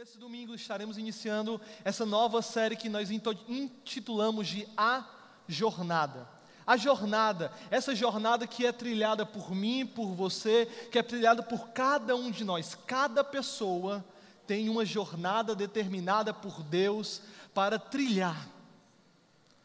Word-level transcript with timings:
nesse 0.00 0.16
domingo 0.16 0.54
estaremos 0.54 0.96
iniciando 0.96 1.60
essa 1.84 2.06
nova 2.06 2.40
série 2.40 2.74
que 2.74 2.88
nós 2.88 3.10
intitulamos 3.10 4.48
de 4.48 4.66
A 4.74 5.04
Jornada. 5.46 6.26
A 6.66 6.74
jornada, 6.78 7.52
essa 7.70 7.94
jornada 7.94 8.46
que 8.46 8.64
é 8.64 8.72
trilhada 8.72 9.26
por 9.26 9.54
mim, 9.54 9.84
por 9.86 10.14
você, 10.14 10.64
que 10.90 10.98
é 10.98 11.02
trilhada 11.02 11.42
por 11.42 11.68
cada 11.68 12.16
um 12.16 12.30
de 12.30 12.44
nós. 12.44 12.74
Cada 12.86 13.22
pessoa 13.22 14.02
tem 14.46 14.70
uma 14.70 14.86
jornada 14.86 15.54
determinada 15.54 16.32
por 16.32 16.62
Deus 16.62 17.20
para 17.52 17.78
trilhar. 17.78 18.48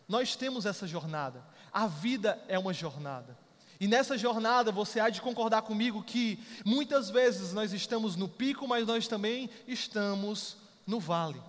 Nós 0.05 0.35
temos 0.35 0.65
essa 0.65 0.85
jornada. 0.85 1.45
A 1.71 1.87
vida 1.87 2.43
é 2.49 2.59
uma 2.59 2.73
jornada. 2.73 3.44
E 3.79 3.87
nessa 3.87 4.17
jornada 4.17 4.71
você 4.71 4.99
há 4.99 5.09
de 5.09 5.21
concordar 5.21 5.61
comigo 5.61 6.03
que 6.03 6.39
muitas 6.63 7.09
vezes 7.09 7.53
nós 7.53 7.73
estamos 7.73 8.15
no 8.15 8.27
pico, 8.27 8.67
mas 8.67 8.87
nós 8.87 9.07
também 9.07 9.49
estamos 9.67 10.57
no 10.87 10.99
vale. 10.99 11.41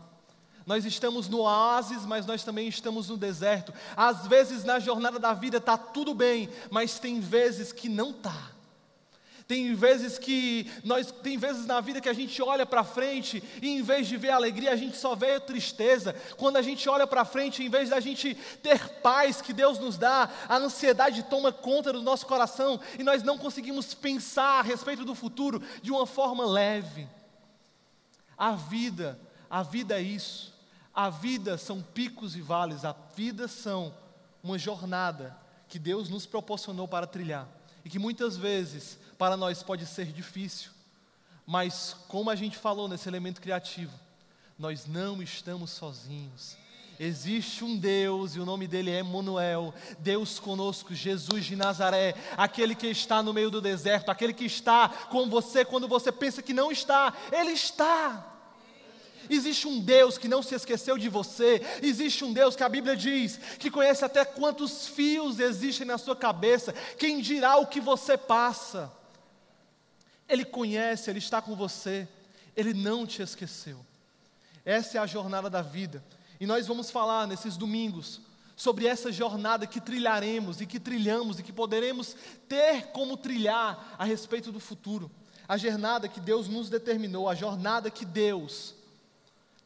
Nós 0.67 0.85
estamos 0.85 1.29
no 1.29 1.43
oásis, 1.43 2.05
mas 2.05 2.27
nós 2.27 2.43
também 2.43 2.67
estamos 2.67 3.09
no 3.09 3.17
deserto. 3.17 3.73
Às 3.97 4.27
vezes 4.27 4.65
na 4.65 4.81
jornada 4.81 5.19
da 5.19 5.33
vida 5.33 5.59
está 5.59 5.79
tudo 5.79 6.13
bem, 6.13 6.49
mas 6.71 6.99
tem 6.99 7.21
vezes 7.21 7.73
que 7.73 7.89
não 7.89 8.11
está. 8.11 8.56
Tem 9.47 9.75
vezes 9.75 10.19
que 10.19 10.69
nós, 10.83 11.13
tem 11.23 11.39
vezes 11.39 11.67
na 11.67 11.81
vida 11.81 12.01
que 12.01 12.09
a 12.09 12.13
gente 12.13 12.43
olha 12.43 12.67
para 12.67 12.83
frente 12.83 13.43
e 13.63 13.69
em 13.69 13.83
vez 13.83 14.09
de 14.09 14.17
ver 14.17 14.31
alegria, 14.31 14.73
a 14.73 14.77
gente 14.77 14.97
só 14.97 15.15
vê 15.15 15.39
tristeza. 15.39 16.15
Quando 16.37 16.57
a 16.57 16.63
gente 16.63 16.89
olha 16.89 17.07
para 17.07 17.25
frente, 17.25 17.63
em 17.63 17.69
vez 17.69 17.91
da 17.91 18.01
gente 18.01 18.35
ter 18.61 18.89
paz 19.01 19.41
que 19.41 19.53
Deus 19.53 19.79
nos 19.79 19.97
dá, 19.97 20.29
a 20.49 20.57
ansiedade 20.57 21.23
toma 21.25 21.53
conta 21.53 21.93
do 21.93 22.03
nosso 22.03 22.27
coração 22.27 22.81
e 22.99 23.05
nós 23.05 23.23
não 23.23 23.39
conseguimos 23.39 23.95
pensar 23.95 24.59
a 24.59 24.63
respeito 24.63 25.05
do 25.05 25.15
futuro 25.15 25.63
de 25.81 25.93
uma 25.93 26.07
forma 26.07 26.45
leve. 26.45 27.07
A 28.37 28.53
vida, 28.53 29.19
a 29.49 29.63
vida 29.63 29.97
é 29.97 30.03
isso. 30.03 30.53
A 30.93 31.09
vida 31.09 31.57
são 31.57 31.81
picos 31.83 32.35
e 32.35 32.41
vales, 32.41 32.85
a 32.85 32.97
vida 33.15 33.47
são 33.47 33.95
uma 34.43 34.59
jornada 34.59 35.37
que 35.69 35.79
Deus 35.79 36.09
nos 36.09 36.27
proporcionou 36.27 36.89
para 36.89 37.07
trilhar 37.07 37.47
e 37.85 37.89
que 37.89 38.01
muitas 38.01 38.37
vezes 38.37 38.99
para 39.19 39.37
nós 39.37 39.63
pode 39.63 39.87
ser 39.87 40.07
difícil, 40.07 40.71
mas 41.47 41.95
como 42.09 42.31
a 42.31 42.35
gente 42.35 42.57
falou 42.57 42.89
nesse 42.89 43.09
elemento 43.09 43.41
criativo, 43.41 43.93
nós 44.59 44.87
não 44.87 45.23
estamos 45.23 45.71
sozinhos. 45.71 46.57
Existe 46.99 47.63
um 47.63 47.77
Deus 47.77 48.35
e 48.35 48.41
o 48.41 48.47
nome 48.47 48.67
dele 48.67 48.91
é 48.91 49.01
Emanuel, 49.01 49.75
Deus 49.99 50.39
conosco, 50.39 50.95
Jesus 50.95 51.45
de 51.45 51.55
Nazaré, 51.55 52.15
aquele 52.37 52.75
que 52.75 52.87
está 52.87 53.23
no 53.23 53.35
meio 53.35 53.51
do 53.51 53.61
deserto, 53.61 54.11
aquele 54.11 54.33
que 54.33 54.47
está 54.47 54.89
com 54.89 55.29
você 55.29 55.65
quando 55.65 55.87
você 55.87 56.11
pensa 56.11 56.43
que 56.43 56.55
não 56.55 56.73
está, 56.73 57.13
ele 57.31 57.53
está. 57.53 58.33
Existe 59.29 59.67
um 59.67 59.81
Deus 59.81 60.17
que 60.17 60.29
não 60.29 60.43
se 60.43 60.55
esqueceu 60.55 60.97
de 60.97 61.09
você. 61.09 61.61
Existe 61.83 62.25
um 62.25 62.33
Deus 62.33 62.55
que 62.55 62.63
a 62.63 62.69
Bíblia 62.69 62.97
diz 62.97 63.39
que 63.59 63.71
conhece 63.71 64.05
até 64.05 64.25
quantos 64.25 64.87
fios 64.87 65.41
existem 65.41 65.87
na 65.87 65.99
sua 65.99 66.17
cabeça. 66.17 66.73
Quem 66.97 67.21
dirá 67.21 67.57
o 67.57 67.67
que 67.67 67.81
você 67.81 68.17
passa? 68.17 68.93
Ele 70.29 70.45
conhece, 70.45 71.11
Ele 71.11 71.19
está 71.19 71.41
com 71.41 71.55
você, 71.55 72.09
Ele 72.57 72.75
não 72.75 73.07
te 73.07 73.23
esqueceu. 73.23 73.85
Essa 74.65 74.99
é 74.99 75.01
a 75.01 75.07
jornada 75.07 75.49
da 75.49 75.63
vida. 75.63 76.03
E 76.41 76.47
nós 76.47 76.67
vamos 76.67 76.91
falar 76.91 77.27
nesses 77.27 77.57
domingos 77.57 78.21
sobre 78.57 78.87
essa 78.87 79.13
jornada 79.13 79.67
que 79.67 79.81
trilharemos 79.81 80.61
e 80.61 80.67
que 80.67 80.81
trilhamos 80.81 81.39
e 81.39 81.43
que 81.43 81.53
poderemos 81.53 82.17
ter 82.49 82.87
como 82.89 83.17
trilhar 83.17 83.95
a 83.99 84.05
respeito 84.05 84.51
do 84.51 84.59
futuro. 84.59 85.11
A 85.47 85.57
jornada 85.57 86.09
que 86.09 86.19
Deus 86.19 86.49
nos 86.49 86.69
determinou, 86.69 87.29
a 87.29 87.35
jornada 87.35 87.91
que 87.91 88.05
Deus 88.05 88.75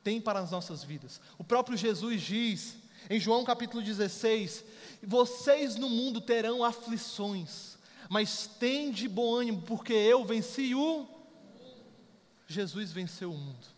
tem 0.04 0.20
para 0.20 0.40
as 0.40 0.50
nossas 0.50 0.82
vidas. 0.82 1.20
O 1.38 1.44
próprio 1.44 1.76
Jesus 1.76 2.20
diz 2.20 2.76
em 3.08 3.18
João 3.18 3.44
capítulo 3.44 3.82
16: 3.82 4.64
Vocês 5.02 5.76
no 5.76 5.88
mundo 5.88 6.20
terão 6.20 6.62
aflições 6.62 7.69
mas 8.10 8.48
tem 8.58 8.90
de 8.90 9.08
bom 9.08 9.36
ânimo, 9.36 9.62
porque 9.62 9.92
eu 9.92 10.24
venci 10.24 10.74
o. 10.74 11.06
Jesus 12.44 12.90
venceu 12.90 13.32
o 13.32 13.38
mundo. 13.38 13.68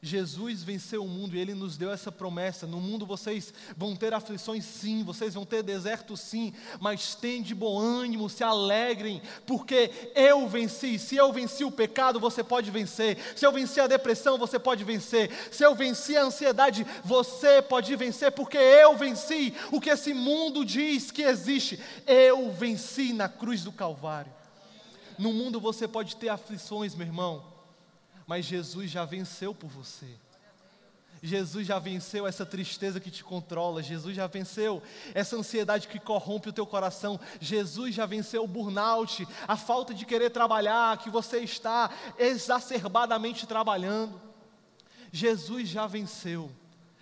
Jesus 0.00 0.62
venceu 0.62 1.04
o 1.04 1.08
mundo 1.08 1.34
e 1.34 1.40
Ele 1.40 1.54
nos 1.54 1.76
deu 1.76 1.90
essa 1.90 2.12
promessa. 2.12 2.68
No 2.68 2.80
mundo 2.80 3.04
vocês 3.04 3.52
vão 3.76 3.96
ter 3.96 4.14
aflições, 4.14 4.64
sim, 4.64 5.02
vocês 5.02 5.34
vão 5.34 5.44
ter 5.44 5.60
deserto, 5.62 6.16
sim, 6.16 6.52
mas 6.78 7.16
tem 7.16 7.42
de 7.42 7.52
bom 7.52 7.76
ânimo, 7.80 8.30
se 8.30 8.44
alegrem, 8.44 9.20
porque 9.44 9.90
eu 10.14 10.48
venci. 10.48 11.00
Se 11.00 11.16
eu 11.16 11.32
venci 11.32 11.64
o 11.64 11.70
pecado, 11.70 12.20
você 12.20 12.44
pode 12.44 12.70
vencer. 12.70 13.18
Se 13.34 13.44
eu 13.44 13.50
venci 13.50 13.80
a 13.80 13.88
depressão, 13.88 14.38
você 14.38 14.56
pode 14.56 14.84
vencer. 14.84 15.30
Se 15.50 15.64
eu 15.64 15.74
venci 15.74 16.16
a 16.16 16.22
ansiedade, 16.22 16.86
você 17.04 17.60
pode 17.60 17.94
vencer, 17.96 18.30
porque 18.30 18.56
eu 18.56 18.96
venci 18.96 19.52
o 19.72 19.80
que 19.80 19.90
esse 19.90 20.14
mundo 20.14 20.64
diz 20.64 21.10
que 21.10 21.22
existe. 21.22 21.80
Eu 22.06 22.52
venci 22.52 23.12
na 23.12 23.28
cruz 23.28 23.64
do 23.64 23.72
Calvário. 23.72 24.32
No 25.18 25.32
mundo 25.32 25.58
você 25.58 25.88
pode 25.88 26.14
ter 26.14 26.28
aflições, 26.28 26.94
meu 26.94 27.06
irmão 27.06 27.57
mas 28.28 28.44
Jesus 28.44 28.90
já 28.90 29.06
venceu 29.06 29.54
por 29.54 29.70
você. 29.70 30.06
Jesus 31.20 31.66
já 31.66 31.78
venceu 31.78 32.26
essa 32.26 32.44
tristeza 32.44 33.00
que 33.00 33.10
te 33.10 33.24
controla, 33.24 33.82
Jesus 33.82 34.14
já 34.14 34.26
venceu 34.26 34.80
essa 35.14 35.34
ansiedade 35.34 35.88
que 35.88 35.98
corrompe 35.98 36.50
o 36.50 36.52
teu 36.52 36.66
coração, 36.66 37.18
Jesus 37.40 37.94
já 37.94 38.04
venceu 38.04 38.44
o 38.44 38.46
burnout, 38.46 39.26
a 39.48 39.56
falta 39.56 39.94
de 39.94 40.04
querer 40.04 40.30
trabalhar, 40.30 40.98
que 40.98 41.10
você 41.10 41.38
está 41.38 41.90
exacerbadamente 42.18 43.46
trabalhando. 43.46 44.20
Jesus 45.10 45.66
já 45.66 45.86
venceu, 45.86 46.52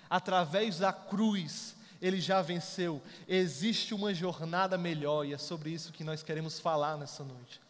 através 0.08 0.78
da 0.78 0.92
cruz, 0.92 1.76
ele 2.00 2.20
já 2.20 2.40
venceu. 2.40 3.02
Existe 3.26 3.92
uma 3.92 4.14
jornada 4.14 4.78
melhor 4.78 5.26
e 5.26 5.34
é 5.34 5.38
sobre 5.38 5.70
isso 5.70 5.92
que 5.92 6.04
nós 6.04 6.22
queremos 6.22 6.60
falar 6.60 6.96
nessa 6.96 7.24
noite. 7.24 7.65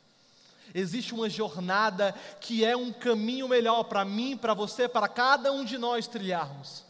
Existe 0.74 1.14
uma 1.14 1.28
jornada 1.28 2.14
que 2.40 2.64
é 2.64 2.76
um 2.76 2.92
caminho 2.92 3.48
melhor 3.48 3.84
para 3.84 4.04
mim, 4.04 4.36
para 4.36 4.54
você, 4.54 4.88
para 4.88 5.08
cada 5.08 5.52
um 5.52 5.64
de 5.64 5.78
nós 5.78 6.06
trilharmos. 6.06 6.84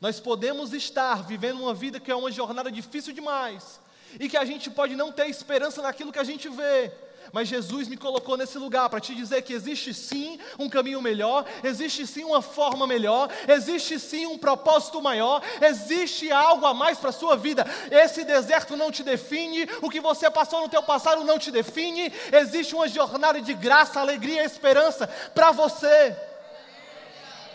Nós 0.00 0.20
podemos 0.20 0.72
estar 0.72 1.22
vivendo 1.22 1.60
uma 1.60 1.72
vida 1.72 2.00
que 2.00 2.10
é 2.10 2.16
uma 2.16 2.30
jornada 2.30 2.70
difícil 2.70 3.12
demais 3.12 3.80
e 4.18 4.28
que 4.28 4.36
a 4.36 4.44
gente 4.44 4.70
pode 4.70 4.94
não 4.94 5.10
ter 5.10 5.28
esperança 5.28 5.82
naquilo 5.82 6.12
que 6.12 6.18
a 6.18 6.24
gente 6.24 6.48
vê, 6.48 6.92
mas 7.32 7.48
Jesus 7.48 7.88
me 7.88 7.96
colocou 7.96 8.36
nesse 8.36 8.58
lugar 8.58 8.88
para 8.88 9.00
te 9.00 9.14
dizer 9.14 9.42
que 9.42 9.52
existe 9.52 9.92
sim 9.92 10.38
um 10.58 10.68
caminho 10.68 11.00
melhor, 11.00 11.44
existe 11.62 12.06
sim 12.06 12.24
uma 12.24 12.42
forma 12.42 12.86
melhor, 12.86 13.30
existe 13.48 13.98
sim 13.98 14.26
um 14.26 14.38
propósito 14.38 15.00
maior, 15.00 15.42
existe 15.60 16.30
algo 16.30 16.66
a 16.66 16.74
mais 16.74 16.98
para 16.98 17.10
a 17.10 17.12
sua 17.12 17.36
vida. 17.36 17.66
Esse 17.90 18.24
deserto 18.24 18.76
não 18.76 18.90
te 18.90 19.02
define, 19.02 19.68
o 19.82 19.90
que 19.90 20.00
você 20.00 20.30
passou 20.30 20.60
no 20.60 20.68
teu 20.68 20.82
passado 20.82 21.24
não 21.24 21.38
te 21.38 21.50
define, 21.50 22.12
existe 22.32 22.74
uma 22.74 22.88
jornada 22.88 23.40
de 23.40 23.54
graça, 23.54 24.00
alegria 24.00 24.42
e 24.42 24.46
esperança 24.46 25.06
para 25.34 25.50
você. 25.50 26.16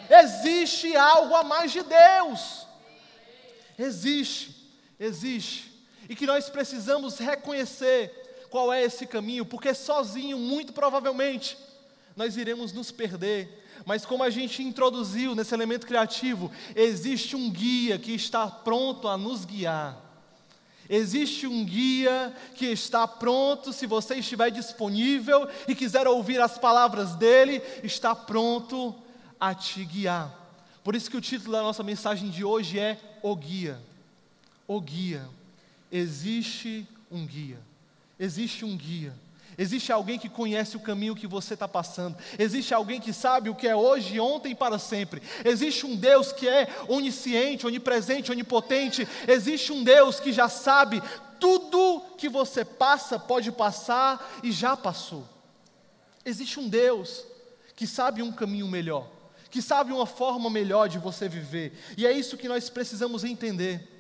Existe 0.10 0.96
algo 0.96 1.36
a 1.36 1.44
mais 1.44 1.72
de 1.72 1.84
Deus. 1.84 2.66
Existe, 3.78 4.56
existe. 5.00 5.72
E 6.10 6.16
que 6.16 6.26
nós 6.26 6.50
precisamos 6.50 7.20
reconhecer 7.20 8.29
qual 8.50 8.74
é 8.74 8.84
esse 8.84 9.06
caminho, 9.06 9.46
porque 9.46 9.74
sozinho, 9.74 10.38
muito 10.38 10.74
provavelmente, 10.74 11.58
nós 12.16 12.38
iremos 12.38 12.74
nos 12.74 12.92
perder. 12.92 13.66
Mas 13.86 14.06
como 14.06 14.24
a 14.24 14.30
gente 14.30 14.62
introduziu 14.62 15.34
nesse 15.34 15.54
elemento 15.54 15.88
criativo, 15.88 16.52
existe 16.76 17.36
um 17.36 17.50
guia 17.50 17.98
que 17.98 18.12
está 18.12 18.48
pronto 18.48 19.08
a 19.08 19.18
nos 19.18 19.46
guiar. 19.46 19.98
Existe 20.90 21.46
um 21.46 21.64
guia 21.64 22.36
que 22.56 22.66
está 22.66 23.08
pronto, 23.08 23.72
se 23.72 23.86
você 23.86 24.16
estiver 24.16 24.50
disponível 24.50 25.48
e 25.68 25.76
quiser 25.76 26.08
ouvir 26.08 26.42
as 26.42 26.58
palavras 26.58 27.14
dele, 27.16 27.62
está 27.84 28.16
pronto 28.16 28.96
a 29.40 29.54
te 29.54 29.86
guiar. 29.86 30.36
Por 30.84 30.96
isso 30.96 31.10
que 31.10 31.18
o 31.18 31.22
título 31.22 31.52
da 31.52 31.62
nossa 31.62 31.84
mensagem 31.84 32.30
de 32.30 32.44
hoje 32.44 32.80
é 32.80 33.00
O 33.22 33.36
Guia. 33.36 33.80
O 34.68 34.82
Guia. 34.82 35.30
Existe 35.92 36.88
um 37.12 37.26
guia. 37.26 37.69
Existe 38.20 38.66
um 38.66 38.76
guia. 38.76 39.14
Existe 39.58 39.92
alguém 39.92 40.18
que 40.18 40.30
conhece 40.30 40.78
o 40.78 40.80
caminho 40.80 41.16
que 41.16 41.28
você 41.28 41.54
está 41.54 41.68
passando. 41.68 42.18
Existe 42.38 42.74
alguém 42.74 43.00
que 43.00 43.12
sabe 43.12 43.50
o 43.50 43.56
que 43.56 43.68
é 43.68 43.76
hoje, 43.76 44.20
ontem 44.20 44.52
e 44.52 44.56
para 44.56 44.80
sempre. 44.80 45.22
Existe 45.44 45.86
um 45.86 45.96
Deus 45.96 46.32
que 46.32 46.48
é 46.48 46.68
onisciente, 46.88 47.68
onipresente, 47.68 48.32
onipotente. 48.32 49.08
Existe 49.28 49.74
um 49.74 49.84
Deus 49.84 50.20
que 50.20 50.32
já 50.32 50.48
sabe 50.48 51.04
tudo 51.40 52.02
que 52.18 52.30
você 52.30 52.64
passa, 52.64 53.20
pode 53.20 53.52
passar 53.52 54.40
e 54.44 54.52
já 54.52 54.78
passou. 54.78 55.28
Existe 56.24 56.60
um 56.60 56.70
Deus 56.70 57.26
que 57.76 57.88
sabe 57.88 58.22
um 58.22 58.32
caminho 58.32 58.68
melhor, 58.68 59.10
que 59.50 59.62
sabe 59.62 59.92
uma 59.92 60.06
forma 60.06 60.50
melhor 60.50 60.88
de 60.88 61.00
você 61.00 61.28
viver. 61.28 61.74
E 61.98 62.06
é 62.06 62.12
isso 62.12 62.38
que 62.38 62.48
nós 62.48 62.70
precisamos 62.70 63.24
entender. 63.24 63.99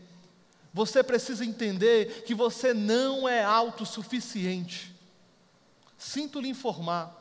Você 0.74 1.04
precisa 1.04 1.44
entender 1.44 2.24
que 2.24 2.36
você 2.36 2.74
não 2.74 3.27
é 3.27 3.44
autossuficiente. 3.44 4.94
Sinto 5.98 6.39
lhe 6.39 6.50
informar. 6.50 7.16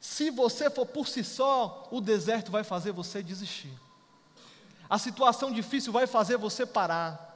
Se 0.00 0.30
você 0.30 0.68
for 0.68 0.86
por 0.86 1.06
si 1.06 1.22
só, 1.22 1.88
o 1.90 2.00
deserto 2.00 2.50
vai 2.50 2.64
fazer 2.64 2.92
você 2.92 3.22
desistir. 3.22 3.72
A 4.88 4.98
situação 4.98 5.52
difícil 5.52 5.92
vai 5.92 6.06
fazer 6.06 6.36
você 6.36 6.66
parar. 6.66 7.32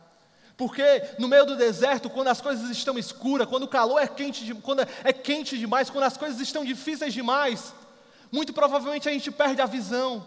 Porque 0.56 0.82
no 1.18 1.28
meio 1.28 1.46
do 1.46 1.56
deserto, 1.56 2.10
quando 2.10 2.28
as 2.28 2.40
coisas 2.40 2.68
estão 2.68 2.98
escuras, 2.98 3.48
quando 3.48 3.62
o 3.62 3.68
calor 3.68 4.00
é 4.00 4.08
quente, 4.08 4.52
quando 4.56 4.80
é 5.04 5.12
quente 5.12 5.56
demais, 5.56 5.88
quando 5.88 6.04
as 6.04 6.16
coisas 6.16 6.40
estão 6.40 6.64
difíceis 6.64 7.14
demais, 7.14 7.72
muito 8.30 8.52
provavelmente 8.52 9.08
a 9.08 9.12
gente 9.12 9.30
perde 9.30 9.62
a 9.62 9.66
visão, 9.66 10.26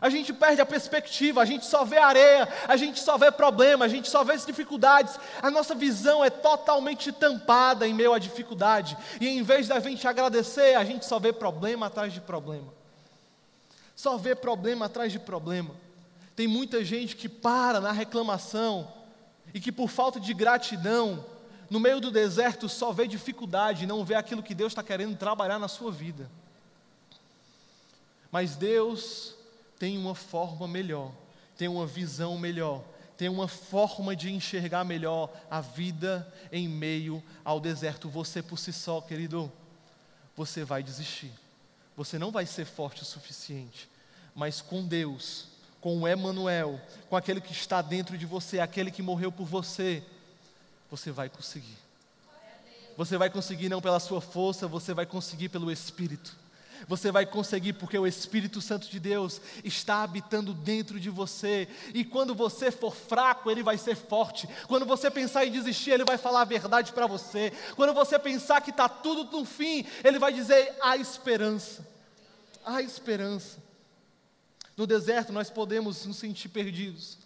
a 0.00 0.08
gente 0.10 0.32
perde 0.32 0.60
a 0.60 0.66
perspectiva, 0.66 1.40
a 1.40 1.44
gente 1.44 1.64
só 1.64 1.84
vê 1.84 1.98
areia, 1.98 2.48
a 2.66 2.76
gente 2.76 3.00
só 3.00 3.16
vê 3.16 3.30
problema, 3.30 3.84
a 3.84 3.88
gente 3.88 4.08
só 4.08 4.24
vê 4.24 4.36
dificuldades, 4.36 5.18
a 5.42 5.50
nossa 5.50 5.74
visão 5.74 6.24
é 6.24 6.30
totalmente 6.30 7.12
tampada 7.12 7.86
em 7.86 7.94
meio 7.94 8.12
à 8.12 8.18
dificuldade, 8.18 8.96
e 9.20 9.28
em 9.28 9.42
vez 9.42 9.68
da 9.68 9.78
gente 9.80 10.06
agradecer, 10.06 10.74
a 10.74 10.84
gente 10.84 11.04
só 11.04 11.18
vê 11.18 11.32
problema 11.32 11.86
atrás 11.86 12.12
de 12.12 12.20
problema, 12.20 12.72
só 13.94 14.16
vê 14.16 14.34
problema 14.34 14.86
atrás 14.86 15.12
de 15.12 15.18
problema. 15.18 15.74
Tem 16.34 16.46
muita 16.46 16.82
gente 16.84 17.16
que 17.16 17.28
para 17.28 17.80
na 17.80 17.92
reclamação, 17.92 18.90
e 19.52 19.60
que 19.60 19.72
por 19.72 19.88
falta 19.88 20.20
de 20.20 20.32
gratidão, 20.32 21.24
no 21.68 21.78
meio 21.78 22.00
do 22.00 22.10
deserto 22.10 22.68
só 22.68 22.92
vê 22.92 23.06
dificuldade, 23.06 23.86
não 23.86 24.04
vê 24.04 24.14
aquilo 24.14 24.42
que 24.42 24.54
Deus 24.54 24.72
está 24.72 24.82
querendo 24.82 25.16
trabalhar 25.16 25.58
na 25.58 25.68
sua 25.68 25.92
vida. 25.92 26.30
Mas 28.30 28.56
Deus 28.56 29.34
tem 29.80 29.96
uma 29.96 30.14
forma 30.14 30.68
melhor, 30.68 31.10
tem 31.56 31.66
uma 31.66 31.86
visão 31.86 32.36
melhor, 32.36 32.84
tem 33.16 33.30
uma 33.30 33.48
forma 33.48 34.14
de 34.14 34.30
enxergar 34.30 34.84
melhor 34.84 35.34
a 35.50 35.62
vida 35.62 36.30
em 36.52 36.68
meio 36.68 37.22
ao 37.42 37.58
deserto. 37.58 38.06
Você 38.10 38.42
por 38.42 38.58
si 38.58 38.74
só, 38.74 39.00
querido, 39.00 39.50
você 40.36 40.64
vai 40.64 40.82
desistir. 40.82 41.32
Você 41.96 42.18
não 42.18 42.30
vai 42.30 42.44
ser 42.44 42.66
forte 42.66 43.00
o 43.00 43.06
suficiente, 43.06 43.88
mas 44.34 44.60
com 44.60 44.86
Deus, 44.86 45.48
com 45.80 46.00
o 46.00 46.06
Emanuel, 46.06 46.78
com 47.08 47.16
aquele 47.16 47.40
que 47.40 47.52
está 47.52 47.80
dentro 47.80 48.18
de 48.18 48.26
você, 48.26 48.60
aquele 48.60 48.90
que 48.90 49.00
morreu 49.00 49.32
por 49.32 49.46
você, 49.46 50.04
você 50.90 51.10
vai 51.10 51.30
conseguir. 51.30 51.78
Você 52.98 53.16
vai 53.16 53.30
conseguir 53.30 53.70
não 53.70 53.80
pela 53.80 53.98
sua 53.98 54.20
força, 54.20 54.68
você 54.68 54.92
vai 54.92 55.06
conseguir 55.06 55.48
pelo 55.48 55.72
Espírito. 55.72 56.36
Você 56.86 57.12
vai 57.12 57.26
conseguir 57.26 57.74
porque 57.74 57.98
o 57.98 58.06
Espírito 58.06 58.60
Santo 58.60 58.88
de 58.88 58.98
Deus 58.98 59.40
está 59.64 60.02
habitando 60.02 60.52
dentro 60.54 60.98
de 60.98 61.10
você. 61.10 61.68
E 61.94 62.04
quando 62.04 62.34
você 62.34 62.70
for 62.70 62.94
fraco, 62.94 63.50
ele 63.50 63.62
vai 63.62 63.78
ser 63.78 63.96
forte. 63.96 64.48
Quando 64.66 64.86
você 64.86 65.10
pensar 65.10 65.44
em 65.44 65.52
desistir, 65.52 65.90
ele 65.90 66.04
vai 66.04 66.18
falar 66.18 66.42
a 66.42 66.44
verdade 66.44 66.92
para 66.92 67.06
você. 67.06 67.52
Quando 67.76 67.92
você 67.92 68.18
pensar 68.18 68.60
que 68.60 68.70
está 68.70 68.88
tudo 68.88 69.38
no 69.38 69.44
fim, 69.44 69.86
ele 70.02 70.18
vai 70.18 70.32
dizer: 70.32 70.74
há 70.80 70.96
esperança. 70.96 71.86
Há 72.64 72.82
esperança. 72.82 73.58
No 74.76 74.86
deserto 74.86 75.32
nós 75.32 75.50
podemos 75.50 76.06
nos 76.06 76.16
sentir 76.16 76.48
perdidos, 76.48 77.18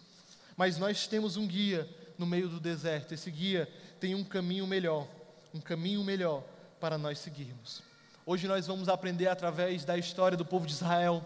mas 0.56 0.76
nós 0.76 1.06
temos 1.06 1.36
um 1.36 1.46
guia 1.46 1.88
no 2.18 2.26
meio 2.26 2.48
do 2.48 2.58
deserto. 2.58 3.12
Esse 3.12 3.30
guia 3.30 3.68
tem 4.00 4.14
um 4.14 4.24
caminho 4.24 4.66
melhor, 4.66 5.06
um 5.52 5.60
caminho 5.60 6.02
melhor 6.02 6.42
para 6.80 6.98
nós 6.98 7.18
seguirmos. 7.18 7.93
Hoje 8.26 8.48
nós 8.48 8.66
vamos 8.66 8.88
aprender 8.88 9.28
através 9.28 9.84
da 9.84 9.98
história 9.98 10.34
do 10.34 10.46
povo 10.46 10.66
de 10.66 10.72
Israel 10.72 11.22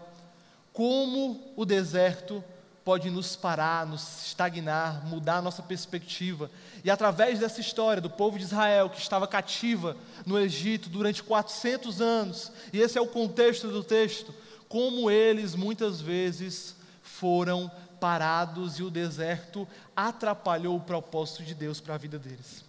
como 0.73 1.53
o 1.55 1.63
deserto 1.63 2.43
pode 2.83 3.09
nos 3.09 3.37
parar, 3.37 3.85
nos 3.85 4.25
estagnar, 4.25 5.05
mudar 5.05 5.37
a 5.37 5.41
nossa 5.41 5.63
perspectiva. 5.63 6.51
E 6.83 6.91
através 6.91 7.39
dessa 7.39 7.61
história 7.61 8.01
do 8.01 8.09
povo 8.09 8.37
de 8.37 8.43
Israel 8.43 8.89
que 8.89 8.99
estava 8.99 9.27
cativa 9.27 9.95
no 10.25 10.37
Egito 10.37 10.89
durante 10.89 11.23
400 11.23 12.01
anos, 12.01 12.51
e 12.73 12.81
esse 12.81 12.97
é 12.97 13.01
o 13.01 13.07
contexto 13.07 13.69
do 13.69 13.81
texto, 13.81 14.33
como 14.67 15.09
eles 15.09 15.55
muitas 15.55 16.01
vezes 16.01 16.75
foram 17.01 17.71
parados 18.01 18.77
e 18.77 18.83
o 18.83 18.89
deserto 18.89 19.65
atrapalhou 19.95 20.75
o 20.75 20.81
propósito 20.81 21.43
de 21.43 21.55
Deus 21.55 21.79
para 21.79 21.95
a 21.95 21.97
vida 21.97 22.19
deles. 22.19 22.65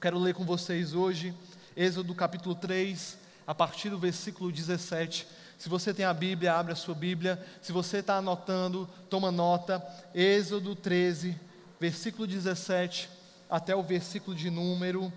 Quero 0.00 0.18
ler 0.18 0.32
com 0.32 0.44
vocês 0.44 0.94
hoje 0.94 1.34
Êxodo 1.74 2.14
capítulo 2.14 2.54
3, 2.54 3.16
a 3.52 3.54
partir 3.54 3.90
do 3.90 3.98
versículo 3.98 4.50
17. 4.50 5.26
Se 5.58 5.68
você 5.68 5.92
tem 5.92 6.06
a 6.06 6.14
Bíblia, 6.14 6.54
abre 6.54 6.72
a 6.72 6.74
sua 6.74 6.94
Bíblia. 6.94 7.38
Se 7.60 7.70
você 7.70 7.98
está 7.98 8.16
anotando, 8.16 8.88
toma 9.10 9.30
nota. 9.30 9.86
Êxodo 10.14 10.74
13, 10.74 11.38
versículo 11.78 12.26
17 12.26 13.10
até 13.50 13.76
o 13.76 13.82
versículo 13.82 14.34
de 14.34 14.48
número 14.48 15.12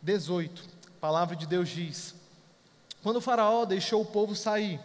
18. 0.00 0.62
A 0.86 1.00
palavra 1.00 1.34
de 1.34 1.44
Deus 1.44 1.70
diz: 1.70 2.14
Quando 3.02 3.16
o 3.16 3.20
Faraó 3.20 3.64
deixou 3.64 4.00
o 4.00 4.06
povo 4.06 4.36
sair, 4.36 4.78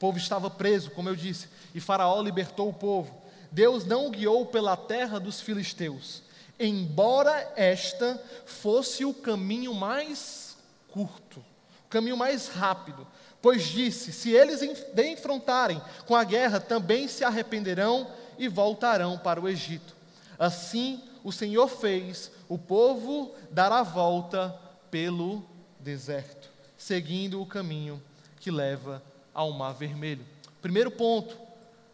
povo 0.00 0.18
estava 0.18 0.50
preso, 0.50 0.90
como 0.90 1.08
eu 1.08 1.14
disse, 1.14 1.48
e 1.72 1.78
Faraó 1.78 2.20
libertou 2.20 2.68
o 2.68 2.74
povo. 2.74 3.22
Deus 3.52 3.84
não 3.84 4.08
o 4.08 4.10
guiou 4.10 4.46
pela 4.46 4.76
terra 4.76 5.20
dos 5.20 5.40
filisteus, 5.40 6.24
embora 6.58 7.52
esta 7.54 8.20
fosse 8.46 9.04
o 9.04 9.14
caminho 9.14 9.72
mais 9.72 10.56
curto, 10.88 11.38
o 11.38 11.51
caminho 11.92 12.16
mais 12.16 12.48
rápido. 12.48 13.06
Pois 13.40 13.64
disse: 13.64 14.12
se 14.12 14.30
eles 14.30 14.62
enfrentarem 14.62 15.80
com 16.06 16.16
a 16.16 16.24
guerra, 16.24 16.58
também 16.58 17.06
se 17.06 17.22
arrependerão 17.22 18.10
e 18.38 18.48
voltarão 18.48 19.18
para 19.18 19.40
o 19.40 19.48
Egito. 19.48 19.94
Assim 20.38 21.02
o 21.22 21.30
Senhor 21.30 21.68
fez 21.68 22.32
o 22.48 22.58
povo 22.58 23.32
dar 23.50 23.70
a 23.70 23.82
volta 23.82 24.58
pelo 24.90 25.44
deserto, 25.78 26.48
seguindo 26.76 27.40
o 27.40 27.46
caminho 27.46 28.02
que 28.40 28.50
leva 28.50 29.02
ao 29.32 29.52
Mar 29.52 29.72
Vermelho. 29.72 30.24
Primeiro 30.60 30.90
ponto 30.90 31.36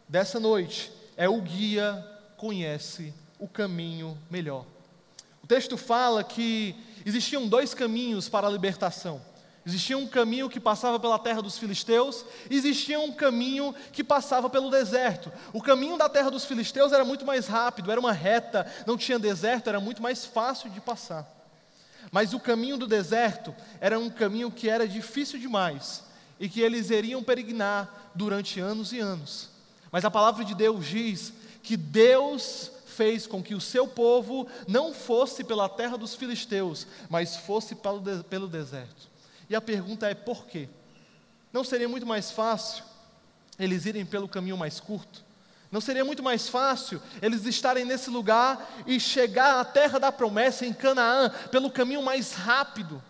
dessa 0.07 0.39
noite 0.39 0.91
é 1.15 1.27
o 1.27 1.41
guia 1.41 2.05
conhece 2.37 3.13
o 3.37 3.47
caminho 3.47 4.17
melhor. 4.29 4.65
O 5.43 5.47
texto 5.47 5.77
fala 5.77 6.23
que 6.23 6.75
existiam 7.05 7.47
dois 7.47 7.73
caminhos 7.73 8.29
para 8.29 8.47
a 8.47 8.51
libertação. 8.51 9.21
Existia 9.69 9.95
um 9.95 10.07
caminho 10.07 10.49
que 10.49 10.59
passava 10.59 10.99
pela 10.99 11.19
terra 11.19 11.43
dos 11.43 11.59
filisteus, 11.59 12.25
existia 12.49 12.99
um 12.99 13.11
caminho 13.11 13.75
que 13.93 14.03
passava 14.03 14.49
pelo 14.49 14.71
deserto. 14.71 15.31
O 15.53 15.61
caminho 15.61 15.95
da 15.95 16.09
terra 16.09 16.31
dos 16.31 16.43
filisteus 16.43 16.91
era 16.91 17.05
muito 17.05 17.23
mais 17.23 17.45
rápido, 17.45 17.91
era 17.91 17.99
uma 17.99 18.11
reta, 18.11 18.65
não 18.87 18.97
tinha 18.97 19.19
deserto, 19.19 19.67
era 19.67 19.79
muito 19.79 20.01
mais 20.01 20.25
fácil 20.25 20.71
de 20.71 20.81
passar. 20.81 21.23
Mas 22.11 22.33
o 22.33 22.39
caminho 22.39 22.77
do 22.77 22.87
deserto 22.87 23.53
era 23.79 23.99
um 23.99 24.09
caminho 24.09 24.49
que 24.49 24.67
era 24.67 24.87
difícil 24.87 25.39
demais 25.39 26.03
e 26.39 26.49
que 26.49 26.61
eles 26.61 26.89
iriam 26.89 27.21
peregrinar 27.21 28.11
durante 28.15 28.59
anos 28.59 28.91
e 28.91 28.97
anos. 28.97 29.49
Mas 29.91 30.03
a 30.03 30.09
palavra 30.09 30.43
de 30.43 30.55
Deus 30.55 30.83
diz 30.87 31.31
que 31.61 31.77
Deus 31.77 32.71
fez 32.87 33.27
com 33.27 33.43
que 33.43 33.53
o 33.53 33.61
seu 33.61 33.87
povo 33.87 34.47
não 34.67 34.95
fosse 34.95 35.43
pela 35.43 35.69
terra 35.69 35.95
dos 35.95 36.15
filisteus, 36.15 36.87
mas 37.07 37.37
fosse 37.37 37.75
pelo 37.75 38.47
deserto. 38.47 39.08
E 39.49 39.55
a 39.55 39.61
pergunta 39.61 40.07
é 40.07 40.13
por 40.13 40.45
quê? 40.45 40.69
Não 41.51 41.63
seria 41.63 41.89
muito 41.89 42.05
mais 42.05 42.31
fácil 42.31 42.83
eles 43.57 43.85
irem 43.85 44.05
pelo 44.05 44.27
caminho 44.27 44.57
mais 44.57 44.79
curto? 44.79 45.25
Não 45.71 45.81
seria 45.81 46.05
muito 46.05 46.23
mais 46.23 46.47
fácil 46.47 47.01
eles 47.21 47.45
estarem 47.45 47.85
nesse 47.85 48.09
lugar 48.09 48.83
e 48.87 48.99
chegar 48.99 49.59
à 49.59 49.65
terra 49.65 49.99
da 49.99 50.11
promessa 50.11 50.65
em 50.65 50.73
Canaã 50.73 51.29
pelo 51.51 51.69
caminho 51.69 52.01
mais 52.01 52.33
rápido? 52.33 53.01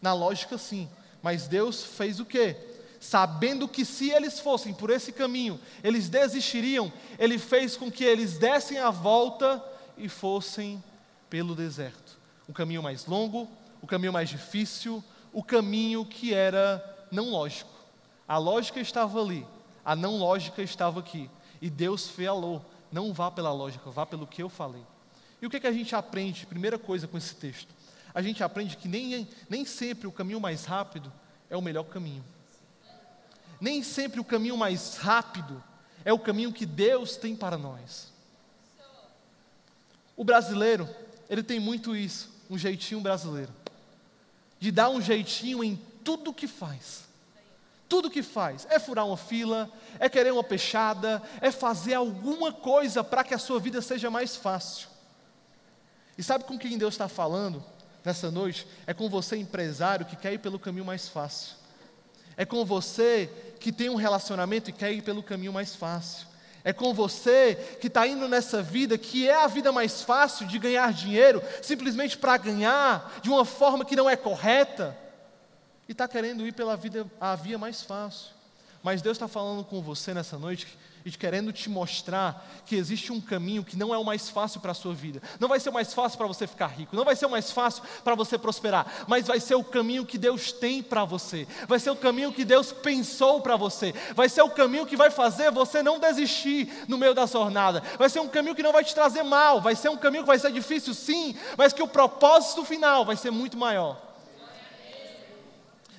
Na 0.00 0.12
lógica, 0.12 0.56
sim. 0.56 0.88
Mas 1.22 1.48
Deus 1.48 1.82
fez 1.82 2.20
o 2.20 2.24
quê? 2.24 2.56
Sabendo 3.00 3.68
que 3.68 3.84
se 3.84 4.10
eles 4.10 4.38
fossem 4.40 4.72
por 4.72 4.90
esse 4.90 5.12
caminho, 5.12 5.60
eles 5.82 6.08
desistiriam, 6.08 6.92
Ele 7.18 7.38
fez 7.38 7.76
com 7.76 7.90
que 7.90 8.04
eles 8.04 8.38
dessem 8.38 8.78
a 8.78 8.90
volta 8.90 9.62
e 9.96 10.08
fossem 10.08 10.82
pelo 11.30 11.54
deserto. 11.54 12.18
O 12.48 12.52
caminho 12.52 12.82
mais 12.82 13.06
longo, 13.06 13.48
o 13.82 13.86
caminho 13.86 14.12
mais 14.12 14.28
difícil, 14.28 15.02
o 15.32 15.42
caminho 15.42 16.04
que 16.04 16.32
era 16.32 17.06
não 17.10 17.30
lógico. 17.30 17.70
A 18.26 18.38
lógica 18.38 18.80
estava 18.80 19.20
ali, 19.20 19.46
a 19.84 19.96
não 19.96 20.18
lógica 20.18 20.62
estava 20.62 21.00
aqui. 21.00 21.30
E 21.60 21.70
Deus 21.70 22.08
falou: 22.08 22.64
não 22.92 23.12
vá 23.12 23.30
pela 23.30 23.52
lógica, 23.52 23.90
vá 23.90 24.04
pelo 24.04 24.26
que 24.26 24.42
eu 24.42 24.48
falei. 24.48 24.82
E 25.40 25.46
o 25.46 25.50
que, 25.50 25.56
é 25.56 25.60
que 25.60 25.66
a 25.66 25.72
gente 25.72 25.94
aprende? 25.94 26.46
Primeira 26.46 26.78
coisa 26.78 27.06
com 27.06 27.16
esse 27.16 27.34
texto 27.34 27.78
a 28.18 28.22
gente 28.22 28.42
aprende 28.42 28.76
que 28.76 28.88
nem, 28.88 29.28
nem 29.48 29.64
sempre 29.64 30.06
o 30.08 30.12
caminho 30.12 30.40
mais 30.40 30.64
rápido 30.64 31.12
é 31.48 31.56
o 31.56 31.62
melhor 31.62 31.84
caminho. 31.84 32.24
Nem 33.60 33.82
sempre 33.82 34.18
o 34.20 34.24
caminho 34.24 34.56
mais 34.56 34.96
rápido 34.96 35.62
é 36.04 36.12
o 36.12 36.18
caminho 36.18 36.52
que 36.52 36.66
Deus 36.66 37.16
tem 37.16 37.36
para 37.36 37.56
nós. 37.56 38.12
O 40.16 40.24
brasileiro, 40.24 40.88
ele 41.30 41.44
tem 41.44 41.60
muito 41.60 41.94
isso, 41.94 42.28
um 42.50 42.58
jeitinho 42.58 43.00
brasileiro. 43.00 43.52
De 44.58 44.70
dar 44.70 44.90
um 44.90 45.00
jeitinho 45.00 45.62
em 45.62 45.76
tudo 46.04 46.32
que 46.32 46.46
faz. 46.46 47.04
Tudo 47.88 48.10
que 48.10 48.22
faz 48.22 48.66
é 48.70 48.78
furar 48.78 49.06
uma 49.06 49.16
fila, 49.16 49.70
é 49.98 50.08
querer 50.08 50.32
uma 50.32 50.44
peixada, 50.44 51.22
é 51.40 51.50
fazer 51.50 51.94
alguma 51.94 52.52
coisa 52.52 53.02
para 53.02 53.24
que 53.24 53.34
a 53.34 53.38
sua 53.38 53.58
vida 53.58 53.80
seja 53.80 54.10
mais 54.10 54.36
fácil. 54.36 54.88
E 56.16 56.22
sabe 56.22 56.44
com 56.44 56.58
quem 56.58 56.76
Deus 56.76 56.94
está 56.94 57.08
falando? 57.08 57.64
nessa 58.04 58.30
noite 58.30 58.66
é 58.86 58.94
com 58.94 59.08
você, 59.08 59.36
empresário, 59.36 60.06
que 60.06 60.16
quer 60.16 60.32
ir 60.32 60.38
pelo 60.38 60.58
caminho 60.58 60.84
mais 60.84 61.08
fácil. 61.08 61.56
É 62.36 62.44
com 62.44 62.64
você 62.64 63.30
que 63.60 63.72
tem 63.72 63.90
um 63.90 63.96
relacionamento 63.96 64.70
e 64.70 64.72
quer 64.72 64.92
ir 64.92 65.02
pelo 65.02 65.22
caminho 65.22 65.52
mais 65.52 65.74
fácil. 65.74 66.26
É 66.68 66.72
com 66.74 66.92
você 66.92 67.54
que 67.80 67.86
está 67.86 68.06
indo 68.06 68.28
nessa 68.28 68.62
vida 68.62 68.98
que 68.98 69.26
é 69.26 69.42
a 69.42 69.46
vida 69.46 69.72
mais 69.72 70.02
fácil 70.02 70.46
de 70.46 70.58
ganhar 70.58 70.92
dinheiro, 70.92 71.42
simplesmente 71.62 72.18
para 72.18 72.36
ganhar 72.36 73.20
de 73.22 73.30
uma 73.30 73.46
forma 73.46 73.86
que 73.86 73.96
não 73.96 74.08
é 74.08 74.14
correta, 74.14 74.94
e 75.88 75.92
está 75.92 76.06
querendo 76.06 76.46
ir 76.46 76.52
pela 76.52 76.76
vida, 76.76 77.06
a 77.18 77.34
via 77.34 77.56
mais 77.56 77.80
fácil. 77.80 78.32
Mas 78.82 79.00
Deus 79.00 79.16
está 79.16 79.26
falando 79.26 79.64
com 79.64 79.80
você 79.80 80.12
nessa 80.12 80.38
noite 80.38 80.68
e 81.08 81.18
querendo 81.18 81.52
te 81.52 81.70
mostrar 81.70 82.46
que 82.66 82.76
existe 82.76 83.10
um 83.12 83.20
caminho 83.20 83.64
que 83.64 83.76
não 83.76 83.94
é 83.94 83.98
o 83.98 84.04
mais 84.04 84.28
fácil 84.28 84.60
para 84.60 84.72
a 84.72 84.74
sua 84.74 84.92
vida. 84.94 85.22
Não 85.40 85.48
vai 85.48 85.58
ser 85.58 85.70
o 85.70 85.72
mais 85.72 85.94
fácil 85.94 86.18
para 86.18 86.26
você 86.26 86.46
ficar 86.46 86.66
rico, 86.66 86.94
não 86.94 87.04
vai 87.04 87.16
ser 87.16 87.26
o 87.26 87.30
mais 87.30 87.50
fácil 87.50 87.82
para 88.04 88.14
você 88.14 88.36
prosperar, 88.36 89.04
mas 89.08 89.26
vai 89.26 89.40
ser 89.40 89.54
o 89.54 89.64
caminho 89.64 90.04
que 90.04 90.18
Deus 90.18 90.52
tem 90.52 90.82
para 90.82 91.04
você. 91.04 91.48
Vai 91.66 91.78
ser 91.78 91.90
o 91.90 91.96
caminho 91.96 92.32
que 92.32 92.44
Deus 92.44 92.72
pensou 92.72 93.40
para 93.40 93.56
você. 93.56 93.94
Vai 94.14 94.28
ser 94.28 94.42
o 94.42 94.50
caminho 94.50 94.86
que 94.86 94.96
vai 94.96 95.10
fazer 95.10 95.50
você 95.50 95.82
não 95.82 95.98
desistir 95.98 96.84
no 96.86 96.98
meio 96.98 97.14
da 97.14 97.24
jornada. 97.24 97.82
Vai 97.98 98.10
ser 98.10 98.20
um 98.20 98.28
caminho 98.28 98.54
que 98.54 98.62
não 98.62 98.72
vai 98.72 98.84
te 98.84 98.94
trazer 98.94 99.22
mal, 99.22 99.60
vai 99.60 99.74
ser 99.74 99.88
um 99.88 99.96
caminho 99.96 100.24
que 100.24 100.28
vai 100.28 100.38
ser 100.38 100.52
difícil 100.52 100.92
sim, 100.92 101.34
mas 101.56 101.72
que 101.72 101.82
o 101.82 101.88
propósito 101.88 102.64
final 102.64 103.04
vai 103.04 103.16
ser 103.16 103.30
muito 103.30 103.56
maior. 103.56 104.08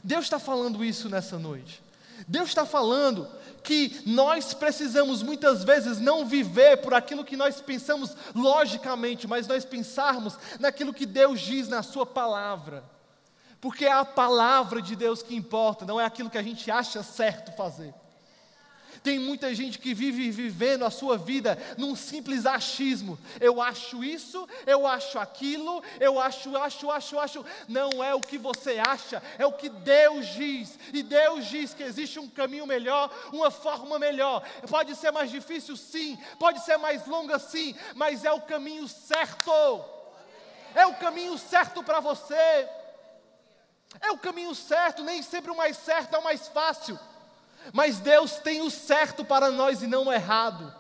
Deus 0.04 0.26
está 0.26 0.40
falando 0.40 0.84
isso 0.86 1.10
nessa 1.10 1.38
noite. 1.38 1.82
Deus 2.28 2.50
está 2.50 2.66
falando 2.66 3.28
que 3.64 4.02
nós 4.06 4.54
precisamos 4.54 5.22
muitas 5.22 5.64
vezes 5.64 6.00
não 6.00 6.26
viver 6.26 6.78
por 6.78 6.94
aquilo 6.94 7.26
que 7.26 7.38
nós 7.38 7.62
pensamos 7.62 8.16
logicamente, 8.36 9.28
mas 9.28 9.48
nós 9.48 9.66
pensarmos 9.66 10.38
naquilo 10.60 10.94
que 10.94 11.06
Deus 11.06 11.40
diz 11.40 11.68
na 11.68 11.84
Sua 11.84 12.06
palavra. 12.06 12.84
Porque 13.62 13.86
é 13.86 13.92
a 13.92 14.06
palavra 14.06 14.82
de 14.82 14.96
Deus 14.96 15.22
que 15.22 15.36
importa, 15.36 15.86
não 15.86 16.00
é 16.00 16.06
aquilo 16.06 16.30
que 16.30 16.38
a 16.38 16.44
gente 16.44 16.72
acha 16.72 17.04
certo 17.04 17.52
fazer. 17.56 17.94
Tem 19.04 19.18
muita 19.18 19.54
gente 19.54 19.80
que 19.80 19.94
vive 19.94 20.30
vivendo 20.30 20.84
a 20.84 20.90
sua 20.90 21.18
vida 21.18 21.58
num 21.78 21.96
simples 21.96 22.46
achismo. 22.46 23.18
Eu 23.40 23.62
acho 23.62 24.04
isso, 24.04 24.48
eu 24.66 24.86
acho 24.86 25.18
aquilo, 25.18 25.82
eu 26.00 26.20
acho, 26.20 26.56
acho, 26.58 26.92
acho, 26.92 27.20
acho. 27.20 27.46
Não 27.68 28.04
é 28.04 28.14
o 28.14 28.22
que 28.22 28.38
você 28.38 28.78
acha, 28.80 29.22
é 29.38 29.46
o 29.46 29.54
que 29.54 29.70
Deus 29.70 30.28
diz. 30.28 30.78
E 30.94 31.02
Deus 31.02 31.46
diz 31.46 31.74
que 31.74 31.84
existe 31.84 32.20
um 32.20 32.30
caminho 32.30 32.68
melhor, 32.68 33.10
uma 33.32 33.50
forma 33.50 33.98
melhor. 33.98 34.44
Pode 34.70 34.96
ser 34.96 35.12
mais 35.12 35.32
difícil, 35.32 35.78
sim, 35.78 36.18
pode 36.38 36.60
ser 36.64 36.78
mais 36.78 37.06
longa, 37.08 37.40
sim, 37.40 37.76
mas 37.96 38.26
é 38.26 38.32
o 38.32 38.42
caminho 38.42 38.88
certo. 38.88 39.52
É 40.76 40.86
o 40.86 40.96
caminho 40.96 41.38
certo 41.38 41.84
para 41.84 42.00
você. 42.00 42.68
É 44.02 44.12
o 44.12 44.18
caminho 44.18 44.54
certo, 44.54 45.04
nem 45.04 45.22
sempre 45.22 45.52
o 45.52 45.58
mais 45.58 45.78
certo 45.78 46.16
é 46.16 46.20
o 46.20 46.24
mais 46.24 46.48
fácil. 46.48 47.00
Mas 47.74 48.00
Deus 48.00 48.40
tem 48.40 48.62
o 48.62 48.70
certo 48.70 49.24
para 49.24 49.52
nós 49.52 49.82
e 49.82 49.88
não 49.88 50.06
o 50.06 50.14
errado. 50.14 50.74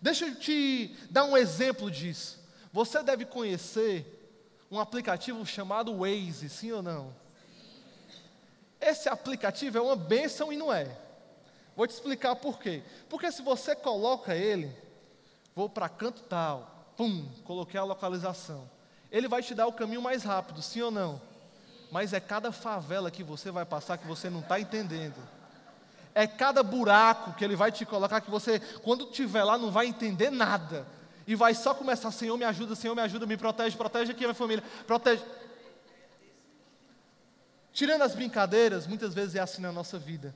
Deixa 0.00 0.26
eu 0.26 0.34
te 0.34 0.96
dar 1.10 1.24
um 1.24 1.36
exemplo 1.36 1.90
disso. 1.90 2.38
Você 2.72 3.02
deve 3.02 3.24
conhecer 3.24 4.14
um 4.70 4.78
aplicativo 4.78 5.44
chamado 5.46 5.98
Waze, 5.98 6.48
sim 6.48 6.72
ou 6.72 6.82
não? 6.82 7.14
Esse 8.80 9.08
aplicativo 9.08 9.78
é 9.78 9.80
uma 9.80 9.96
bênção 9.96 10.52
e 10.52 10.56
não 10.56 10.72
é. 10.72 10.96
Vou 11.74 11.86
te 11.86 11.90
explicar 11.90 12.36
por 12.36 12.58
quê. 12.58 12.82
Porque 13.08 13.30
se 13.32 13.42
você 13.42 13.74
coloca 13.74 14.34
ele, 14.34 14.74
vou 15.54 15.68
para 15.68 15.88
canto 15.88 16.22
tal, 16.22 16.92
pum, 16.96 17.28
coloquei 17.44 17.78
a 17.78 17.84
localização. 17.84 18.68
Ele 19.10 19.26
vai 19.26 19.42
te 19.42 19.54
dar 19.54 19.66
o 19.66 19.72
caminho 19.72 20.02
mais 20.02 20.22
rápido, 20.22 20.60
sim 20.60 20.82
ou 20.82 20.90
não? 20.90 21.20
Mas 21.90 22.12
é 22.12 22.20
cada 22.20 22.52
favela 22.52 23.10
que 23.10 23.22
você 23.22 23.50
vai 23.50 23.64
passar 23.64 23.98
que 23.98 24.06
você 24.06 24.28
não 24.28 24.40
está 24.40 24.60
entendendo. 24.60 25.16
É 26.14 26.26
cada 26.26 26.62
buraco 26.62 27.32
que 27.34 27.44
ele 27.44 27.56
vai 27.56 27.70
te 27.70 27.84
colocar 27.84 28.20
que 28.20 28.30
você, 28.30 28.60
quando 28.82 29.04
estiver 29.04 29.44
lá, 29.44 29.56
não 29.56 29.70
vai 29.70 29.86
entender 29.86 30.30
nada. 30.30 30.86
E 31.26 31.34
vai 31.34 31.54
só 31.54 31.74
começar, 31.74 32.10
Senhor, 32.10 32.36
me 32.36 32.44
ajuda, 32.44 32.74
Senhor, 32.74 32.94
me 32.94 33.02
ajuda, 33.02 33.26
me 33.26 33.36
protege, 33.36 33.76
protege 33.76 34.12
aqui 34.12 34.24
a 34.24 34.28
minha 34.28 34.34
família, 34.34 34.64
protege. 34.86 35.22
Tirando 37.72 38.02
as 38.02 38.14
brincadeiras, 38.14 38.86
muitas 38.86 39.14
vezes 39.14 39.34
é 39.34 39.40
assim 39.40 39.62
na 39.62 39.70
nossa 39.70 39.98
vida. 39.98 40.34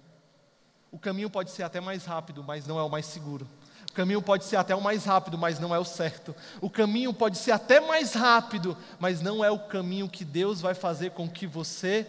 O 0.91 0.99
caminho 0.99 1.31
pode 1.31 1.51
ser 1.51 1.63
até 1.63 1.81
mais 1.81 2.05
rápido, 2.05 2.45
mas 2.45 2.67
não 2.67 2.79
é 2.79 2.83
o 2.83 2.89
mais 2.89 3.07
seguro. 3.07 3.49
O 3.91 3.93
caminho 3.93 4.23
pode 4.23 4.45
ser 4.45 4.57
até 4.57 4.75
o 4.75 4.81
mais 4.81 5.05
rápido, 5.05 5.37
mas 5.37 5.59
não 5.59 5.75
é 5.75 5.79
o 5.79 5.85
certo. 5.85 6.35
O 6.61 6.71
caminho 6.71 7.13
pode 7.13 7.37
ser 7.37 7.53
até 7.53 7.81
mais 7.81 8.15
rápido, 8.15 8.77
mas 8.99 9.21
não 9.21 9.45
é 9.45 9.51
o 9.51 9.59
caminho 9.59 10.09
que 10.09 10.25
Deus 10.25 10.61
vai 10.61 10.75
fazer 10.75 11.11
com 11.11 11.29
que 11.29 11.47
você 11.47 12.07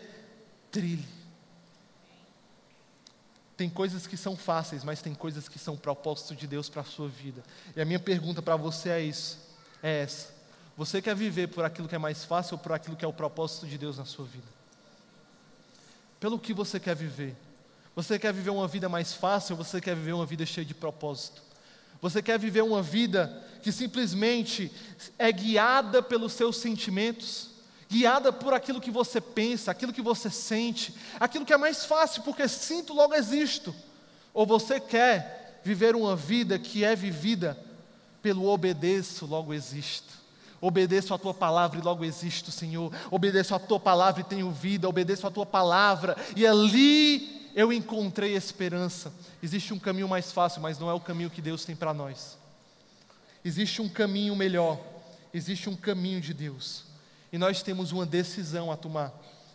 trilhe. 0.72 1.08
Tem 3.56 3.70
coisas 3.70 4.08
que 4.08 4.18
são 4.18 4.36
fáceis, 4.36 4.84
mas 4.84 5.01
tem 5.01 5.13
coisas 5.13 5.48
que 5.48 5.60
são 5.60 5.77
propósito 5.77 6.36
de 6.36 6.48
Deus 6.48 6.70
para 6.70 6.82
a 6.82 6.86
sua 6.86 7.08
vida. 7.08 7.44
E 7.75 7.82
a 7.82 7.86
minha 7.86 8.00
pergunta 8.00 8.42
para 8.42 8.56
você 8.56 8.89
é 8.89 9.01
isso, 9.01 9.38
é 9.82 10.01
essa. 10.01 10.34
Você 10.75 11.01
quer 11.01 11.15
viver 11.15 11.48
por 11.48 11.63
aquilo 11.63 11.88
que 11.88 11.96
é 11.96 12.00
mais 12.00 12.25
fácil 12.25 12.56
ou 12.56 12.60
por 12.60 12.72
aquilo 12.72 12.96
que 12.96 13.06
é 13.06 13.08
o 13.08 13.13
propósito 13.13 13.68
de 13.68 13.77
Deus 13.77 13.98
na 13.98 14.06
sua 14.06 14.25
vida? 14.25 14.48
Pelo 16.20 16.39
que 16.39 16.53
você 16.53 16.80
quer 16.80 16.96
viver? 16.96 17.36
Você 17.96 18.18
quer 18.18 18.34
viver 18.34 18.50
uma 18.50 18.68
vida 18.68 18.89
mais 18.89 19.13
fácil 19.13 19.56
ou 19.56 19.63
você 19.63 19.80
quer 19.80 19.96
viver 19.96 20.13
uma 20.13 20.25
vida 20.25 20.46
cheia 20.46 20.65
de 20.65 20.74
propósito? 20.74 21.44
Você 22.03 22.22
quer 22.22 22.38
viver 22.38 22.62
uma 22.62 22.81
vida 22.81 23.33
que 23.62 23.72
simplesmente 23.72 24.69
é 25.17 25.31
guiada 25.31 26.03
pelos 26.03 26.33
seus 26.33 26.57
sentimentos, 26.57 27.51
guiada 27.89 28.29
por 28.29 28.53
aquilo 28.53 28.81
que 28.81 28.91
você 28.91 29.22
pensa, 29.22 29.72
aquilo 29.72 29.93
que 29.93 30.01
você 30.01 30.29
sente, 30.29 30.93
aquilo 31.17 31.45
que 31.45 31.53
é 31.53 31.57
mais 31.57 31.86
fácil, 31.86 32.22
porque 32.24 32.45
sinto, 32.45 32.93
logo 32.93 33.15
existo. 33.15 33.74
Ou 34.33 34.45
você 34.45 34.81
quer 34.81 35.62
viver 35.63 35.95
uma 35.95 36.13
vida 36.13 36.60
que 36.60 36.83
é 36.83 36.93
vivida 36.93 37.57
pelo 38.22 38.50
obedeço, 38.50 39.25
logo 39.25 39.53
existo. 39.53 40.12
Obedeço 40.60 41.13
a 41.13 41.17
tua 41.17 41.33
palavra 41.33 41.79
e 41.79 41.81
logo 41.81 42.03
existo, 42.03 42.51
Senhor. 42.51 42.93
Obedeço 43.10 43.55
a 43.55 43.60
tua 43.60 43.79
palavra 43.79 44.19
e 44.19 44.25
tenho 44.25 44.51
vida. 44.51 44.89
Obedeço 44.89 45.25
a 45.25 45.31
tua 45.31 45.45
palavra 45.45 46.17
e 46.36 46.45
ali 46.45 47.43
eu 47.55 47.72
encontrei 47.72 48.36
esperança. 48.36 49.13
Existe 49.41 49.74
um 49.74 49.79
caminho 49.79 50.07
mais 50.07 50.31
fácil, 50.31 50.62
mas 50.62 50.79
não 50.79 50.89
é 50.89 50.93
o 50.93 51.00
caminho 51.00 51.29
que 51.29 51.41
Deus 51.41 51.65
tem 51.65 51.75
para 51.75 51.93
nós. 51.93 52.38
Existe 53.45 53.81
um 53.81 53.89
caminho 53.89 54.36
melhor, 54.36 54.79
existe 55.33 55.69
um 55.69 55.75
caminho 55.75 56.22
de 56.22 56.33
Deus. 56.33 56.86
E 57.31 57.38
nós 57.38 57.62
temos 57.62 57.91
uma 57.91 58.05
decisão 58.05 58.72
a 58.72 58.77
tomar. 58.77 59.12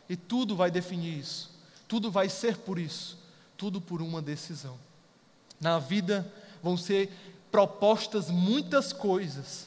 E 0.09 0.17
tudo 0.17 0.57
vai 0.57 0.71
definir 0.71 1.19
isso. 1.19 1.51
Tudo 1.87 2.11
vai 2.11 2.29
ser 2.29 2.57
por 2.59 2.79
isso. 2.79 3.19
Tudo 3.57 3.81
por 3.81 4.03
uma 4.03 4.21
decisão. 4.21 4.79
Na 5.61 5.79
vida 5.79 6.31
vão 6.63 6.77
ser 6.77 7.11
propostas 7.51 8.31
muitas 8.31 8.93
coisas. 8.93 9.67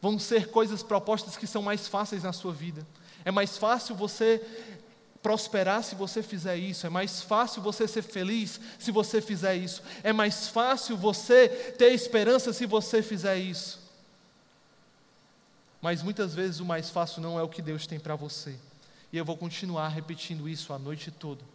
Vão 0.00 0.18
ser 0.18 0.48
coisas 0.48 0.82
propostas 0.82 1.36
que 1.36 1.46
são 1.46 1.62
mais 1.62 1.86
fáceis 1.88 2.22
na 2.22 2.32
sua 2.32 2.52
vida. 2.52 2.86
É 3.24 3.30
mais 3.30 3.56
fácil 3.56 3.94
você 3.94 4.44
prosperar 5.22 5.84
se 5.84 5.94
você 5.94 6.22
fizer 6.22 6.56
isso, 6.56 6.86
é 6.86 6.90
mais 6.90 7.22
fácil 7.22 7.62
você 7.62 7.86
ser 7.86 8.02
feliz 8.02 8.60
se 8.78 8.90
você 8.90 9.20
fizer 9.20 9.54
isso, 9.54 9.82
é 10.02 10.12
mais 10.12 10.48
fácil 10.48 10.96
você 10.96 11.48
ter 11.78 11.92
esperança 11.92 12.52
se 12.52 12.66
você 12.66 13.02
fizer 13.02 13.38
isso. 13.38 13.80
Mas 15.80 16.02
muitas 16.02 16.34
vezes 16.34 16.60
o 16.60 16.64
mais 16.64 16.90
fácil 16.90 17.22
não 17.22 17.38
é 17.38 17.42
o 17.42 17.48
que 17.48 17.62
Deus 17.62 17.86
tem 17.86 17.98
para 17.98 18.16
você. 18.16 18.56
E 19.12 19.18
eu 19.18 19.24
vou 19.24 19.36
continuar 19.36 19.88
repetindo 19.88 20.48
isso 20.48 20.72
a 20.72 20.78
noite 20.78 21.10
toda 21.10 21.51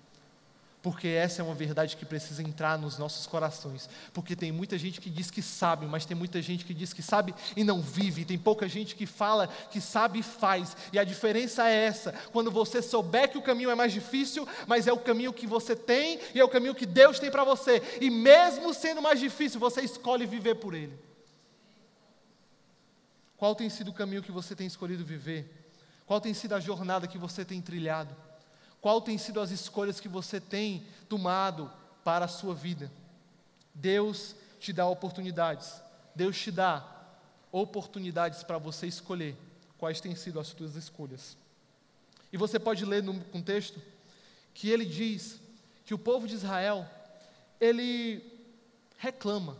porque 0.82 1.08
essa 1.08 1.42
é 1.42 1.46
uma 1.46 1.56
verdade 1.56 1.98
que 1.98 2.06
precisa 2.06 2.42
entrar 2.42 2.78
nos 2.78 2.98
nossos 2.98 3.26
corações. 3.26 3.90
Porque 4.14 4.36
tem 4.36 4.52
muita 4.52 4.78
gente 4.78 5.02
que 5.02 5.10
diz 5.10 5.32
que 5.32 5.42
sabe, 5.42 5.88
mas 5.88 6.06
tem 6.06 6.16
muita 6.16 6.42
gente 6.42 6.64
que 6.64 6.74
diz 6.74 6.94
que 6.94 7.02
sabe 7.02 7.34
e 7.56 7.64
não 7.64 7.82
vive. 7.82 8.24
Tem 8.24 8.38
pouca 8.38 8.68
gente 8.70 8.96
que 8.96 9.06
fala 9.06 9.48
que 9.48 9.82
sabe 9.82 10.20
e 10.20 10.24
faz. 10.24 10.78
E 10.94 11.00
a 11.00 11.04
diferença 11.04 11.68
é 11.68 11.86
essa: 11.86 12.14
quando 12.32 12.52
você 12.52 12.82
souber 12.82 13.30
que 13.30 13.38
o 13.38 13.42
caminho 13.42 13.72
é 13.72 13.76
mais 13.76 13.92
difícil, 13.92 14.48
mas 14.68 14.88
é 14.88 14.94
o 14.94 15.00
caminho 15.00 15.34
que 15.34 15.48
você 15.48 15.76
tem 15.76 16.20
e 16.34 16.40
é 16.40 16.44
o 16.44 16.50
caminho 16.50 16.76
que 16.76 16.86
Deus 16.86 17.18
tem 17.20 17.32
para 17.32 17.44
você. 17.44 17.82
E 18.00 18.10
mesmo 18.10 18.74
sendo 18.74 19.02
mais 19.02 19.20
difícil, 19.20 19.60
você 19.60 19.82
escolhe 19.82 20.28
viver 20.28 20.56
por 20.56 20.76
ele. 20.76 20.98
Qual 23.36 23.56
tem 23.56 23.70
sido 23.70 23.90
o 23.90 23.94
caminho 23.94 24.24
que 24.24 24.32
você 24.32 24.56
tem 24.56 24.68
escolhido 24.68 25.04
viver? 25.04 25.54
Qual 26.06 26.22
tem 26.22 26.34
sido 26.34 26.54
a 26.54 26.60
jornada 26.60 27.08
que 27.08 27.18
você 27.18 27.44
tem 27.44 27.62
trilhado? 27.62 28.16
Qual 28.82 29.02
tem 29.02 29.18
sido 29.18 29.40
as 29.40 29.52
escolhas 29.52 30.00
que 30.00 30.08
você 30.08 30.40
tem 30.40 30.86
tomado 31.10 31.72
para 32.04 32.26
a 32.26 32.30
sua 32.30 32.54
vida? 32.54 32.92
Deus 33.74 34.36
te 34.60 34.72
dá 34.72 34.88
oportunidades. 34.88 35.82
Deus 36.16 36.38
te 36.38 36.52
dá 36.52 36.86
oportunidades 37.52 38.44
para 38.44 38.58
você 38.58 38.88
escolher 38.88 39.36
quais 39.78 40.02
têm 40.02 40.16
sido 40.16 40.40
as 40.40 40.48
suas 40.48 40.76
escolhas. 40.76 41.38
E 42.32 42.38
você 42.38 42.60
pode 42.60 42.84
ler 42.86 43.04
no 43.04 43.20
contexto 43.26 43.82
que 44.54 44.70
ele 44.70 44.86
diz 44.86 45.40
que 45.86 45.94
o 45.94 46.00
povo 46.00 46.28
de 46.28 46.36
Israel, 46.36 46.86
ele 47.62 48.22
reclama, 48.98 49.58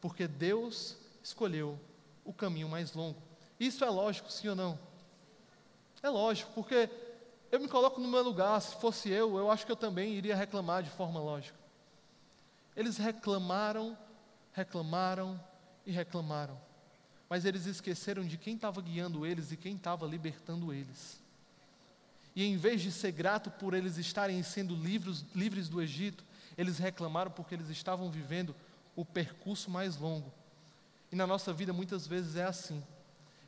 porque 0.00 0.26
Deus 0.26 0.96
escolheu 1.22 1.78
o 2.24 2.32
caminho 2.32 2.68
mais 2.68 2.92
longo. 2.92 3.20
Isso 3.58 3.84
é 3.84 3.90
lógico, 3.90 4.30
sim 4.30 4.48
ou 4.48 4.54
não? 4.54 4.78
É 6.02 6.08
lógico, 6.08 6.52
porque 6.54 6.88
eu 7.50 7.60
me 7.60 7.68
coloco 7.68 8.00
no 8.00 8.08
meu 8.08 8.22
lugar, 8.22 8.60
se 8.60 8.74
fosse 8.76 9.08
eu, 9.08 9.36
eu 9.38 9.50
acho 9.50 9.64
que 9.64 9.72
eu 9.72 9.76
também 9.76 10.14
iria 10.14 10.34
reclamar 10.34 10.82
de 10.82 10.90
forma 10.90 11.20
lógica. 11.20 11.58
Eles 12.74 12.96
reclamaram, 12.96 13.96
reclamaram 14.52 15.40
e 15.86 15.90
reclamaram, 15.90 16.60
mas 17.28 17.44
eles 17.44 17.66
esqueceram 17.66 18.24
de 18.24 18.36
quem 18.36 18.54
estava 18.54 18.80
guiando 18.80 19.24
eles 19.24 19.52
e 19.52 19.56
quem 19.56 19.76
estava 19.76 20.06
libertando 20.06 20.72
eles. 20.72 21.20
E 22.34 22.44
em 22.44 22.56
vez 22.56 22.82
de 22.82 22.92
ser 22.92 23.12
grato 23.12 23.50
por 23.50 23.72
eles 23.72 23.96
estarem 23.96 24.42
sendo 24.42 24.74
livres, 24.74 25.24
livres 25.34 25.68
do 25.68 25.80
Egito, 25.80 26.22
eles 26.58 26.78
reclamaram 26.78 27.30
porque 27.30 27.54
eles 27.54 27.70
estavam 27.70 28.10
vivendo 28.10 28.54
o 28.94 29.04
percurso 29.04 29.70
mais 29.70 29.96
longo. 29.96 30.30
E 31.10 31.16
na 31.16 31.26
nossa 31.26 31.52
vida 31.52 31.72
muitas 31.72 32.06
vezes 32.06 32.36
é 32.36 32.44
assim. 32.44 32.82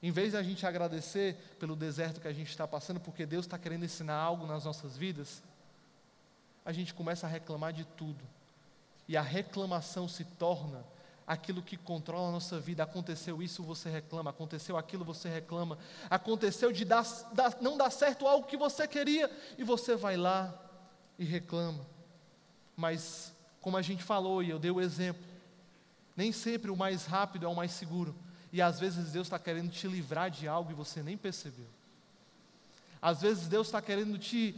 Em 0.02 0.11
vez 0.11 0.33
de 0.33 0.37
a 0.37 0.43
gente 0.43 0.64
agradecer 0.64 1.35
pelo 1.59 1.75
deserto 1.75 2.21
que 2.21 2.28
a 2.28 2.33
gente 2.33 2.50
está 2.50 2.67
passando, 2.69 3.00
porque 3.00 3.26
Deus 3.26 3.47
está 3.47 3.59
querendo 3.59 3.85
ensinar 3.85 4.14
algo 4.14 4.47
nas 4.47 4.64
nossas 4.64 4.97
vidas, 4.97 5.43
a 6.64 6.73
gente 6.73 6.95
começa 6.95 7.26
a 7.26 7.31
reclamar 7.31 7.73
de 7.73 7.85
tudo. 7.85 8.23
E 9.09 9.17
a 9.17 9.23
reclamação 9.23 10.07
se 10.07 10.25
torna 10.25 10.85
aquilo 11.26 11.62
que 11.62 11.76
controla 11.76 12.28
a 12.28 12.33
nossa 12.33 12.61
vida. 12.61 12.83
Aconteceu 12.83 13.43
isso, 13.43 13.62
você 13.62 13.90
reclama. 13.90 14.31
Aconteceu 14.31 14.76
aquilo, 14.76 15.05
você 15.05 15.28
reclama. 15.28 15.78
Aconteceu 16.09 16.71
de 16.71 16.85
dar, 16.85 17.05
dar, 17.33 17.57
não 17.61 17.76
dar 17.76 17.90
certo 17.90 18.26
algo 18.26 18.47
que 18.47 18.57
você 18.57 18.87
queria 18.87 19.31
e 19.57 19.64
você 19.64 19.97
vai 19.97 20.17
lá 20.17 20.55
e 21.19 21.25
reclama. 21.25 21.85
Mas, 22.76 23.35
como 23.61 23.76
a 23.76 23.83
gente 23.83 24.02
falou 24.02 24.43
e 24.43 24.50
eu 24.50 24.59
dei 24.59 24.71
o 24.71 24.81
exemplo, 24.81 25.23
nem 26.17 26.33
sempre 26.33 26.71
o 26.71 26.76
mais 26.76 27.05
rápido 27.07 27.47
é 27.47 27.49
o 27.49 27.57
mais 27.57 27.73
seguro. 27.73 28.14
E 28.52 28.62
às 28.62 28.81
vezes 28.81 29.12
Deus 29.12 29.26
está 29.26 29.38
querendo 29.38 29.71
te 29.71 29.87
livrar 29.87 30.31
de 30.31 30.49
algo 30.49 30.71
e 30.71 30.75
você 30.75 31.02
nem 31.02 31.17
percebeu. 31.17 31.67
Às 33.00 33.21
vezes 33.21 33.47
Deus 33.47 33.69
está 33.69 33.81
querendo 33.81 34.19
te 34.19 34.55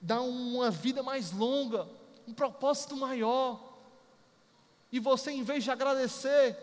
dar 0.00 0.20
uma 0.20 0.70
vida 0.70 1.02
mais 1.02 1.32
longa, 1.32 1.88
um 2.26 2.32
propósito 2.32 2.96
maior. 2.96 3.60
E 4.92 5.00
você, 5.00 5.30
em 5.30 5.42
vez 5.42 5.64
de 5.64 5.70
agradecer, 5.70 6.56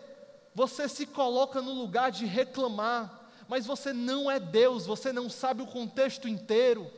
você 0.54 0.88
se 0.88 1.06
coloca 1.06 1.60
no 1.60 1.72
lugar 1.72 2.10
de 2.10 2.24
reclamar. 2.24 3.22
Mas 3.48 3.66
você 3.66 3.92
não 3.92 4.30
é 4.30 4.40
Deus, 4.40 4.86
você 4.86 5.12
não 5.12 5.28
sabe 5.28 5.62
o 5.62 5.66
contexto 5.66 6.26
inteiro, 6.26 6.90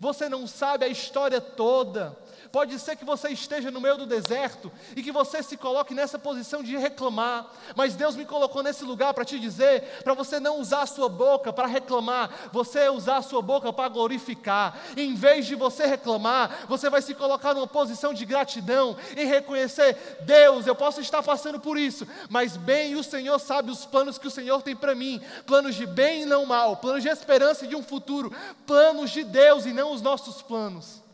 você 0.00 0.28
não 0.28 0.46
sabe 0.46 0.84
a 0.84 0.88
história 0.88 1.40
toda, 1.40 2.18
Pode 2.50 2.78
ser 2.78 2.96
que 2.96 3.04
você 3.04 3.28
esteja 3.28 3.70
no 3.70 3.80
meio 3.80 3.98
do 3.98 4.06
deserto 4.06 4.72
e 4.96 5.02
que 5.02 5.12
você 5.12 5.42
se 5.42 5.56
coloque 5.56 5.94
nessa 5.94 6.18
posição 6.18 6.62
de 6.62 6.76
reclamar, 6.76 7.46
mas 7.76 7.94
Deus 7.94 8.16
me 8.16 8.24
colocou 8.24 8.62
nesse 8.62 8.84
lugar 8.84 9.12
para 9.12 9.24
te 9.24 9.38
dizer, 9.38 10.02
para 10.02 10.14
você 10.14 10.40
não 10.40 10.58
usar 10.58 10.82
a 10.82 10.86
sua 10.86 11.08
boca 11.08 11.52
para 11.52 11.66
reclamar, 11.66 12.30
você 12.52 12.88
usar 12.88 13.18
a 13.18 13.22
sua 13.22 13.42
boca 13.42 13.72
para 13.72 13.88
glorificar. 13.88 14.78
Em 14.96 15.14
vez 15.14 15.46
de 15.46 15.54
você 15.54 15.86
reclamar, 15.86 16.66
você 16.68 16.88
vai 16.88 17.02
se 17.02 17.14
colocar 17.14 17.54
numa 17.54 17.66
posição 17.66 18.14
de 18.14 18.24
gratidão 18.24 18.96
e 19.16 19.24
reconhecer: 19.24 20.18
Deus, 20.22 20.66
eu 20.66 20.74
posso 20.74 21.00
estar 21.00 21.22
passando 21.22 21.60
por 21.60 21.76
isso, 21.76 22.06
mas 22.30 22.56
bem 22.56 22.94
o 22.94 23.04
Senhor 23.04 23.38
sabe 23.38 23.70
os 23.70 23.84
planos 23.84 24.18
que 24.18 24.26
o 24.26 24.30
Senhor 24.30 24.62
tem 24.62 24.74
para 24.74 24.94
mim 24.94 25.20
planos 25.46 25.74
de 25.74 25.86
bem 25.86 26.22
e 26.22 26.26
não 26.26 26.46
mal, 26.46 26.76
planos 26.76 27.02
de 27.02 27.08
esperança 27.08 27.64
e 27.64 27.68
de 27.68 27.76
um 27.76 27.82
futuro, 27.82 28.32
planos 28.66 29.10
de 29.10 29.22
Deus 29.22 29.66
e 29.66 29.72
não 29.72 29.92
os 29.92 30.00
nossos 30.00 30.40
planos 30.40 31.07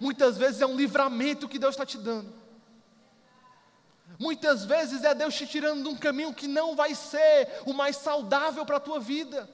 muitas 0.00 0.36
vezes 0.36 0.60
é 0.60 0.66
um 0.66 0.76
livramento 0.76 1.48
que 1.48 1.58
Deus 1.58 1.74
está 1.74 1.86
te 1.86 1.98
dando. 1.98 2.32
Muitas 4.18 4.64
vezes 4.64 5.04
é 5.04 5.14
Deus 5.14 5.34
te 5.34 5.46
tirando 5.46 5.82
de 5.82 5.88
um 5.88 5.96
caminho 5.96 6.34
que 6.34 6.48
não 6.48 6.74
vai 6.74 6.94
ser 6.94 7.62
o 7.66 7.72
mais 7.72 7.96
saudável 7.96 8.66
para 8.66 8.78
a 8.78 8.80
tua 8.80 8.98
vida. 8.98 9.48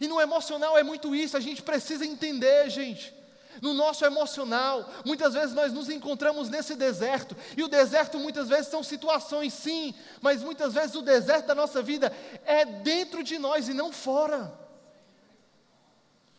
E 0.00 0.06
no 0.06 0.20
emocional 0.20 0.76
é 0.76 0.82
muito 0.82 1.14
isso, 1.14 1.36
a 1.36 1.40
gente 1.40 1.62
precisa 1.62 2.04
entender, 2.04 2.68
gente. 2.70 3.14
No 3.62 3.72
nosso 3.72 4.04
emocional, 4.04 4.90
muitas 5.04 5.34
vezes 5.34 5.54
nós 5.54 5.72
nos 5.72 5.88
encontramos 5.88 6.48
nesse 6.48 6.74
deserto, 6.74 7.36
e 7.56 7.62
o 7.62 7.68
deserto 7.68 8.18
muitas 8.18 8.48
vezes 8.48 8.66
são 8.66 8.82
situações, 8.82 9.52
sim, 9.52 9.94
mas 10.20 10.42
muitas 10.42 10.74
vezes 10.74 10.96
o 10.96 11.02
deserto 11.02 11.46
da 11.46 11.54
nossa 11.54 11.80
vida 11.80 12.12
é 12.44 12.64
dentro 12.64 13.22
de 13.22 13.38
nós 13.38 13.68
e 13.68 13.74
não 13.74 13.92
fora. 13.92 14.52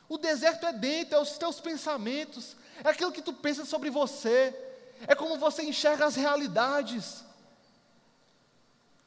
O 0.08 0.18
deserto 0.18 0.66
é 0.66 0.74
dentro, 0.74 1.16
é 1.16 1.22
os 1.22 1.38
teus 1.38 1.60
pensamentos, 1.60 2.56
é 2.84 2.90
aquilo 2.90 3.12
que 3.12 3.22
tu 3.22 3.34
pensa 3.34 3.66
sobre 3.66 3.90
você, 3.90 4.54
é 5.08 5.16
como 5.16 5.38
você 5.38 5.64
enxerga 5.64 6.06
as 6.06 6.16
realidades. 6.16 7.24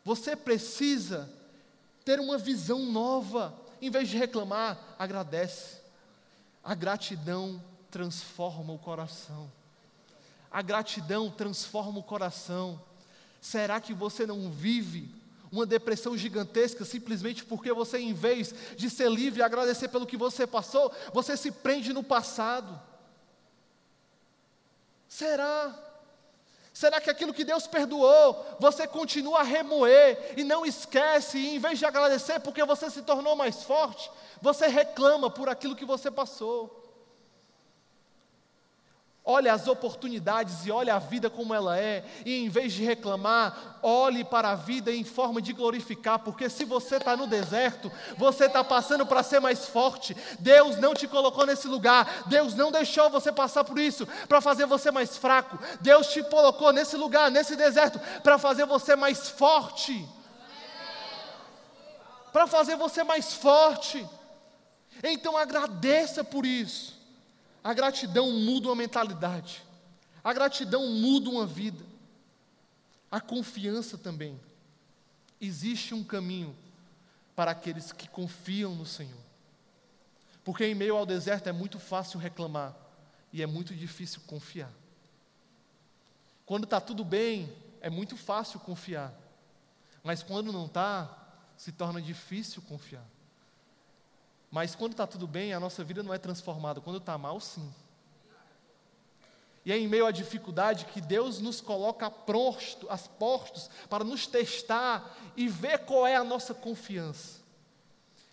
Você 0.05 0.35
precisa 0.37 1.31
ter 2.05 2.21
uma 2.21 2.39
visão 2.39 2.79
nova, 2.79 3.55
em 3.81 3.91
vez 3.91 4.09
de 4.09 4.17
reclamar, 4.17 4.79
agradece. 4.99 5.79
A 6.65 6.75
gratidão 6.75 7.63
transforma 7.91 8.73
o 8.73 8.79
coração. 8.79 9.51
A 10.51 10.63
gratidão 10.63 11.31
transforma 11.31 11.99
o 11.99 12.03
coração. 12.03 12.81
Será 13.41 13.81
que 13.81 13.93
você 13.93 14.27
não 14.27 14.51
vive 14.51 15.15
uma 15.51 15.65
depressão 15.67 16.17
gigantesca 16.17 16.85
simplesmente 16.85 17.45
porque 17.45 17.73
você, 17.73 17.99
em 17.99 18.13
vez 18.13 18.55
de 18.77 18.91
ser 18.91 19.11
livre 19.11 19.41
e 19.41 19.43
agradecer 19.43 19.89
pelo 19.89 20.07
que 20.07 20.17
você 20.17 20.47
passou, 20.47 20.93
você 21.13 21.37
se 21.37 21.51
prende 21.51 21.93
no 21.93 22.03
passado? 22.03 22.88
Será? 25.09 25.75
Será 26.73 27.01
que 27.01 27.11
aquilo 27.11 27.35
que 27.35 27.45
Deus 27.45 27.67
perdoou, 27.67 28.47
você 28.61 28.87
continua 28.87 29.41
a 29.41 29.43
remoer 29.43 30.35
e 30.37 30.45
não 30.45 30.65
esquece, 30.65 31.37
e 31.37 31.57
em 31.57 31.59
vez 31.59 31.79
de 31.79 31.85
agradecer 31.85 32.39
porque 32.39 32.63
você 32.65 32.89
se 32.89 33.03
tornou 33.03 33.35
mais 33.35 33.65
forte, 33.65 34.09
você 34.41 34.69
reclama 34.69 35.29
por 35.29 35.49
aquilo 35.49 35.75
que 35.75 35.85
você 35.85 36.09
passou? 36.09 36.88
Olhe 39.29 39.47
as 39.47 39.69
oportunidades 39.69 40.65
e 40.65 40.71
olhe 40.71 40.89
a 40.89 40.99
vida 40.99 41.29
como 41.29 41.53
ela 41.53 41.79
é, 41.79 42.03
e 42.25 42.43
em 42.43 42.49
vez 42.49 42.73
de 42.73 42.83
reclamar, 42.83 43.79
olhe 43.83 44.25
para 44.25 44.53
a 44.53 44.55
vida 44.55 44.91
em 44.91 45.05
forma 45.05 45.43
de 45.43 45.53
glorificar, 45.53 46.19
porque 46.21 46.49
se 46.49 46.65
você 46.65 46.97
está 46.97 47.15
no 47.15 47.27
deserto, 47.27 47.93
você 48.17 48.47
está 48.47 48.65
passando 48.65 49.05
para 49.05 49.23
ser 49.23 49.39
mais 49.39 49.67
forte. 49.67 50.17
Deus 50.39 50.79
não 50.79 50.95
te 50.95 51.07
colocou 51.07 51.45
nesse 51.45 51.69
lugar, 51.69 52.23
Deus 52.25 52.55
não 52.55 52.73
deixou 52.73 53.11
você 53.11 53.31
passar 53.31 53.65
por 53.65 53.79
isso 53.79 54.09
para 54.27 54.41
fazer 54.41 54.65
você 54.65 54.91
mais 54.91 55.19
fraco. 55.19 55.59
Deus 55.83 56.07
te 56.07 56.23
colocou 56.23 56.73
nesse 56.73 56.97
lugar, 56.97 57.31
nesse 57.31 57.55
deserto, 57.55 58.01
para 58.23 58.39
fazer 58.39 58.65
você 58.65 58.97
mais 58.97 59.29
forte. 59.29 60.09
Para 62.33 62.47
fazer 62.47 62.77
você 62.77 63.05
mais 63.05 63.35
forte. 63.35 64.09
Então 65.05 65.37
agradeça 65.37 66.25
por 66.25 66.47
isso. 66.47 66.98
A 67.69 67.75
gratidão 67.75 68.33
muda 68.33 68.69
uma 68.69 68.75
mentalidade. 68.75 69.63
A 70.25 70.33
gratidão 70.33 70.87
muda 70.87 71.29
uma 71.29 71.47
vida. 71.47 71.85
A 73.11 73.21
confiança 73.21 73.99
também. 73.99 74.41
Existe 75.39 75.93
um 75.93 76.03
caminho 76.03 76.57
para 77.37 77.51
aqueles 77.51 77.93
que 77.93 78.09
confiam 78.09 78.75
no 78.75 78.87
Senhor. 78.87 79.21
Porque 80.43 80.65
em 80.65 80.75
meio 80.75 80.97
ao 80.97 81.05
deserto 81.05 81.51
é 81.51 81.53
muito 81.53 81.79
fácil 81.79 82.19
reclamar 82.19 82.75
e 83.35 83.43
é 83.43 83.47
muito 83.47 83.75
difícil 83.75 84.23
confiar. 84.27 84.73
Quando 86.47 86.65
está 86.65 86.81
tudo 86.81 87.05
bem, 87.05 87.55
é 87.83 87.91
muito 87.91 88.17
fácil 88.17 88.59
confiar. 88.61 89.13
Mas 90.03 90.23
quando 90.23 90.55
não 90.55 90.65
está, 90.65 91.37
se 91.55 91.71
torna 91.71 92.01
difícil 92.01 92.63
confiar. 92.63 93.05
Mas 94.51 94.75
quando 94.75 94.93
está 94.93 95.07
tudo 95.07 95.27
bem, 95.27 95.53
a 95.53 95.61
nossa 95.61 95.85
vida 95.85 96.03
não 96.03 96.15
é 96.15 96.19
transformada. 96.19 96.81
Quando 96.81 96.99
está 96.99 97.17
mal, 97.19 97.39
sim. 97.41 97.73
E 99.65 99.73
é 99.73 99.79
em 99.79 99.87
meio 99.87 100.07
à 100.07 100.11
dificuldade 100.11 100.87
que 100.87 101.01
Deus 101.01 101.41
nos 101.41 101.61
coloca 101.61 102.07
a 102.07 102.11
posto, 102.11 102.87
as 102.89 103.07
postos 103.07 103.69
para 103.91 104.03
nos 104.03 104.27
testar 104.27 105.15
e 105.37 105.47
ver 105.47 105.81
qual 105.81 106.07
é 106.07 106.17
a 106.17 106.25
nossa 106.25 106.55
confiança. 106.55 107.41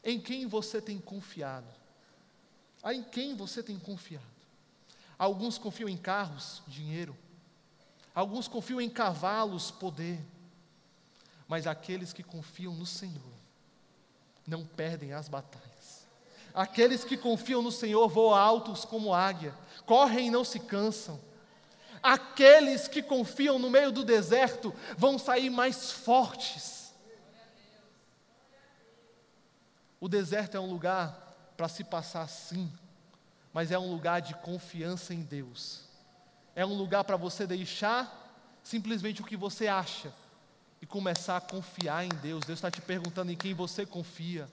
Em 0.01 0.19
quem 0.19 0.47
você 0.47 0.81
tem 0.81 0.97
confiado? 0.97 1.67
Ah, 2.81 2.93
em 2.93 3.03
quem 3.03 3.35
você 3.35 3.61
tem 3.61 3.77
confiado? 3.77 4.23
Alguns 5.17 5.57
confiam 5.57 5.89
em 5.89 5.97
carros, 5.97 6.61
dinheiro. 6.67 7.17
Alguns 8.13 8.47
confiam 8.47 8.79
em 8.79 8.89
cavalos, 8.89 9.71
poder. 9.71 10.23
Mas 11.47 11.67
aqueles 11.67 12.13
que 12.13 12.23
confiam 12.23 12.73
no 12.73 12.85
Senhor 12.85 13.33
não 14.47 14.65
perdem 14.65 15.13
as 15.13 15.27
batalhas. 15.27 15.74
Aqueles 16.55 17.03
que 17.03 17.17
confiam 17.17 17.61
no 17.61 17.71
Senhor 17.71 18.07
voam 18.07 18.33
altos 18.33 18.85
como 18.85 19.13
águia, 19.13 19.53
correm 19.85 20.27
e 20.27 20.31
não 20.31 20.45
se 20.45 20.57
cansam. 20.57 21.19
Aqueles 22.01 22.87
que 22.87 23.03
confiam 23.03 23.59
no 23.59 23.69
meio 23.69 23.91
do 23.91 24.05
deserto 24.05 24.73
vão 24.97 25.19
sair 25.19 25.49
mais 25.49 25.91
fortes. 25.91 26.93
O 29.99 30.07
deserto 30.07 30.55
é 30.55 30.59
um 30.59 30.69
lugar 30.69 31.51
para 31.57 31.67
se 31.67 31.83
passar 31.83 32.29
sim, 32.29 32.71
mas 33.51 33.69
é 33.69 33.77
um 33.77 33.91
lugar 33.91 34.21
de 34.21 34.33
confiança 34.35 35.13
em 35.13 35.23
Deus. 35.23 35.81
É 36.55 36.65
um 36.65 36.73
lugar 36.73 37.03
para 37.03 37.17
você 37.17 37.45
deixar 37.45 38.31
simplesmente 38.63 39.21
o 39.21 39.25
que 39.25 39.35
você 39.35 39.67
acha 39.67 40.13
e 40.81 40.85
começar 40.85 41.35
a 41.35 41.41
confiar 41.41 42.05
em 42.05 42.09
Deus. 42.21 42.45
Deus 42.45 42.59
está 42.59 42.71
te 42.71 42.81
perguntando 42.81 43.29
em 43.29 43.35
quem 43.35 43.53
você 43.53 43.85
confia 43.85 44.47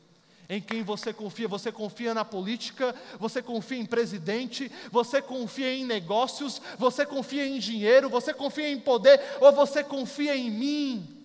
Em 0.48 0.60
quem 0.60 0.82
você 0.82 1.12
confia? 1.12 1.48
Você 1.48 1.70
confia 1.70 2.12
na 2.12 2.24
política? 2.24 2.94
Você 3.18 3.40
confia 3.40 3.78
em 3.78 3.86
presidente? 3.86 4.70
Você 4.90 5.22
confia 5.22 5.72
em 5.72 5.84
negócios? 5.84 6.60
Você 6.78 7.06
confia 7.06 7.46
em 7.46 7.58
dinheiro? 7.58 8.08
Você 8.10 8.34
confia 8.34 8.68
em 8.68 8.78
poder? 8.78 9.20
Ou 9.40 9.52
você 9.52 9.82
confia 9.82 10.36
em 10.36 10.50
mim? 10.50 11.22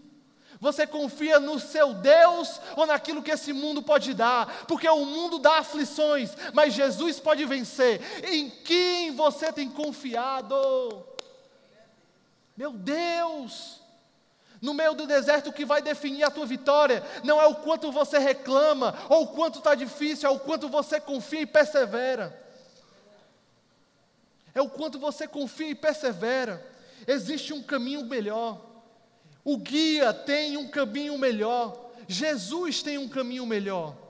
Você 0.60 0.88
confia 0.88 1.40
no 1.40 1.60
seu 1.60 1.94
Deus 1.94 2.60
ou 2.76 2.86
naquilo 2.86 3.22
que 3.22 3.32
esse 3.32 3.54
mundo 3.54 3.82
pode 3.82 4.14
dar? 4.14 4.66
Porque 4.68 4.88
o 4.90 5.06
mundo 5.06 5.40
dá 5.40 5.60
aflições, 5.60 6.32
mas 6.54 6.74
Jesus 6.74 7.20
pode 7.20 7.46
vencer. 7.46 8.02
Em 8.24 8.50
quem 8.50 9.12
você 9.12 9.52
tem 9.52 9.70
confiado? 9.70 11.06
Meu 12.56 12.72
Deus! 12.72 13.87
No 14.62 14.74
meio 14.74 14.94
do 14.94 15.06
deserto, 15.06 15.50
o 15.50 15.54
que 15.54 15.66
vai 15.66 15.82
definir 15.82 16.24
a 16.24 16.32
tua 16.32 16.46
vitória 16.46 17.04
não 17.24 17.42
é 17.42 17.46
o 17.46 17.56
quanto 17.56 17.92
você 17.92 18.18
reclama, 18.18 18.96
ou 19.10 19.24
o 19.24 19.28
quanto 19.28 19.60
está 19.60 19.76
difícil, 19.76 20.30
é 20.30 20.32
o 20.32 20.40
quanto 20.40 20.68
você 20.68 21.00
confia 21.00 21.42
e 21.42 21.46
persevera. 21.46 22.46
É 24.54 24.62
o 24.62 24.70
quanto 24.70 24.98
você 24.98 25.28
confia 25.28 25.70
e 25.70 25.76
persevera. 25.76 26.66
Existe 27.06 27.54
um 27.54 27.62
caminho 27.62 28.04
melhor. 28.06 28.60
O 29.44 29.58
guia 29.58 30.14
tem 30.14 30.58
um 30.58 30.68
caminho 30.68 31.18
melhor. 31.18 31.92
Jesus 32.08 32.82
tem 32.82 32.98
um 32.98 33.08
caminho 33.08 33.46
melhor. 33.46 34.07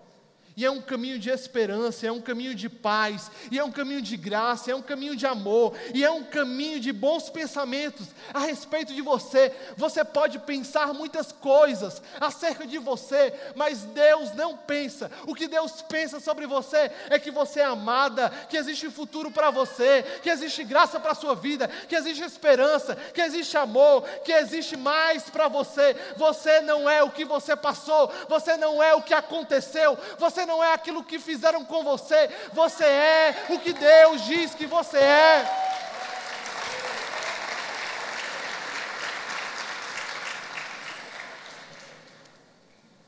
E 0.57 0.65
é 0.65 0.71
um 0.71 0.81
caminho 0.81 1.19
de 1.19 1.29
esperança, 1.29 2.07
é 2.07 2.11
um 2.11 2.19
caminho 2.19 2.55
de 2.55 2.67
paz, 2.67 3.29
e 3.51 3.59
é 3.59 3.63
um 3.63 3.71
caminho 3.71 4.01
de 4.01 4.17
graça, 4.17 4.71
é 4.71 4.75
um 4.75 4.81
caminho 4.81 5.15
de 5.15 5.27
amor, 5.27 5.75
e 5.93 6.03
é 6.03 6.09
um 6.09 6.23
caminho 6.23 6.79
de 6.79 6.91
bons 6.91 7.29
pensamentos 7.29 8.07
a 8.33 8.39
respeito 8.39 8.91
de 8.91 9.03
você. 9.03 9.53
Você 9.75 10.03
pode 10.03 10.39
pensar 10.39 10.95
muitas 10.95 11.31
coisas 11.31 12.01
acerca 12.19 12.65
de 12.65 12.79
você, 12.79 13.31
mas 13.55 13.83
Deus 13.83 14.33
não 14.33 14.57
pensa. 14.57 15.11
O 15.27 15.35
que 15.35 15.47
Deus 15.47 15.83
pensa 15.83 16.19
sobre 16.19 16.47
você 16.47 16.89
é 17.11 17.19
que 17.19 17.29
você 17.29 17.59
é 17.59 17.65
amada, 17.65 18.31
que 18.49 18.57
existe 18.57 18.89
futuro 18.89 19.29
para 19.29 19.51
você, 19.51 20.03
que 20.23 20.29
existe 20.31 20.63
graça 20.63 20.99
para 20.99 21.11
a 21.11 21.15
sua 21.15 21.35
vida, 21.35 21.67
que 21.67 21.95
existe 21.95 22.23
esperança, 22.23 22.95
que 22.95 23.21
existe 23.21 23.55
amor, 23.55 24.01
que 24.25 24.31
existe 24.31 24.75
mais 24.75 25.29
para 25.29 25.47
você. 25.47 25.95
Você 26.15 26.61
não 26.61 26.89
é 26.89 27.03
o 27.03 27.11
que 27.11 27.23
você 27.23 27.55
passou, 27.55 28.11
você 28.27 28.57
não 28.57 28.81
é 28.81 28.95
o 28.95 29.03
que 29.03 29.13
aconteceu, 29.13 29.95
você 30.17 30.46
não 30.47 30.63
é 30.63 30.73
aquilo 30.73 31.03
que 31.03 31.19
fizeram 31.19 31.63
com 31.63 31.83
você, 31.83 32.29
você 32.53 32.85
é 32.85 33.45
o 33.49 33.59
que 33.59 33.73
Deus 33.73 34.23
diz 34.25 34.55
que 34.55 34.65
você 34.65 34.97
é. 34.97 35.67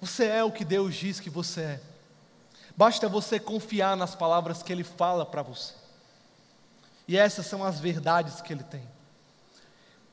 Você 0.02 0.26
é 0.26 0.44
o 0.44 0.52
que 0.52 0.64
Deus 0.64 0.96
diz 0.96 1.20
que 1.20 1.30
você 1.30 1.62
é. 1.62 1.82
Basta 2.76 3.10
você 3.10 3.40
confiar 3.40 3.98
nas 3.98 4.16
palavras 4.16 4.64
que 4.64 4.72
Ele 4.72 4.84
fala 4.84 5.26
para 5.26 5.42
você. 5.42 5.74
E 7.08 7.18
essas 7.18 7.46
são 7.46 7.64
as 7.64 7.80
verdades 7.80 8.42
que 8.42 8.54
Ele 8.54 8.64
tem. 8.64 8.88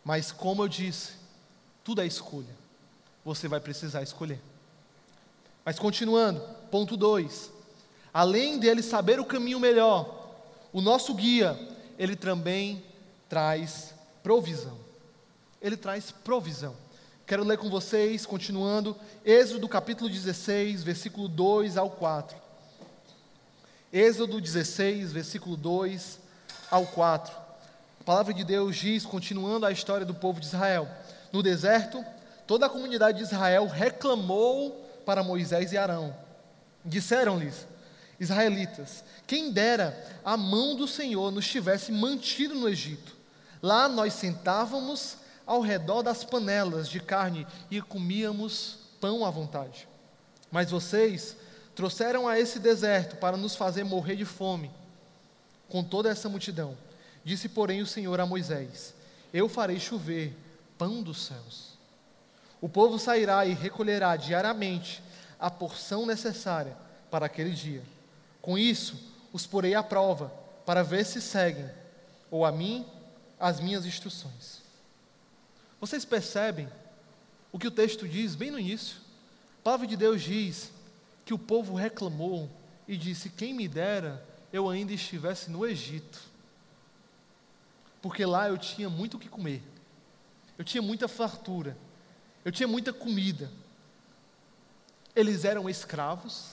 Mas, 0.04 0.32
como 0.32 0.62
eu 0.62 0.68
disse, 0.68 1.12
tudo 1.84 2.00
é 2.00 2.06
escolha. 2.06 2.54
Você 3.24 3.46
vai 3.46 3.60
precisar 3.60 4.02
escolher. 4.02 4.40
Mas 5.64 5.78
continuando, 5.78 6.40
ponto 6.70 6.96
2. 6.96 7.52
Além 8.12 8.58
dele 8.58 8.82
saber 8.82 9.20
o 9.20 9.24
caminho 9.24 9.60
melhor, 9.60 10.26
o 10.72 10.80
nosso 10.80 11.14
guia, 11.14 11.58
ele 11.98 12.16
também 12.16 12.82
traz 13.28 13.94
provisão. 14.22 14.78
Ele 15.60 15.76
traz 15.76 16.10
provisão. 16.10 16.74
Quero 17.26 17.44
ler 17.44 17.58
com 17.58 17.68
vocês, 17.68 18.24
continuando, 18.24 18.96
Êxodo 19.24 19.68
capítulo 19.68 20.08
16, 20.08 20.82
versículo 20.82 21.28
2 21.28 21.76
ao 21.76 21.90
4. 21.90 22.36
Êxodo 23.92 24.40
16, 24.40 25.12
versículo 25.12 25.56
2 25.56 26.20
ao 26.70 26.86
4. 26.86 27.34
A 28.00 28.04
palavra 28.04 28.32
de 28.32 28.44
Deus 28.44 28.76
diz, 28.76 29.04
continuando 29.04 29.66
a 29.66 29.72
história 29.72 30.06
do 30.06 30.14
povo 30.14 30.38
de 30.38 30.46
Israel: 30.46 30.88
No 31.32 31.42
deserto, 31.42 32.04
toda 32.46 32.66
a 32.66 32.70
comunidade 32.70 33.18
de 33.18 33.24
Israel 33.24 33.66
reclamou 33.66 34.70
para 35.04 35.22
Moisés 35.22 35.72
e 35.72 35.76
Arão. 35.76 36.14
Disseram-lhes, 36.86 37.66
israelitas: 38.18 39.04
Quem 39.26 39.50
dera 39.50 40.20
a 40.24 40.36
mão 40.36 40.74
do 40.74 40.88
Senhor 40.88 41.30
nos 41.30 41.46
tivesse 41.46 41.92
mantido 41.92 42.54
no 42.54 42.68
Egito. 42.68 43.14
Lá 43.60 43.88
nós 43.88 44.14
sentávamos 44.14 45.16
ao 45.44 45.60
redor 45.60 46.02
das 46.02 46.24
panelas 46.24 46.88
de 46.88 47.00
carne 47.00 47.46
e 47.70 47.82
comíamos 47.82 48.78
pão 49.00 49.24
à 49.24 49.30
vontade. 49.30 49.86
Mas 50.50 50.70
vocês 50.70 51.36
trouxeram 51.74 52.26
a 52.26 52.38
esse 52.38 52.58
deserto 52.58 53.16
para 53.16 53.36
nos 53.36 53.54
fazer 53.54 53.84
morrer 53.84 54.16
de 54.16 54.24
fome 54.24 54.70
com 55.68 55.82
toda 55.82 56.08
essa 56.08 56.28
multidão. 56.28 56.76
Disse, 57.24 57.48
porém, 57.48 57.82
o 57.82 57.86
Senhor 57.86 58.20
a 58.20 58.26
Moisés: 58.26 58.94
Eu 59.34 59.48
farei 59.48 59.80
chover 59.80 60.34
pão 60.78 61.02
dos 61.02 61.26
céus 61.26 61.76
o 62.60 62.68
povo 62.68 62.98
sairá 62.98 63.44
e 63.44 63.52
recolherá 63.52 64.16
diariamente 64.16 65.02
a 65.38 65.50
porção 65.50 66.06
necessária 66.06 66.76
para 67.10 67.26
aquele 67.26 67.50
dia. 67.50 67.82
Com 68.40 68.56
isso, 68.56 68.98
os 69.32 69.46
porei 69.46 69.74
à 69.74 69.82
prova, 69.82 70.32
para 70.64 70.82
ver 70.82 71.04
se 71.04 71.20
seguem, 71.20 71.68
ou 72.30 72.44
a 72.44 72.52
mim, 72.52 72.86
as 73.38 73.60
minhas 73.60 73.84
instruções. 73.84 74.62
Vocês 75.80 76.04
percebem 76.04 76.68
o 77.52 77.58
que 77.58 77.66
o 77.66 77.70
texto 77.70 78.08
diz 78.08 78.34
bem 78.34 78.50
no 78.50 78.58
início? 78.58 78.96
A 79.60 79.62
palavra 79.64 79.86
de 79.86 79.96
Deus 79.96 80.22
diz 80.22 80.70
que 81.24 81.34
o 81.34 81.38
povo 81.38 81.74
reclamou 81.74 82.50
e 82.88 82.96
disse: 82.96 83.30
Quem 83.30 83.52
me 83.52 83.68
dera 83.68 84.24
eu 84.52 84.68
ainda 84.68 84.92
estivesse 84.92 85.50
no 85.50 85.66
Egito, 85.66 86.20
porque 88.00 88.24
lá 88.24 88.48
eu 88.48 88.56
tinha 88.56 88.88
muito 88.88 89.16
o 89.16 89.20
que 89.20 89.28
comer, 89.28 89.62
eu 90.58 90.64
tinha 90.64 90.82
muita 90.82 91.06
fartura 91.08 91.76
eu 92.46 92.52
tinha 92.52 92.68
muita 92.68 92.92
comida. 92.92 93.50
Eles 95.16 95.44
eram 95.44 95.68
escravos, 95.68 96.50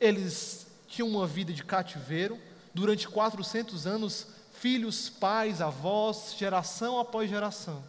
eles 0.00 0.66
tinham 0.86 1.08
uma 1.08 1.26
vida 1.26 1.52
de 1.52 1.64
cativeiro, 1.64 2.38
durante 2.72 3.08
400 3.08 3.86
anos, 3.86 4.28
filhos, 4.52 5.08
pais, 5.08 5.60
avós, 5.60 6.34
geração 6.38 6.98
após 6.98 7.28
geração, 7.28 7.82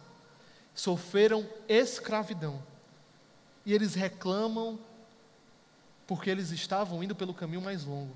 sofreram 0.74 1.48
escravidão. 1.68 2.60
E 3.64 3.72
eles 3.72 3.94
reclamam 3.94 4.78
porque 6.06 6.28
eles 6.28 6.50
estavam 6.50 7.02
indo 7.02 7.14
pelo 7.14 7.32
caminho 7.32 7.62
mais 7.62 7.84
longo. 7.84 8.14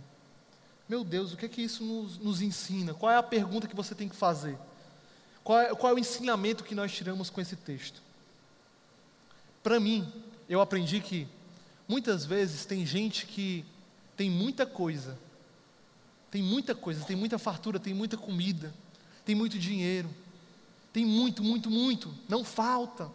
Meu 0.88 1.04
Deus, 1.04 1.32
o 1.32 1.37
que 1.37 1.46
é 1.46 1.48
que 1.48 1.62
isso 1.62 1.84
nos, 1.84 2.18
nos 2.18 2.42
ensina? 2.42 2.94
Qual 2.94 3.12
é 3.12 3.16
a 3.16 3.22
pergunta 3.22 3.66
que 3.66 3.76
você 3.76 3.94
tem 3.94 4.08
que 4.08 4.16
fazer? 4.16 4.58
Qual 5.44 5.58
é, 5.58 5.74
qual 5.74 5.92
é 5.92 5.94
o 5.94 5.98
ensinamento 5.98 6.64
que 6.64 6.74
nós 6.74 6.92
tiramos 6.92 7.30
com 7.30 7.40
esse 7.40 7.56
texto? 7.56 8.02
Para 9.62 9.78
mim, 9.78 10.11
eu 10.48 10.61
aprendi 10.61 11.00
que 11.00 11.28
muitas 11.87 12.24
vezes 12.24 12.64
tem 12.64 12.87
gente 12.87 13.26
que 13.26 13.64
tem 14.16 14.30
muita 14.30 14.64
coisa, 14.64 15.18
tem 16.30 16.42
muita 16.42 16.74
coisa, 16.74 17.04
tem 17.04 17.16
muita 17.16 17.38
fartura, 17.38 17.78
tem 17.78 17.94
muita 17.94 18.16
comida, 18.16 18.72
tem 19.24 19.34
muito 19.34 19.58
dinheiro, 19.58 20.08
tem 20.92 21.04
muito, 21.04 21.42
muito, 21.42 21.70
muito, 21.70 22.14
não 22.28 22.42
falta, 22.42 23.11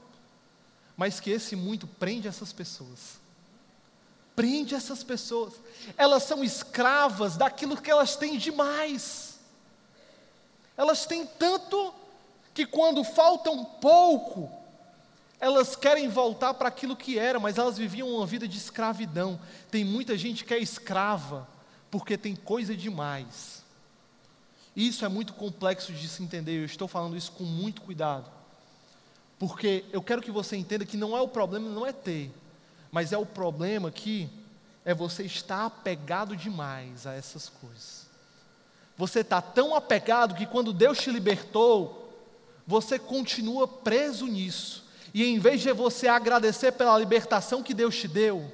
mas 0.96 1.20
que 1.20 1.30
esse 1.32 1.56
muito 1.56 1.88
prende 1.88 2.28
essas 2.28 2.54
pessoas. 2.54 3.22
Prende 4.36 4.74
essas 4.74 5.04
pessoas, 5.04 5.54
elas 5.96 6.24
são 6.24 6.44
escravas 6.44 7.38
daquilo 7.38 7.80
que 7.80 7.92
elas 7.92 8.16
têm 8.16 8.38
demais. 8.38 9.40
Elas 10.76 11.06
têm 11.06 11.26
tanto 11.26 11.94
que 12.54 12.66
quando 12.66 13.04
falta 13.04 13.52
um 13.52 13.64
pouco, 13.64 14.52
elas 15.44 15.76
querem 15.76 16.08
voltar 16.08 16.54
para 16.54 16.70
aquilo 16.70 16.96
que 16.96 17.20
era, 17.20 17.38
mas 17.38 17.58
elas 17.58 17.78
viviam 17.78 18.08
uma 18.08 18.26
vida 18.26 18.48
de 18.48 18.58
escravidão. 18.58 19.38
Tem 19.70 19.84
muita 19.84 20.18
gente 20.18 20.46
que 20.46 20.54
é 20.54 20.58
escrava 20.58 21.46
porque 21.92 22.18
tem 22.18 22.34
coisa 22.34 22.74
demais. 22.74 23.62
Isso 24.74 25.04
é 25.04 25.10
muito 25.10 25.34
complexo 25.34 25.92
de 25.92 26.08
se 26.08 26.24
entender, 26.24 26.62
eu 26.62 26.66
estou 26.66 26.88
falando 26.88 27.18
isso 27.18 27.34
com 27.34 27.44
muito 27.44 27.82
cuidado. 27.82 28.32
Porque 29.38 29.84
eu 29.92 30.02
quero 30.02 30.22
que 30.22 30.32
você 30.32 30.56
entenda 30.56 30.86
que 30.86 30.96
não 30.96 31.16
é 31.18 31.20
o 31.20 31.28
problema, 31.28 31.70
não 31.70 31.86
é 31.86 31.92
ter, 31.92 32.32
mas 32.90 33.12
é 33.12 33.18
o 33.18 33.26
problema 33.26 33.92
que 33.92 34.30
é 34.86 34.94
você 34.94 35.24
estar 35.24 35.66
apegado 35.66 36.38
demais 36.38 37.06
a 37.06 37.16
essas 37.16 37.50
coisas. 37.50 38.08
Você 38.96 39.20
está 39.20 39.42
tão 39.42 39.76
apegado 39.76 40.36
que 40.36 40.46
quando 40.46 40.72
Deus 40.72 41.00
te 41.00 41.12
libertou, 41.12 42.18
você 42.66 42.98
continua 42.98 43.68
preso 43.68 44.26
nisso. 44.26 44.83
E 45.14 45.24
em 45.24 45.38
vez 45.38 45.62
de 45.62 45.72
você 45.72 46.08
agradecer 46.08 46.72
pela 46.72 46.98
libertação 46.98 47.62
que 47.62 47.74
Deus 47.74 47.96
te 47.96 48.08
deu, 48.08 48.52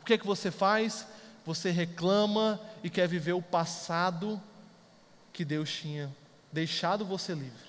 o 0.00 0.04
que 0.04 0.14
é 0.14 0.18
que 0.18 0.26
você 0.26 0.50
faz? 0.50 1.06
Você 1.44 1.70
reclama 1.70 2.60
e 2.82 2.88
quer 2.88 3.06
viver 3.06 3.34
o 3.34 3.42
passado 3.42 4.40
que 5.32 5.44
Deus 5.44 5.70
tinha 5.70 6.14
deixado 6.50 7.04
você 7.04 7.34
livre. 7.34 7.68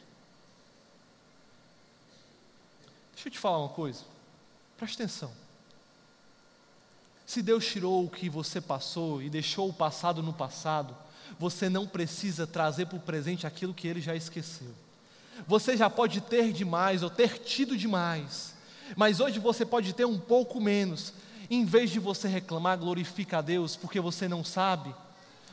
Deixa 3.13 3.27
eu 3.27 3.31
te 3.33 3.39
falar 3.39 3.57
uma 3.57 3.69
coisa, 3.69 4.03
preste 4.77 4.95
atenção. 4.95 5.31
Se 7.25 7.41
Deus 7.41 7.65
tirou 7.65 8.05
o 8.05 8.09
que 8.09 8.29
você 8.29 8.61
passou 8.61 9.21
e 9.21 9.29
deixou 9.29 9.69
o 9.69 9.73
passado 9.73 10.23
no 10.23 10.33
passado, 10.33 10.97
você 11.37 11.69
não 11.69 11.85
precisa 11.85 12.47
trazer 12.47 12.87
para 12.87 12.97
o 12.97 13.01
presente 13.01 13.45
aquilo 13.45 13.73
que 13.73 13.87
ele 13.87 14.01
já 14.01 14.15
esqueceu. 14.15 14.73
Você 15.47 15.75
já 15.75 15.89
pode 15.89 16.21
ter 16.21 16.51
demais 16.51 17.03
ou 17.03 17.09
ter 17.09 17.39
tido 17.39 17.77
demais, 17.77 18.53
mas 18.95 19.19
hoje 19.19 19.39
você 19.39 19.65
pode 19.65 19.93
ter 19.93 20.05
um 20.05 20.19
pouco 20.19 20.59
menos. 20.59 21.13
Em 21.49 21.65
vez 21.65 21.89
de 21.89 21.99
você 21.99 22.27
reclamar, 22.27 22.77
glorifica 22.77 23.39
a 23.39 23.41
Deus, 23.41 23.75
porque 23.75 23.99
você 23.99 24.27
não 24.27 24.43
sabe, 24.43 24.93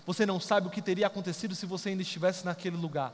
você 0.07 0.27
não 0.27 0.39
sabe 0.39 0.67
o 0.67 0.71
que 0.71 0.83
teria 0.83 1.07
acontecido 1.07 1.55
se 1.55 1.65
você 1.67 1.91
ainda 1.91 2.03
estivesse 2.03 2.45
naquele 2.45 2.77
lugar. 2.77 3.13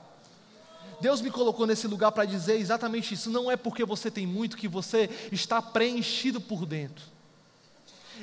Deus 1.00 1.20
me 1.20 1.30
colocou 1.30 1.66
nesse 1.66 1.88
lugar 1.88 2.12
para 2.12 2.24
dizer 2.24 2.56
exatamente 2.58 3.14
isso. 3.14 3.28
Não 3.28 3.50
é 3.50 3.56
porque 3.56 3.84
você 3.84 4.10
tem 4.10 4.26
muito 4.26 4.56
que 4.56 4.68
você 4.68 5.10
está 5.32 5.60
preenchido 5.60 6.40
por 6.40 6.64
dentro. 6.64 7.04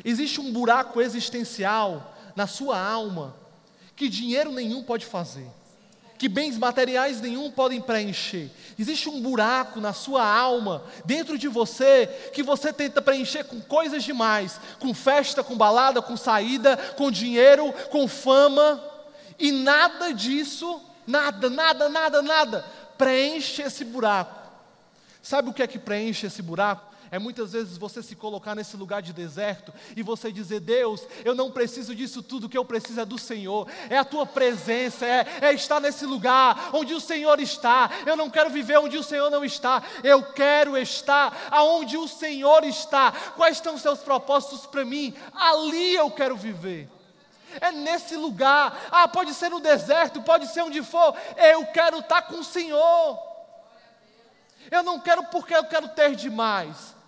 Existe 0.04 0.40
um 0.40 0.54
buraco 0.54 1.02
existencial 1.02 2.16
na 2.36 2.48
sua 2.48 2.80
alma 2.80 3.36
que 3.96 4.08
dinheiro 4.08 4.52
nenhum 4.52 4.82
pode 4.82 5.06
fazer, 5.06 5.48
que 6.20 6.28
bens 6.28 6.58
materiais 6.58 7.22
nenhum 7.22 7.50
podem 7.50 7.80
preencher. 7.80 8.52
Existe 8.78 9.08
um 9.08 9.22
buraco 9.22 9.80
na 9.80 9.94
sua 9.94 10.22
alma, 10.24 10.84
dentro 11.06 11.38
de 11.38 11.48
você, 11.48 12.08
que 12.34 12.44
você 12.44 12.74
tenta 12.74 13.02
preencher 13.02 13.46
com 13.46 13.62
coisas 13.62 14.04
demais, 14.04 14.60
com 14.80 14.94
festa, 14.94 15.42
com 15.46 15.56
balada, 15.56 16.02
com 16.02 16.18
saída, 16.18 16.76
com 16.98 17.10
dinheiro, 17.10 17.74
com 17.90 18.06
fama, 18.06 18.84
e 19.40 19.50
nada 19.54 20.14
disso, 20.14 20.82
nada, 21.08 21.50
nada, 21.50 21.88
nada, 21.88 22.22
nada, 22.22 22.66
preenche 22.98 23.62
esse 23.62 23.86
buraco. 23.86 24.52
Sabe 25.24 25.50
o 25.50 25.54
que 25.54 25.64
é 25.64 25.68
que 25.68 25.80
preenche 25.80 26.28
esse 26.28 26.42
buraco? 26.42 26.89
É 27.12 27.18
muitas 27.18 27.54
vezes 27.54 27.78
você 27.78 28.04
se 28.04 28.16
colocar 28.16 28.56
nesse 28.56 28.78
lugar 28.78 29.02
de 29.02 29.12
deserto 29.12 29.74
e 29.96 30.04
você 30.04 30.32
dizer: 30.32 30.60
Deus, 30.60 31.02
eu 31.26 31.34
não 31.34 31.52
preciso 31.52 31.96
disso 31.96 32.22
tudo, 32.22 32.46
o 32.46 32.50
que 32.50 32.58
eu 32.58 32.66
preciso 32.66 33.00
é 33.00 33.06
do 33.06 33.18
Senhor, 33.18 33.68
é 33.90 33.98
a 33.98 34.06
tua 34.06 34.26
presença, 34.26 35.06
é, 35.06 35.26
é 35.42 35.54
estar 35.54 35.80
nesse 35.80 36.06
lugar 36.06 36.70
onde 36.74 36.94
o 36.94 37.00
Senhor 37.00 37.40
está. 37.40 37.90
Eu 38.06 38.16
não 38.16 38.30
quero 38.30 38.50
viver 38.50 38.78
onde 38.78 38.98
o 38.98 39.04
Senhor 39.04 39.30
não 39.30 39.44
está, 39.44 39.82
eu 40.04 40.22
quero 40.24 40.78
estar 40.78 41.50
aonde 41.50 41.98
o 41.98 42.08
Senhor 42.08 42.64
está. 42.64 43.12
Quais 43.36 43.58
estão 43.58 43.76
os 43.76 43.82
seus 43.82 44.00
propósitos 44.00 44.66
para 44.66 44.86
mim? 44.86 45.14
Ali 45.34 45.96
eu 45.96 46.12
quero 46.12 46.36
viver. 46.36 46.90
É 47.60 47.72
nesse 47.72 48.16
lugar, 48.16 48.88
ah, 48.92 49.08
pode 49.08 49.34
ser 49.34 49.50
no 49.50 49.60
deserto, 49.60 50.22
pode 50.22 50.48
ser 50.48 50.62
onde 50.62 50.84
for, 50.84 51.16
eu 51.36 51.66
quero 51.68 52.00
estar 52.00 52.22
com 52.24 52.40
o 52.40 52.44
Senhor. 52.44 53.30
Eu 54.70 54.84
não 54.84 55.00
quero 55.00 55.24
porque 55.26 55.56
eu 55.56 55.64
quero 55.64 55.88
ter 55.90 56.16
demais. 56.16 56.99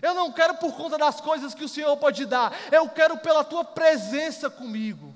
Eu 0.00 0.14
não 0.14 0.32
quero 0.32 0.54
por 0.54 0.74
conta 0.74 0.96
das 0.96 1.20
coisas 1.20 1.54
que 1.54 1.64
o 1.64 1.68
Senhor 1.68 1.96
pode 1.96 2.24
dar, 2.24 2.52
eu 2.72 2.88
quero 2.88 3.18
pela 3.18 3.44
tua 3.44 3.64
presença 3.64 4.48
comigo. 4.48 5.14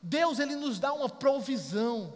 Deus, 0.00 0.38
Ele 0.38 0.54
nos 0.54 0.78
dá 0.78 0.92
uma 0.92 1.08
provisão. 1.08 2.12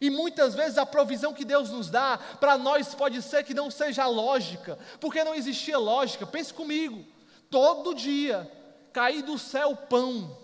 E 0.00 0.08
muitas 0.08 0.54
vezes 0.54 0.78
a 0.78 0.86
provisão 0.86 1.34
que 1.34 1.44
Deus 1.44 1.70
nos 1.70 1.90
dá, 1.90 2.18
para 2.38 2.56
nós 2.56 2.94
pode 2.94 3.20
ser 3.20 3.42
que 3.42 3.52
não 3.52 3.70
seja 3.70 4.06
lógica, 4.06 4.78
porque 5.00 5.24
não 5.24 5.34
existia 5.34 5.76
lógica. 5.76 6.24
Pense 6.24 6.54
comigo, 6.54 7.04
todo 7.50 7.94
dia 7.94 8.50
cair 8.92 9.22
do 9.22 9.36
céu 9.38 9.74
pão. 9.74 10.36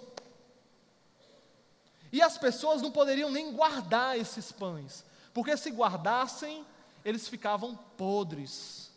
E 2.13 2.21
as 2.21 2.37
pessoas 2.37 2.83
não 2.83 2.91
poderiam 2.91 3.31
nem 3.31 3.53
guardar 3.53 4.19
esses 4.19 4.51
pães, 4.51 5.05
porque 5.33 5.57
se 5.57 5.71
guardassem, 5.71 6.65
eles 7.05 7.29
ficavam 7.29 7.77
podres, 7.97 8.91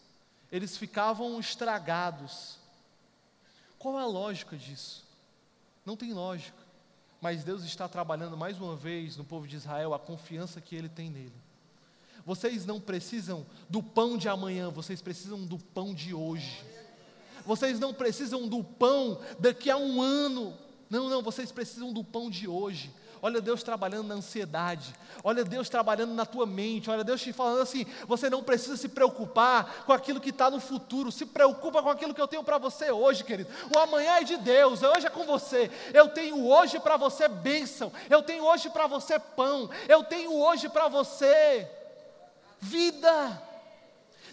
eles 0.52 0.78
ficavam 0.78 1.39
estragados. 1.39 2.58
Qual 3.78 4.00
é 4.00 4.04
a 4.04 4.08
lógica 4.08 4.56
disso? 4.56 5.06
Não 5.86 5.96
tem 5.96 6.13
lógica. 6.13 6.58
Mas 7.20 7.43
Deus 7.43 7.63
está 7.63 7.88
trabalhando 7.88 8.38
mais 8.38 8.60
uma 8.60 8.76
vez 8.76 9.17
no 9.17 9.24
povo 9.24 9.48
de 9.48 9.56
Israel 9.56 9.93
a 9.93 10.00
confiança 10.00 10.62
que 10.62 10.76
Ele 10.76 10.88
tem 10.88 11.10
nele. 11.10 11.34
Vocês 12.26 12.65
não 12.65 12.80
precisam 12.80 13.46
do 13.70 13.82
pão 13.82 14.17
de 14.17 14.28
amanhã, 14.28 14.70
vocês 14.70 15.02
precisam 15.02 15.46
do 15.46 15.58
pão 15.58 15.93
de 15.93 16.13
hoje. 16.13 16.63
Vocês 17.46 17.80
não 17.80 17.93
precisam 17.93 18.48
do 18.48 18.63
pão 18.63 19.22
daqui 19.39 19.70
a 19.70 19.78
um 19.78 20.02
ano. 20.02 20.54
Não, 20.89 21.10
não, 21.10 21.22
vocês 21.22 21.52
precisam 21.52 21.93
do 21.93 22.04
pão 22.04 22.30
de 22.30 22.48
hoje. 22.48 22.93
Olha 23.21 23.41
Deus 23.41 23.63
trabalhando 23.63 24.08
na 24.08 24.15
ansiedade. 24.15 24.93
Olha 25.23 25.43
Deus 25.43 25.69
trabalhando 25.69 26.13
na 26.13 26.25
tua 26.25 26.45
mente. 26.45 26.89
Olha 26.89 27.03
Deus 27.03 27.21
te 27.21 27.34
falando 27.34 27.62
assim: 27.62 27.86
você 28.08 28.30
não 28.30 28.43
precisa 28.43 28.77
se 28.77 28.89
preocupar 28.89 29.84
com 29.86 29.93
aquilo 29.93 30.19
que 30.19 30.30
está 30.30 30.49
no 30.49 30.60
futuro. 30.60 31.12
Se 31.12 31.25
preocupa 31.25 31.82
com 31.82 31.89
aquilo 31.89 32.13
que 32.13 32.21
eu 32.21 32.27
tenho 32.27 32.43
para 32.43 32.58
você 32.58 32.91
hoje, 32.91 33.23
querido. 33.23 33.49
O 33.75 33.80
amanhã 33.80 34.17
é 34.17 34.23
de 34.23 34.38
Deus. 34.38 34.82
Hoje 34.84 35.08
é 35.08 35.10
com 35.10 35.25
você. 35.25 35.71
Eu 35.93 36.10
tenho 36.10 36.45
hoje 36.47 36.80
para 36.80 36.97
você 36.97 37.27
bênção. 37.27 37.91
Eu 38.10 38.21
tenho 38.21 38.43
hoje 38.43 38.69
para 38.69 38.88
você 38.88 39.19
pão. 39.19 39.69
Eu 39.88 40.03
tenho 40.03 40.34
hoje 40.34 40.69
para 40.69 40.88
você 40.88 41.69
vida. 42.60 43.46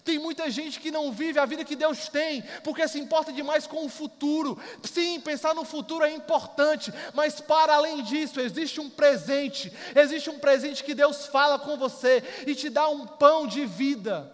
Tem 0.04 0.18
muita 0.18 0.50
gente 0.50 0.78
que 0.78 0.90
não 0.90 1.10
vive 1.10 1.38
a 1.38 1.46
vida 1.46 1.64
que 1.64 1.74
Deus 1.74 2.10
tem, 2.10 2.44
porque 2.62 2.86
se 2.86 3.00
importa 3.00 3.32
demais 3.32 3.66
com 3.66 3.86
o 3.86 3.88
futuro. 3.88 4.60
Sim, 4.82 5.18
pensar 5.18 5.54
no 5.54 5.64
futuro 5.64 6.04
é 6.04 6.12
importante, 6.12 6.92
mas 7.14 7.40
para 7.40 7.74
além 7.74 8.02
disso, 8.02 8.38
existe 8.38 8.82
um 8.82 8.90
presente. 8.90 9.72
Existe 9.96 10.28
um 10.28 10.38
presente 10.38 10.84
que 10.84 10.94
Deus 10.94 11.24
fala 11.26 11.58
com 11.58 11.78
você 11.78 12.22
e 12.46 12.54
te 12.54 12.68
dá 12.68 12.86
um 12.86 13.06
pão 13.06 13.46
de 13.46 13.64
vida. 13.64 14.30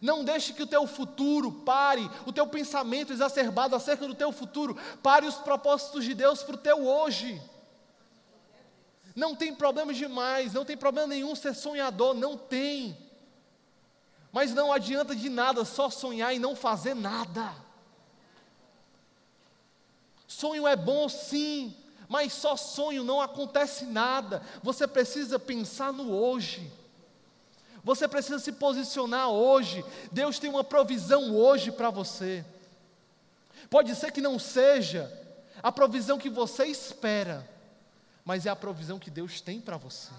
Não 0.00 0.24
deixe 0.24 0.52
que 0.52 0.62
o 0.64 0.66
teu 0.66 0.88
futuro 0.88 1.52
pare, 1.52 2.10
o 2.26 2.32
teu 2.32 2.46
pensamento 2.48 3.12
exacerbado 3.12 3.76
acerca 3.76 4.08
do 4.08 4.14
teu 4.14 4.32
futuro, 4.32 4.76
pare 5.00 5.24
os 5.24 5.36
propósitos 5.36 6.04
de 6.04 6.14
Deus 6.14 6.42
para 6.42 6.56
o 6.56 6.58
teu 6.58 6.84
hoje. 6.84 7.40
Não 9.14 9.36
tem 9.36 9.54
problema 9.54 9.94
demais, 9.94 10.52
não 10.52 10.64
tem 10.64 10.76
problema 10.76 11.06
nenhum 11.06 11.36
ser 11.36 11.54
sonhador, 11.54 12.14
não 12.14 12.36
tem. 12.36 13.11
Mas 14.32 14.54
não 14.54 14.72
adianta 14.72 15.14
de 15.14 15.28
nada 15.28 15.64
só 15.64 15.90
sonhar 15.90 16.34
e 16.34 16.38
não 16.38 16.56
fazer 16.56 16.94
nada. 16.94 17.54
Sonho 20.26 20.66
é 20.66 20.74
bom 20.74 21.06
sim, 21.10 21.76
mas 22.08 22.32
só 22.32 22.56
sonho 22.56 23.04
não 23.04 23.20
acontece 23.20 23.84
nada. 23.84 24.42
Você 24.62 24.88
precisa 24.88 25.38
pensar 25.38 25.92
no 25.92 26.10
hoje. 26.10 26.72
Você 27.84 28.08
precisa 28.08 28.38
se 28.38 28.52
posicionar 28.52 29.28
hoje. 29.28 29.84
Deus 30.10 30.38
tem 30.38 30.48
uma 30.48 30.64
provisão 30.64 31.36
hoje 31.36 31.70
para 31.70 31.90
você. 31.90 32.44
Pode 33.68 33.94
ser 33.94 34.12
que 34.12 34.20
não 34.20 34.38
seja 34.38 35.12
a 35.62 35.70
provisão 35.70 36.18
que 36.18 36.30
você 36.30 36.64
espera, 36.66 37.48
mas 38.24 38.46
é 38.46 38.50
a 38.50 38.56
provisão 38.56 38.98
que 38.98 39.10
Deus 39.10 39.40
tem 39.40 39.60
para 39.60 39.76
você. 39.76 40.10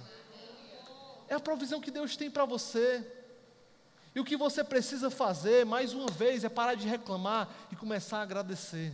É 1.27 1.33
a 1.33 1.39
provisão 1.39 1.81
que 1.81 1.89
Deus 1.89 2.15
tem 2.15 2.29
para 2.29 2.45
você. 2.45 3.22
E 4.15 4.19
o 4.19 4.23
que 4.23 4.37
você 4.37 4.63
precisa 4.63 5.09
fazer, 5.09 5.65
mais 5.65 5.93
uma 5.93 6.07
vez, 6.07 6.43
é 6.43 6.49
parar 6.49 6.75
de 6.75 6.87
reclamar 6.87 7.49
e 7.71 7.75
começar 7.75 8.19
a 8.19 8.21
agradecer. 8.21 8.93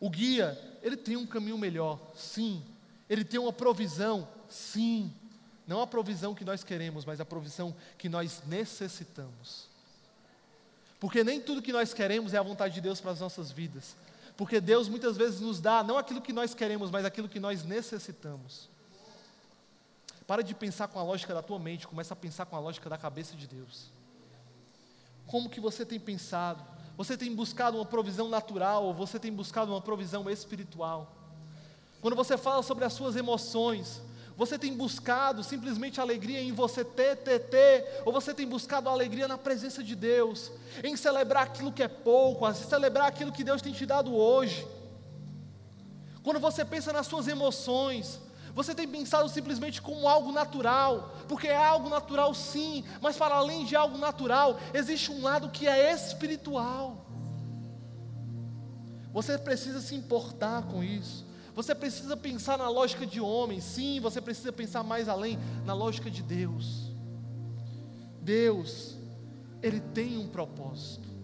O 0.00 0.08
guia, 0.08 0.58
ele 0.82 0.96
tem 0.96 1.16
um 1.16 1.26
caminho 1.26 1.58
melhor, 1.58 1.98
sim. 2.14 2.62
Ele 3.08 3.24
tem 3.24 3.38
uma 3.38 3.52
provisão, 3.52 4.26
sim. 4.48 5.12
Não 5.66 5.80
a 5.80 5.86
provisão 5.86 6.34
que 6.34 6.44
nós 6.44 6.64
queremos, 6.64 7.04
mas 7.04 7.20
a 7.20 7.24
provisão 7.24 7.74
que 7.98 8.08
nós 8.08 8.42
necessitamos. 8.46 9.68
Porque 10.98 11.22
nem 11.22 11.40
tudo 11.40 11.60
que 11.60 11.72
nós 11.72 11.92
queremos 11.92 12.32
é 12.32 12.38
a 12.38 12.42
vontade 12.42 12.74
de 12.74 12.80
Deus 12.80 13.00
para 13.00 13.10
as 13.10 13.20
nossas 13.20 13.50
vidas. 13.50 13.94
Porque 14.36 14.60
Deus 14.60 14.88
muitas 14.88 15.16
vezes 15.16 15.40
nos 15.40 15.60
dá 15.60 15.82
não 15.82 15.98
aquilo 15.98 16.20
que 16.20 16.32
nós 16.32 16.54
queremos, 16.54 16.90
mas 16.90 17.04
aquilo 17.04 17.28
que 17.28 17.38
nós 17.38 17.62
necessitamos. 17.62 18.68
Para 20.26 20.42
de 20.42 20.54
pensar 20.54 20.88
com 20.88 20.98
a 20.98 21.02
lógica 21.02 21.34
da 21.34 21.42
tua 21.42 21.58
mente, 21.58 21.86
começa 21.86 22.14
a 22.14 22.16
pensar 22.16 22.46
com 22.46 22.56
a 22.56 22.58
lógica 22.58 22.88
da 22.88 22.96
cabeça 22.96 23.36
de 23.36 23.46
Deus. 23.46 23.92
Como 25.26 25.50
que 25.50 25.60
você 25.60 25.84
tem 25.84 26.00
pensado? 26.00 26.64
Você 26.96 27.16
tem 27.16 27.34
buscado 27.34 27.76
uma 27.76 27.84
provisão 27.84 28.28
natural 28.28 28.84
ou 28.84 28.94
você 28.94 29.18
tem 29.18 29.32
buscado 29.32 29.72
uma 29.72 29.80
provisão 29.80 30.28
espiritual? 30.30 31.12
Quando 32.00 32.14
você 32.14 32.38
fala 32.38 32.62
sobre 32.62 32.84
as 32.84 32.92
suas 32.92 33.16
emoções, 33.16 34.00
você 34.36 34.58
tem 34.58 34.74
buscado 34.74 35.44
simplesmente 35.44 36.00
alegria 36.00 36.40
em 36.40 36.52
você 36.52 36.84
ter, 36.84 37.16
ter, 37.16 37.38
ter, 37.40 38.02
ou 38.04 38.12
você 38.12 38.34
tem 38.34 38.46
buscado 38.46 38.88
alegria 38.88 39.28
na 39.28 39.38
presença 39.38 39.82
de 39.82 39.94
Deus, 39.94 40.50
em 40.82 40.96
celebrar 40.96 41.44
aquilo 41.44 41.72
que 41.72 41.82
é 41.82 41.88
pouco, 41.88 42.48
em 42.48 42.54
celebrar 42.54 43.08
aquilo 43.08 43.32
que 43.32 43.44
Deus 43.44 43.62
tem 43.62 43.72
te 43.72 43.86
dado 43.86 44.14
hoje. 44.14 44.66
Quando 46.22 46.40
você 46.40 46.64
pensa 46.64 46.92
nas 46.92 47.06
suas 47.06 47.28
emoções, 47.28 48.20
você 48.54 48.74
tem 48.74 48.86
pensado 48.86 49.28
simplesmente 49.28 49.82
como 49.82 50.08
algo 50.08 50.30
natural, 50.30 51.16
porque 51.28 51.48
é 51.48 51.56
algo 51.56 51.88
natural 51.88 52.32
sim, 52.34 52.84
mas 53.00 53.16
para 53.16 53.34
além 53.34 53.64
de 53.64 53.74
algo 53.74 53.98
natural, 53.98 54.58
existe 54.72 55.10
um 55.10 55.22
lado 55.22 55.48
que 55.50 55.66
é 55.66 55.92
espiritual. 55.92 57.04
Você 59.12 59.36
precisa 59.38 59.80
se 59.80 59.94
importar 59.94 60.62
com 60.62 60.82
isso. 60.82 61.24
Você 61.54 61.74
precisa 61.74 62.16
pensar 62.16 62.58
na 62.58 62.68
lógica 62.68 63.06
de 63.06 63.20
homem, 63.20 63.60
sim, 63.60 64.00
você 64.00 64.20
precisa 64.20 64.52
pensar 64.52 64.82
mais 64.82 65.08
além 65.08 65.38
na 65.64 65.72
lógica 65.72 66.10
de 66.10 66.22
Deus. 66.22 66.92
Deus, 68.20 68.96
Ele 69.62 69.80
tem 69.80 70.16
um 70.16 70.26
propósito. 70.26 71.14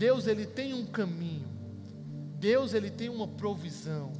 Deus 0.00 0.26
ele 0.26 0.46
tem 0.46 0.72
um 0.72 0.86
caminho. 0.86 1.46
Deus 2.38 2.72
ele 2.72 2.90
tem 2.90 3.10
uma 3.10 3.28
provisão. 3.28 4.10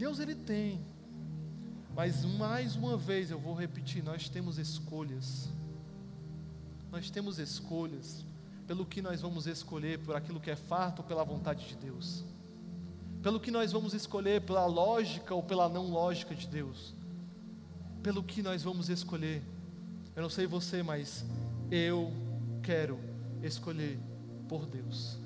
Deus 0.00 0.18
ele 0.18 0.34
tem. 0.34 0.80
Mas 1.94 2.24
mais 2.24 2.74
uma 2.74 2.96
vez 2.96 3.30
eu 3.30 3.38
vou 3.38 3.54
repetir, 3.54 4.02
nós 4.02 4.30
temos 4.30 4.56
escolhas. 4.56 5.50
Nós 6.90 7.10
temos 7.10 7.38
escolhas 7.38 8.24
pelo 8.66 8.86
que 8.86 9.02
nós 9.02 9.20
vamos 9.20 9.46
escolher, 9.46 9.98
por 9.98 10.16
aquilo 10.16 10.40
que 10.40 10.50
é 10.50 10.56
farto 10.56 11.00
ou 11.00 11.04
pela 11.04 11.22
vontade 11.22 11.68
de 11.68 11.76
Deus. 11.76 12.24
Pelo 13.22 13.38
que 13.38 13.50
nós 13.50 13.72
vamos 13.72 13.92
escolher, 13.92 14.40
pela 14.40 14.64
lógica 14.64 15.34
ou 15.34 15.42
pela 15.42 15.68
não 15.68 15.90
lógica 15.90 16.34
de 16.34 16.48
Deus. 16.48 16.94
Pelo 18.02 18.24
que 18.24 18.40
nós 18.40 18.62
vamos 18.62 18.88
escolher. 18.88 19.42
Eu 20.16 20.22
não 20.22 20.30
sei 20.30 20.46
você, 20.46 20.82
mas 20.82 21.26
eu 21.70 22.10
quero 22.62 22.98
escolher 23.42 24.00
por 24.48 24.64
Deus. 24.64 25.18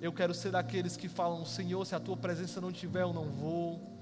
Eu 0.00 0.12
quero 0.12 0.32
ser 0.32 0.52
daqueles 0.52 0.96
que 0.96 1.08
falam: 1.08 1.44
Senhor, 1.44 1.84
se 1.84 1.94
a 1.94 2.00
tua 2.00 2.16
presença 2.16 2.60
não 2.60 2.70
tiver, 2.70 3.02
eu 3.02 3.12
não 3.12 3.24
vou. 3.24 3.98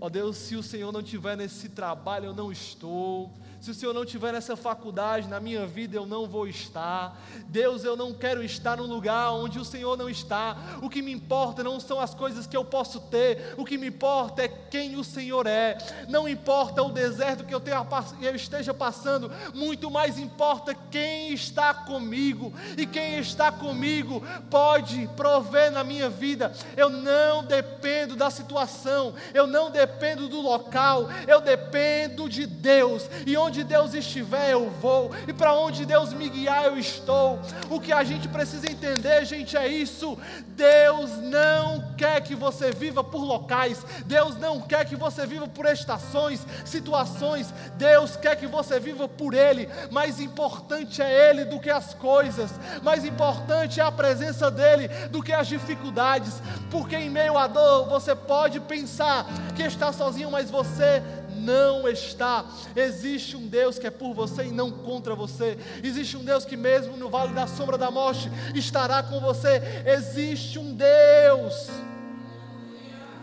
Ó 0.00 0.08
Deus, 0.08 0.36
se 0.36 0.56
o 0.56 0.62
Senhor 0.62 0.92
não 0.92 1.02
tiver 1.02 1.36
nesse 1.36 1.68
trabalho, 1.68 2.26
eu 2.26 2.34
não 2.34 2.52
estou. 2.52 3.32
Se 3.64 3.70
o 3.70 3.74
Senhor 3.74 3.94
não 3.94 4.04
tiver 4.04 4.30
nessa 4.30 4.56
faculdade 4.56 5.26
na 5.26 5.40
minha 5.40 5.66
vida, 5.66 5.96
eu 5.96 6.04
não 6.04 6.28
vou 6.28 6.46
estar. 6.46 7.18
Deus, 7.46 7.82
eu 7.82 7.96
não 7.96 8.12
quero 8.12 8.44
estar 8.44 8.76
num 8.76 8.84
lugar 8.84 9.32
onde 9.32 9.58
o 9.58 9.64
Senhor 9.64 9.96
não 9.96 10.06
está. 10.06 10.54
O 10.82 10.90
que 10.90 11.00
me 11.00 11.10
importa 11.10 11.64
não 11.64 11.80
são 11.80 11.98
as 11.98 12.14
coisas 12.14 12.46
que 12.46 12.54
eu 12.54 12.62
posso 12.62 13.00
ter, 13.00 13.54
o 13.56 13.64
que 13.64 13.78
me 13.78 13.86
importa 13.86 14.42
é 14.42 14.48
quem 14.48 14.96
o 14.96 15.02
Senhor 15.02 15.46
é. 15.46 15.78
Não 16.10 16.28
importa 16.28 16.82
o 16.82 16.92
deserto 16.92 17.42
que 17.42 17.54
eu, 17.54 17.60
tenha, 17.60 17.86
eu 18.20 18.34
esteja 18.34 18.74
passando, 18.74 19.32
muito 19.54 19.90
mais 19.90 20.18
importa 20.18 20.74
quem 20.90 21.32
está 21.32 21.72
comigo. 21.72 22.52
E 22.76 22.84
quem 22.84 23.18
está 23.18 23.50
comigo 23.50 24.22
pode 24.50 25.08
prover 25.16 25.72
na 25.72 25.82
minha 25.82 26.10
vida. 26.10 26.52
Eu 26.76 26.90
não 26.90 27.42
dependo 27.42 28.14
da 28.14 28.28
situação, 28.28 29.14
eu 29.32 29.46
não 29.46 29.70
dependo 29.70 30.28
do 30.28 30.42
local, 30.42 31.08
eu 31.26 31.40
dependo 31.40 32.28
de 32.28 32.44
Deus. 32.44 33.08
E 33.26 33.34
onde 33.38 33.53
onde 33.54 33.62
Deus 33.62 33.94
estiver, 33.94 34.50
eu 34.50 34.68
vou, 34.68 35.12
e 35.28 35.32
para 35.32 35.54
onde 35.54 35.86
Deus 35.86 36.12
me 36.12 36.28
guiar, 36.28 36.64
eu 36.64 36.76
estou. 36.76 37.38
O 37.70 37.78
que 37.78 37.92
a 37.92 38.02
gente 38.02 38.26
precisa 38.26 38.68
entender, 38.68 39.24
gente, 39.24 39.56
é 39.56 39.68
isso. 39.68 40.18
Deus 40.48 41.10
não 41.18 41.94
quer 41.96 42.20
que 42.20 42.34
você 42.34 42.72
viva 42.72 43.04
por 43.04 43.22
locais, 43.22 43.86
Deus 44.06 44.36
não 44.36 44.60
quer 44.60 44.84
que 44.84 44.96
você 44.96 45.24
viva 45.24 45.46
por 45.46 45.66
estações, 45.66 46.44
situações, 46.64 47.54
Deus 47.76 48.16
quer 48.16 48.34
que 48.34 48.48
você 48.48 48.80
viva 48.80 49.06
por 49.06 49.34
Ele. 49.34 49.68
Mais 49.88 50.18
importante 50.18 51.00
é 51.00 51.30
Ele 51.30 51.44
do 51.44 51.60
que 51.60 51.70
as 51.70 51.94
coisas, 51.94 52.50
mais 52.82 53.04
importante 53.04 53.78
é 53.80 53.84
a 53.84 53.92
presença 53.92 54.50
dEle 54.50 54.88
do 55.12 55.22
que 55.22 55.32
as 55.32 55.46
dificuldades, 55.46 56.42
porque 56.72 56.96
em 56.96 57.08
meio 57.08 57.38
à 57.38 57.46
dor 57.46 57.88
você 57.88 58.16
pode 58.16 58.58
pensar 58.58 59.26
que 59.54 59.62
está 59.62 59.92
sozinho, 59.92 60.28
mas 60.28 60.50
você 60.50 61.00
não 61.34 61.88
está. 61.88 62.44
Existe 62.74 63.36
um 63.36 63.46
Deus 63.46 63.78
que 63.78 63.86
é 63.86 63.90
por 63.90 64.14
você 64.14 64.46
e 64.46 64.50
não 64.50 64.70
contra 64.70 65.14
você. 65.14 65.58
Existe 65.82 66.16
um 66.16 66.24
Deus 66.24 66.44
que, 66.44 66.56
mesmo 66.56 66.96
no 66.96 67.10
vale 67.10 67.32
da 67.32 67.46
sombra 67.46 67.76
da 67.76 67.90
morte, 67.90 68.30
estará 68.54 69.02
com 69.02 69.20
você. 69.20 69.60
Existe 69.86 70.58
um 70.58 70.74
Deus 70.74 71.68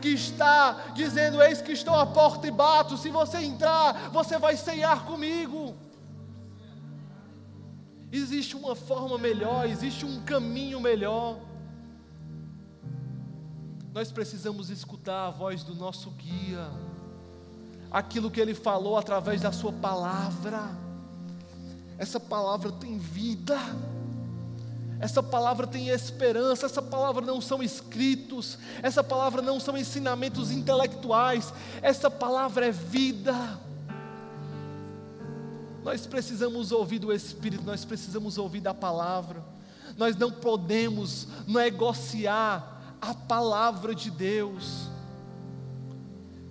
que 0.02 0.10
está 0.10 0.91
dizendo: 0.93 1.41
Eis 1.41 1.62
que 1.62 1.71
estou 1.71 1.95
à 1.95 2.06
porta 2.06 2.47
e 2.47 2.52
bato. 2.52 2.97
Se 2.97 3.10
você 3.10 3.38
entrar, 3.39 4.10
você 4.12 4.38
vai 4.38 4.58
ceiar 4.58 5.06
comigo. 5.06 5.76
Existe 8.12 8.58
uma 8.58 8.76
forma 8.76 9.17
melhor, 9.17 9.69
existe 9.69 10.06
um 10.06 10.21
caminho 10.24 10.82
melhor. 10.82 11.39
Nós 13.93 14.12
precisamos 14.12 14.69
escutar 14.69 15.28
a 15.28 15.32
voz 15.32 15.63
do 15.63 15.74
nosso 15.76 16.10
guia 16.12 16.69
aquilo 17.91 18.32
que 18.32 18.39
Ele 18.39 18.56
falou 18.56 18.97
através 18.97 19.41
da 19.41 19.51
Sua 19.51 19.73
palavra. 19.73 20.69
Essa 21.97 22.19
palavra 22.19 22.71
tem 22.71 22.97
vida, 22.97 23.60
essa 24.99 25.21
palavra 25.21 25.67
tem 25.67 25.89
esperança, 25.89 26.65
essa 26.65 26.82
palavra 26.82 27.23
não 27.23 27.41
são 27.41 27.62
escritos, 27.62 28.58
essa 28.82 29.04
palavra 29.04 29.41
não 29.41 29.60
são 29.60 29.77
ensinamentos 29.77 30.51
intelectuais, 30.51 31.54
essa 31.82 32.10
palavra 32.10 32.67
é 32.67 32.71
vida. 32.71 33.36
Nós 35.84 36.08
precisamos 36.08 36.71
ouvir 36.71 36.99
do 36.99 37.12
Espírito, 37.12 37.63
nós 37.63 37.84
precisamos 37.84 38.38
ouvir 38.38 38.62
da 38.62 38.73
palavra, 38.73 39.43
nós 39.97 40.15
não 40.15 40.32
podemos 40.32 41.27
negociar 41.47 42.97
a 43.01 43.13
palavra 43.13 43.93
de 43.93 44.10
Deus 44.10 44.90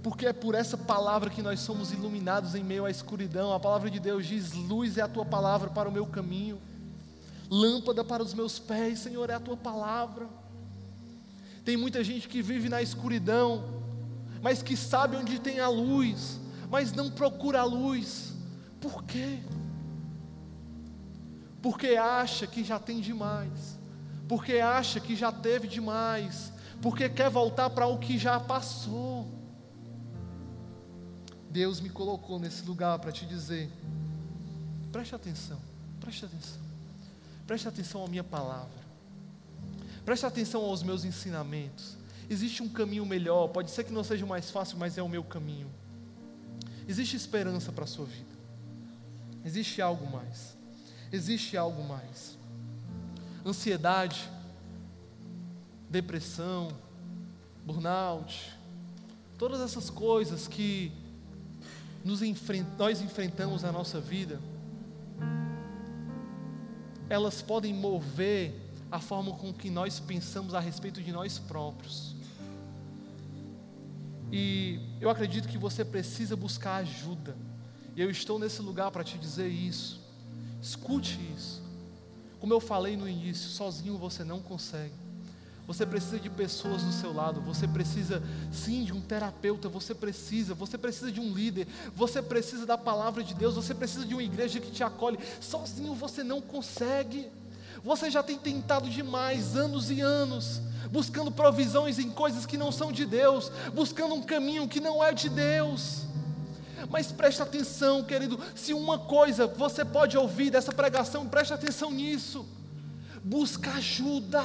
porque 0.03 0.27
é 0.27 0.33
por 0.33 0.55
essa 0.55 0.79
palavra 0.79 1.29
que 1.29 1.43
nós 1.43 1.61
somos 1.61 1.93
iluminados 1.93 2.55
em 2.55 2.65
meio 2.65 2.87
à 2.87 2.91
escuridão. 2.91 3.53
A 3.53 3.61
palavra 3.61 3.91
de 3.91 4.01
Deus 4.01 4.27
diz: 4.27 4.53
Luz 4.53 4.97
é 4.97 5.03
a 5.03 5.09
tua 5.09 5.25
palavra 5.25 5.71
para 5.71 5.89
o 5.89 5.93
meu 5.93 6.07
caminho, 6.07 6.61
lâmpada 7.51 8.03
para 8.03 8.23
os 8.23 8.33
meus 8.33 8.59
pés, 8.59 9.01
Senhor, 9.01 9.29
é 9.29 9.35
a 9.35 9.41
tua 9.41 9.57
palavra. 9.57 10.27
Tem 11.65 11.77
muita 11.77 12.03
gente 12.03 12.29
que 12.29 12.41
vive 12.41 12.69
na 12.69 12.81
escuridão, 12.81 13.83
mas 14.43 14.63
que 14.63 14.77
sabe 14.77 15.17
onde 15.17 15.39
tem 15.39 15.61
a 15.61 15.69
luz, 15.69 16.41
mas 16.71 16.93
não 16.93 17.11
procura 17.11 17.61
a 17.61 17.65
luz. 17.65 18.33
Por 18.81 19.05
quê? 19.05 19.39
Porque 21.61 21.89
acha 21.89 22.47
que 22.47 22.65
já 22.65 22.79
tem 22.79 23.01
demais, 23.01 23.79
porque 24.27 24.55
acha 24.55 24.99
que 24.99 25.15
já 25.15 25.31
teve 25.31 25.69
demais, 25.69 26.51
porque 26.81 27.07
quer 27.11 27.29
voltar 27.29 27.69
para 27.69 27.87
o 27.87 27.99
que 27.99 28.17
já 28.17 28.41
passou. 28.41 29.40
Deus 31.51 31.81
me 31.81 31.91
colocou 31.91 32.39
nesse 32.39 32.65
lugar 32.65 32.99
para 33.01 33.11
te 33.11 33.27
dizer: 33.27 33.69
preste 34.93 35.15
atenção, 35.15 35.59
preste 36.01 36.25
atenção, 36.25 36.61
preste 37.47 37.67
atenção 37.67 38.05
à 38.05 38.09
minha 38.09 38.23
palavra, 38.23 38.79
preste 40.05 40.25
atenção 40.25 40.63
aos 40.63 40.83
meus 40.83 41.05
ensinamentos. 41.05 41.99
Existe 42.29 42.63
um 42.63 42.69
caminho 42.69 43.05
melhor, 43.05 43.49
pode 43.49 43.73
ser 43.73 43.83
que 43.83 43.93
não 43.93 44.05
seja 44.05 44.25
o 44.25 44.29
mais 44.29 44.51
fácil, 44.51 44.79
mas 44.79 44.97
é 44.97 45.03
o 45.03 45.09
meu 45.09 45.25
caminho. 45.25 45.69
Existe 46.87 47.17
esperança 47.17 47.73
para 47.73 47.83
a 47.83 47.89
sua 47.89 48.07
vida, 48.07 48.31
existe 49.45 49.83
algo 49.83 50.09
mais, 50.09 50.57
existe 51.11 51.57
algo 51.57 51.83
mais. 51.83 52.39
Ansiedade, 53.45 54.31
depressão, 55.89 56.71
burnout, 57.65 58.53
todas 59.37 59.61
essas 59.61 59.91
coisas 59.91 60.47
que 60.47 60.93
enfrent, 62.05 62.67
nós 62.79 63.01
enfrentamos 63.01 63.63
na 63.63 63.73
nossa 63.73 64.01
vida, 64.01 64.41
elas 67.09 67.43
podem 67.43 67.75
mover 67.75 68.55
a 68.91 69.01
forma 69.01 69.33
com 69.33 69.53
que 69.53 69.71
nós 69.71 70.01
pensamos 70.01 70.55
a 70.55 70.61
respeito 70.61 71.03
de 71.03 71.13
nós 71.13 71.39
próprios. 71.39 72.15
E 74.33 74.81
eu 75.01 75.11
acredito 75.11 75.49
que 75.49 75.59
você 75.59 75.85
precisa 75.85 76.37
buscar 76.37 76.77
ajuda. 76.77 77.37
E 77.97 78.01
eu 78.01 78.11
estou 78.11 78.39
nesse 78.39 78.63
lugar 78.63 78.91
para 78.91 79.03
te 79.03 79.19
dizer 79.19 79.49
isso. 79.49 80.01
Escute 80.63 81.19
isso. 81.37 81.63
Como 82.39 82.53
eu 82.53 82.61
falei 82.61 82.97
no 82.97 83.09
início, 83.09 83.51
sozinho 83.51 83.99
você 83.99 84.25
não 84.25 84.41
consegue. 84.41 84.95
Você 85.71 85.87
precisa 85.87 86.19
de 86.19 86.29
pessoas 86.29 86.83
do 86.83 86.91
seu 86.91 87.13
lado, 87.13 87.41
você 87.41 87.69
precisa 87.69 88.21
sim 88.51 88.83
de 88.83 88.93
um 88.93 89.01
terapeuta, 89.01 89.69
você 89.69 89.95
precisa, 89.95 90.53
você 90.53 90.77
precisa 90.77 91.13
de 91.13 91.21
um 91.21 91.33
líder, 91.33 91.69
você 91.95 92.21
precisa 92.21 92.67
da 92.67 92.77
palavra 92.77 93.23
de 93.23 93.35
Deus, 93.35 93.55
você 93.55 93.73
precisa 93.73 94.05
de 94.05 94.13
uma 94.13 94.23
igreja 94.25 94.59
que 94.59 94.73
te 94.73 94.83
acolhe. 94.83 95.17
Sozinho 95.41 95.95
você 95.95 96.25
não 96.25 96.41
consegue. 96.41 97.29
Você 97.85 98.11
já 98.11 98.21
tem 98.21 98.37
tentado 98.37 98.91
demais, 98.91 99.57
anos 99.57 99.93
e 99.93 100.01
anos, 100.01 100.61
buscando 100.91 101.31
provisões 101.31 102.01
em 102.01 102.11
coisas 102.11 102.45
que 102.45 102.59
não 102.59 102.73
são 102.73 102.91
de 102.91 103.07
Deus, 103.07 103.53
buscando 103.73 104.17
um 104.17 104.23
caminho 104.23 104.67
que 104.67 104.81
não 104.81 105.05
é 105.05 105.13
de 105.13 105.29
Deus. 105.29 106.03
Mas 106.91 107.13
preste 107.13 107.43
atenção, 107.43 108.03
querido, 108.03 108.41
se 108.57 108.75
uma 108.75 108.99
coisa 108.99 109.47
você 109.47 109.85
pode 109.85 110.19
ouvir 110.19 110.51
dessa 110.51 110.73
pregação, 110.73 111.29
preste 111.29 111.55
atenção 111.55 111.93
nisso. 111.93 112.45
Busca 113.23 113.71
ajuda 113.75 114.43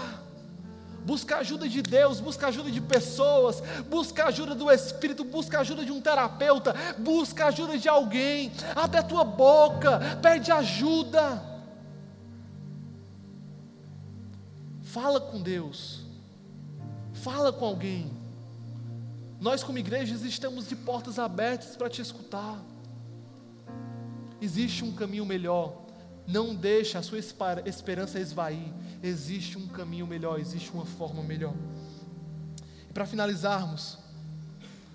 busca 1.06 1.38
ajuda 1.38 1.70
de 1.70 1.82
Deus, 1.84 2.20
busca 2.20 2.48
ajuda 2.48 2.72
de 2.72 2.82
pessoas, 2.82 3.62
busca 3.88 4.26
ajuda 4.26 4.56
do 4.56 4.72
Espírito, 4.72 5.24
busca 5.24 5.60
ajuda 5.60 5.86
de 5.86 5.92
um 5.92 6.02
terapeuta, 6.02 6.74
busca 6.98 7.46
ajuda 7.46 7.78
de 7.78 7.88
alguém. 7.88 8.52
Abre 8.76 9.00
a 9.00 9.04
tua 9.04 9.24
boca, 9.24 10.00
pede 10.22 10.52
ajuda. 10.52 11.44
Fala 14.82 15.22
com 15.22 15.42
Deus, 15.42 16.04
fala 17.14 17.54
com 17.54 17.66
alguém. 17.66 18.12
Nós, 19.40 19.64
como 19.64 19.78
igrejas, 19.78 20.24
estamos 20.24 20.68
de 20.68 20.76
portas 20.76 21.20
abertas 21.20 21.76
para 21.76 21.90
te 21.90 22.02
escutar. 22.02 22.58
Existe 24.42 24.84
um 24.84 24.94
caminho 24.94 25.26
melhor, 25.26 25.85
Não 26.28 26.56
deixe 26.56 26.98
a 26.98 27.02
sua 27.02 27.20
esperança 27.20 28.20
esvair. 28.20 28.74
Existe 29.04 29.58
um 29.58 29.68
caminho 29.68 30.08
melhor, 30.08 30.40
existe 30.40 30.72
uma 30.72 30.86
forma 30.86 31.22
melhor. 31.22 31.54
E 32.90 32.94
para 32.94 33.06
finalizarmos, 33.06 33.98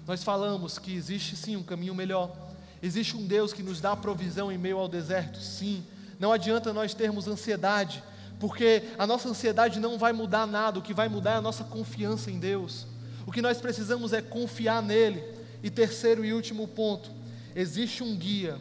nós 0.06 0.24
falamos 0.24 0.78
que 0.78 0.94
existe 0.94 1.36
sim 1.36 1.56
um 1.56 1.62
caminho 1.62 1.94
melhor. 1.94 2.34
Existe 2.82 3.16
um 3.16 3.26
Deus 3.26 3.52
que 3.52 3.62
nos 3.62 3.80
dá 3.80 3.94
provisão 3.94 4.50
em 4.50 4.58
meio 4.58 4.78
ao 4.78 4.88
deserto, 4.88 5.38
sim. 5.38 5.84
Não 6.18 6.32
adianta 6.32 6.72
nós 6.72 6.94
termos 6.94 7.28
ansiedade, 7.28 8.02
porque 8.38 8.82
a 8.98 9.06
nossa 9.06 9.28
ansiedade 9.28 9.78
não 9.78 9.98
vai 9.98 10.12
mudar 10.12 10.46
nada, 10.46 10.78
o 10.78 10.82
que 10.82 10.94
vai 10.94 11.08
mudar 11.08 11.32
é 11.32 11.36
a 11.36 11.42
nossa 11.42 11.62
confiança 11.62 12.30
em 12.30 12.38
Deus. 12.38 12.86
O 13.26 13.30
que 13.30 13.42
nós 13.42 13.58
precisamos 13.58 14.12
é 14.12 14.20
confiar 14.20 14.82
nele. 14.82 15.22
E 15.62 15.68
terceiro 15.68 16.24
e 16.24 16.32
último 16.32 16.66
ponto, 16.66 17.10
existe 17.54 18.02
um 18.02 18.16
guia 18.16 18.58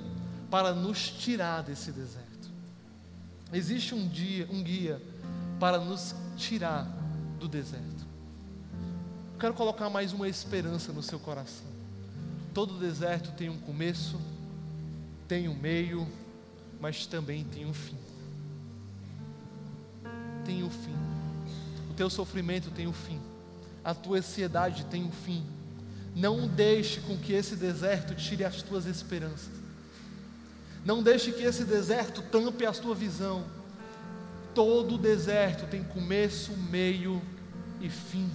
para 0.52 0.74
nos 0.74 1.10
tirar 1.10 1.64
desse 1.64 1.92
deserto. 1.92 2.29
Existe 3.52 3.96
um 3.96 4.08
dia, 4.08 4.48
um 4.52 4.62
guia 4.62 5.02
para 5.60 5.80
nos 5.80 6.16
tirar 6.38 6.88
do 7.40 7.48
deserto. 7.48 8.08
Eu 9.34 9.40
quero 9.40 9.54
colocar 9.54 9.90
mais 9.90 10.14
uma 10.14 10.28
esperança 10.28 10.94
no 10.94 11.02
seu 11.02 11.20
coração. 11.20 11.68
Todo 12.54 12.78
deserto 12.78 13.32
tem 13.32 13.50
um 13.50 13.58
começo, 13.58 14.20
tem 15.28 15.48
um 15.48 15.56
meio, 15.56 16.08
mas 16.80 17.06
também 17.08 17.44
tem 17.44 17.66
um 17.66 17.74
fim. 17.74 17.98
Tem 20.46 20.64
um 20.64 20.70
fim. 20.70 20.96
O 21.90 21.94
teu 21.94 22.10
sofrimento 22.10 22.70
tem 22.70 22.88
um 22.88 22.94
fim. 22.94 23.20
A 23.84 23.96
tua 23.96 24.20
ansiedade 24.20 24.86
tem 24.86 25.04
um 25.04 25.12
fim. 25.12 25.44
Não 26.16 26.48
deixe 26.48 27.00
com 27.02 27.18
que 27.18 27.34
esse 27.34 27.56
deserto 27.56 28.14
tire 28.14 28.44
as 28.44 28.62
tuas 28.62 28.86
esperanças. 28.86 29.59
Não 30.90 31.04
deixe 31.04 31.32
que 31.32 31.44
esse 31.44 31.66
deserto 31.66 32.20
tampe 32.20 32.66
a 32.66 32.72
tua 32.72 32.96
visão. 32.96 33.46
Todo 34.56 34.98
deserto 34.98 35.70
tem 35.70 35.84
começo, 35.84 36.52
meio 36.58 37.22
e 37.80 37.88
fim. 37.88 38.28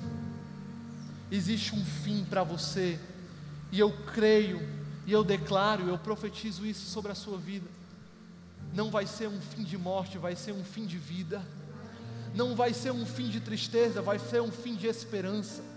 Existe 1.33 1.75
um 1.75 1.85
fim 1.85 2.25
para 2.25 2.45
você. 2.45 2.97
E 3.73 3.81
eu 3.81 3.91
creio, 3.91 4.63
e 5.05 5.11
eu 5.11 5.25
declaro, 5.25 5.89
eu 5.89 5.99
profetizo 5.99 6.65
isso 6.65 6.87
sobre 6.87 7.11
a 7.11 7.15
sua 7.17 7.37
vida. 7.37 7.67
Não 8.73 8.89
vai 8.89 9.05
ser 9.05 9.27
um 9.27 9.41
fim 9.41 9.65
de 9.65 9.77
morte, 9.77 10.17
vai 10.17 10.37
ser 10.37 10.53
um 10.53 10.63
fim 10.63 10.87
de 10.87 10.97
vida. 10.97 11.43
Não 12.37 12.55
vai 12.55 12.73
ser 12.73 12.93
um 12.93 13.05
fim 13.05 13.29
de 13.31 13.41
tristeza, 13.41 14.01
vai 14.01 14.21
ser 14.21 14.41
um 14.41 14.53
fim 14.53 14.77
de 14.77 14.87
esperança 14.87 15.74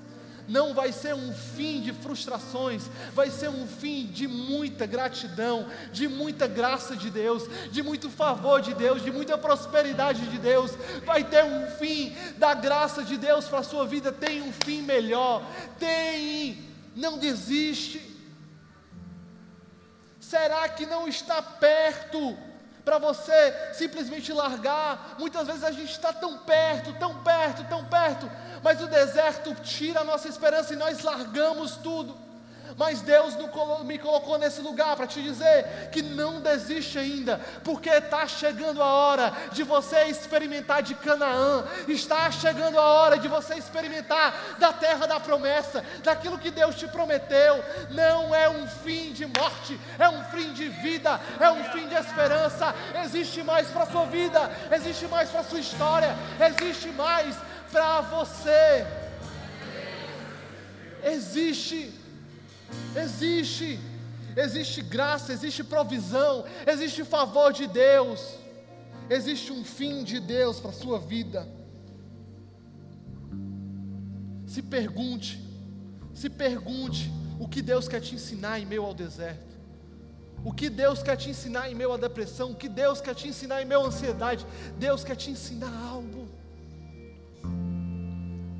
não 0.48 0.74
vai 0.74 0.92
ser 0.92 1.14
um 1.14 1.34
fim 1.34 1.82
de 1.82 1.92
frustrações, 1.92 2.90
vai 3.14 3.30
ser 3.30 3.50
um 3.50 3.68
fim 3.68 4.06
de 4.06 4.28
muita 4.28 4.86
gratidão, 4.86 5.68
de 5.92 6.08
muita 6.08 6.48
graça 6.48 6.96
de 6.96 7.10
Deus, 7.10 7.44
de 7.72 7.84
muito 7.84 8.10
favor 8.10 8.62
de 8.62 8.74
Deus, 8.74 9.02
de 9.02 9.12
muita 9.12 9.38
prosperidade 9.38 10.26
de 10.28 10.38
Deus. 10.38 10.72
Vai 11.06 11.24
ter 11.24 11.44
um 11.44 11.68
fim 11.72 12.16
da 12.38 12.54
graça 12.54 13.04
de 13.04 13.18
Deus 13.18 13.46
para 13.46 13.60
a 13.60 13.64
sua 13.64 13.86
vida, 13.86 14.12
tem 14.12 14.42
um 14.42 14.54
fim 14.54 14.82
melhor. 14.82 15.44
Tem, 15.78 16.64
não 16.96 17.18
desiste. 17.18 18.16
Será 20.20 20.68
que 20.70 20.86
não 20.86 21.08
está 21.08 21.42
perto? 21.42 22.38
para 22.88 23.00
você 23.00 23.74
simplesmente 23.74 24.32
largar. 24.32 25.18
Muitas 25.20 25.46
vezes 25.46 25.62
a 25.62 25.72
gente 25.72 25.92
está 25.92 26.14
tão 26.14 26.38
perto, 26.38 26.94
tão 26.94 27.22
perto, 27.22 27.66
tão 27.66 27.84
perto, 27.84 28.32
mas 28.68 28.82
o 28.82 28.88
deserto 28.88 29.56
tira 29.64 30.02
a 30.02 30.04
nossa 30.04 30.28
esperança 30.28 30.74
e 30.74 30.76
nós 30.76 31.02
largamos 31.02 31.78
tudo. 31.78 32.14
Mas 32.78 33.00
Deus 33.00 33.34
me 33.86 33.98
colocou 33.98 34.38
nesse 34.38 34.60
lugar 34.60 34.94
para 34.98 35.08
te 35.08 35.24
dizer 35.24 35.90
que 35.90 36.02
não 36.02 36.42
desiste 36.42 37.00
ainda, 37.00 37.40
porque 37.64 37.90
está 37.90 38.28
chegando 38.28 38.84
a 38.84 38.86
hora 38.86 39.34
de 39.54 39.64
você 39.64 40.04
experimentar 40.08 40.84
de 40.84 40.96
Canaã, 40.96 41.64
está 41.88 42.30
chegando 42.30 42.78
a 42.78 42.84
hora 42.84 43.18
de 43.18 43.30
você 43.30 43.56
experimentar 43.56 44.36
da 44.60 44.74
terra 44.74 45.08
da 45.08 45.18
promessa, 45.18 45.82
daquilo 46.04 46.38
que 46.38 46.52
Deus 46.52 46.76
te 46.76 46.90
prometeu. 46.90 47.64
Não 47.92 48.36
é 48.36 48.50
um 48.50 48.68
fim 48.68 49.14
de 49.14 49.26
morte, 49.26 49.80
é 49.98 50.10
um 50.10 50.26
fim 50.26 50.52
de 50.52 50.68
vida, 50.68 51.22
é 51.40 51.50
um 51.50 51.64
fim 51.72 51.88
de 51.88 51.96
esperança. 51.96 52.76
Existe 53.06 53.42
mais 53.44 53.70
para 53.70 53.84
a 53.84 53.92
sua 53.92 54.06
vida, 54.08 54.52
existe 54.74 55.08
mais 55.08 55.30
para 55.30 55.40
a 55.40 55.46
sua 55.46 55.60
história, 55.62 56.14
existe 56.42 56.90
mais 56.90 57.34
para 57.72 58.02
você. 58.02 58.86
Existe 61.04 61.94
Existe, 62.96 63.80
existe 64.36 64.82
graça, 64.82 65.32
existe 65.32 65.64
provisão, 65.64 66.46
existe 66.66 67.04
favor 67.04 67.54
de 67.54 67.68
Deus, 67.68 68.36
existe 69.10 69.52
um 69.52 69.64
fim 69.64 70.04
de 70.04 70.20
Deus 70.20 70.60
para 70.60 70.72
a 70.72 70.74
sua 70.74 71.00
vida. 71.00 71.48
Se 74.46 74.62
pergunte, 74.62 75.40
se 76.14 76.30
pergunte 76.30 77.12
o 77.40 77.48
que 77.48 77.62
Deus 77.62 77.88
quer 77.88 78.02
te 78.02 78.16
ensinar 78.16 78.60
em 78.60 78.66
meio 78.66 78.84
ao 78.84 78.94
deserto. 78.94 79.46
O 80.44 80.54
que 80.54 80.70
Deus 80.70 81.04
quer 81.04 81.18
te 81.18 81.30
ensinar 81.30 81.70
em 81.70 81.76
meio 81.76 81.92
à 81.92 81.98
depressão, 81.98 82.52
o 82.52 82.56
que 82.56 82.70
Deus 82.70 83.02
quer 83.02 83.14
te 83.14 83.28
ensinar 83.28 83.62
em 83.62 83.66
meio 83.66 83.82
à 83.82 83.88
ansiedade. 83.88 84.46
Deus 84.78 85.04
quer 85.04 85.16
te 85.16 85.30
ensinar 85.30 85.74
algo. 85.90 86.27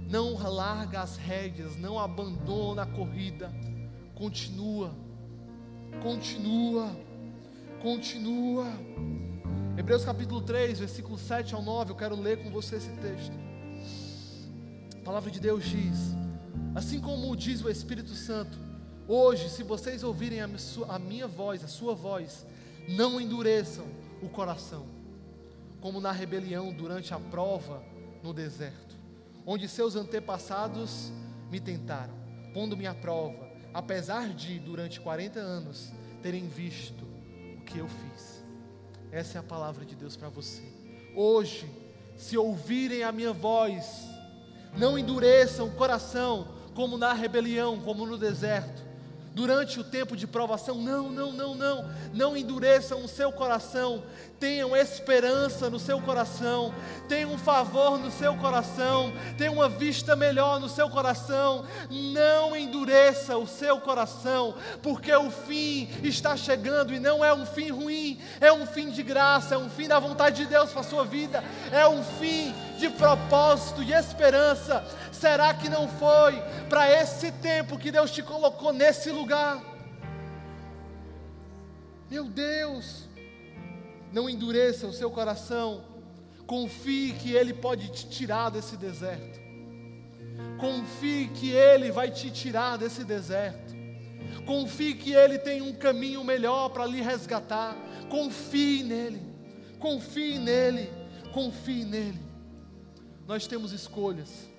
Não 0.10 0.36
larga 0.38 1.02
as 1.02 1.18
rédeas, 1.18 1.76
não 1.76 2.00
abandona 2.00 2.84
a 2.84 2.86
corrida. 2.86 3.52
Continua, 4.16 4.96
continua, 6.02 6.96
continua. 7.82 8.66
Hebreus 9.78 10.06
capítulo 10.06 10.42
3, 10.42 10.80
versículo 10.80 11.18
7 11.18 11.54
ao 11.54 11.62
9, 11.62 11.92
eu 11.92 11.96
quero 11.96 12.16
ler 12.16 12.42
com 12.42 12.50
você 12.50 12.78
esse 12.78 12.90
texto. 12.94 13.34
A 14.96 15.04
palavra 15.04 15.30
de 15.30 15.42
Deus 15.42 15.66
diz: 15.66 16.16
Assim 16.74 17.02
como 17.02 17.36
diz 17.36 17.62
o 17.62 17.70
Espírito 17.70 18.12
Santo, 18.12 18.58
hoje, 19.08 19.50
se 19.50 19.62
vocês 19.62 20.04
ouvirem 20.04 20.40
a, 20.40 20.50
a 20.88 21.00
minha 21.00 21.28
voz, 21.28 21.64
a 21.66 21.68
sua 21.68 21.94
voz, 21.94 22.46
não 22.88 23.20
endureçam 23.20 23.86
o 24.22 24.30
coração, 24.30 24.86
como 25.82 26.00
na 26.00 26.14
rebelião 26.14 26.72
durante 26.72 27.14
a 27.14 27.20
prova 27.20 27.84
no 28.24 28.34
deserto, 28.34 28.87
onde 29.48 29.68
seus 29.68 29.96
antepassados 29.96 31.12
me 31.50 31.60
tentaram, 31.60 32.14
pondo-me 32.54 32.86
à 32.86 32.94
prova 32.94 33.48
apesar 33.78 34.30
de, 34.30 34.58
durante 34.58 35.00
40 35.00 35.40
anos, 35.40 35.92
terem 36.24 36.48
visto 36.48 37.06
o 37.60 37.62
que 37.62 37.78
eu 37.78 37.88
fiz. 37.88 38.44
Essa 39.12 39.38
é 39.38 39.40
a 39.40 39.44
palavra 39.44 39.86
de 39.86 39.96
Deus 39.96 40.16
para 40.16 40.30
você. 40.30 40.64
Hoje, 41.16 41.70
se 42.16 42.36
ouvirem 42.36 43.04
a 43.04 43.12
minha 43.12 43.32
voz, 43.32 44.04
não 44.76 44.98
endureçam 44.98 45.68
o 45.68 45.76
coração, 45.76 46.56
como 46.74 46.98
na 46.98 47.14
rebelião, 47.14 47.80
como 47.80 48.04
no 48.08 48.18
deserto 48.18 48.87
durante 49.38 49.80
o 49.80 49.84
tempo 49.84 50.18
de 50.18 50.26
provação. 50.26 50.76
Não, 50.76 51.12
não, 51.12 51.32
não, 51.32 51.54
não. 51.54 51.90
Não 52.12 52.36
endureçam 52.36 53.06
o 53.06 53.08
seu 53.08 53.32
coração. 53.32 54.04
Tenham 54.40 54.76
esperança 54.76 55.70
no 55.70 55.80
seu 55.80 56.02
coração. 56.02 56.74
Tenham 57.08 57.34
um 57.34 57.38
favor 57.38 58.00
no 58.00 58.10
seu 58.10 58.36
coração. 58.38 59.14
Tenham 59.38 59.54
uma 59.54 59.70
vista 59.70 60.16
melhor 60.16 60.60
no 60.60 60.68
seu 60.68 60.90
coração. 60.90 61.66
Não 61.92 62.56
endureça 62.56 63.38
o 63.38 63.46
seu 63.46 63.80
coração, 63.80 64.56
porque 64.82 65.14
o 65.14 65.30
fim 65.30 65.88
está 66.04 66.36
chegando 66.36 66.94
e 66.94 67.00
não 67.00 67.24
é 67.24 67.32
um 67.34 67.46
fim 67.46 67.70
ruim, 67.70 68.20
é 68.42 68.52
um 68.52 68.66
fim 68.66 68.90
de 68.90 69.04
graça, 69.04 69.56
é 69.56 69.58
um 69.58 69.70
fim 69.70 69.88
da 69.88 70.00
vontade 70.00 70.38
de 70.38 70.46
Deus 70.46 70.72
para 70.72 70.82
a 70.82 70.84
sua 70.84 71.06
vida, 71.06 71.44
é 71.72 71.88
um 71.88 72.04
fim 72.04 72.54
de 72.78 72.90
propósito 72.90 73.84
e 73.84 73.94
esperança. 73.94 74.84
Será 75.20 75.52
que 75.54 75.68
não 75.68 75.88
foi 75.88 76.40
para 76.70 76.92
esse 76.92 77.32
tempo 77.32 77.78
que 77.78 77.92
Deus 77.92 78.12
te 78.12 78.22
colocou 78.22 78.72
nesse 78.72 79.10
lugar? 79.10 79.64
Meu 82.10 82.26
Deus, 82.26 83.10
não 84.14 84.30
endureça 84.30 84.86
o 84.86 84.94
seu 84.94 85.10
coração, 85.10 85.84
confie 86.46 87.14
que 87.14 87.34
Ele 87.34 87.52
pode 87.52 87.90
te 87.90 88.08
tirar 88.08 88.52
desse 88.52 88.78
deserto, 88.78 89.40
confie 90.60 91.30
que 91.30 91.50
Ele 91.50 91.92
vai 91.92 92.12
te 92.12 92.30
tirar 92.30 92.78
desse 92.78 93.04
deserto, 93.04 93.76
confie 94.46 94.94
que 94.94 95.14
Ele 95.14 95.40
tem 95.40 95.64
um 95.64 95.74
caminho 95.74 96.24
melhor 96.24 96.70
para 96.70 96.86
lhe 96.86 97.02
resgatar, 97.02 97.76
confie 98.08 98.84
nele, 98.84 99.22
confie 99.80 100.38
nele, 100.38 100.90
confie 101.34 101.84
nele. 101.84 102.22
Nós 103.28 103.48
temos 103.48 103.74
escolhas. 103.74 104.57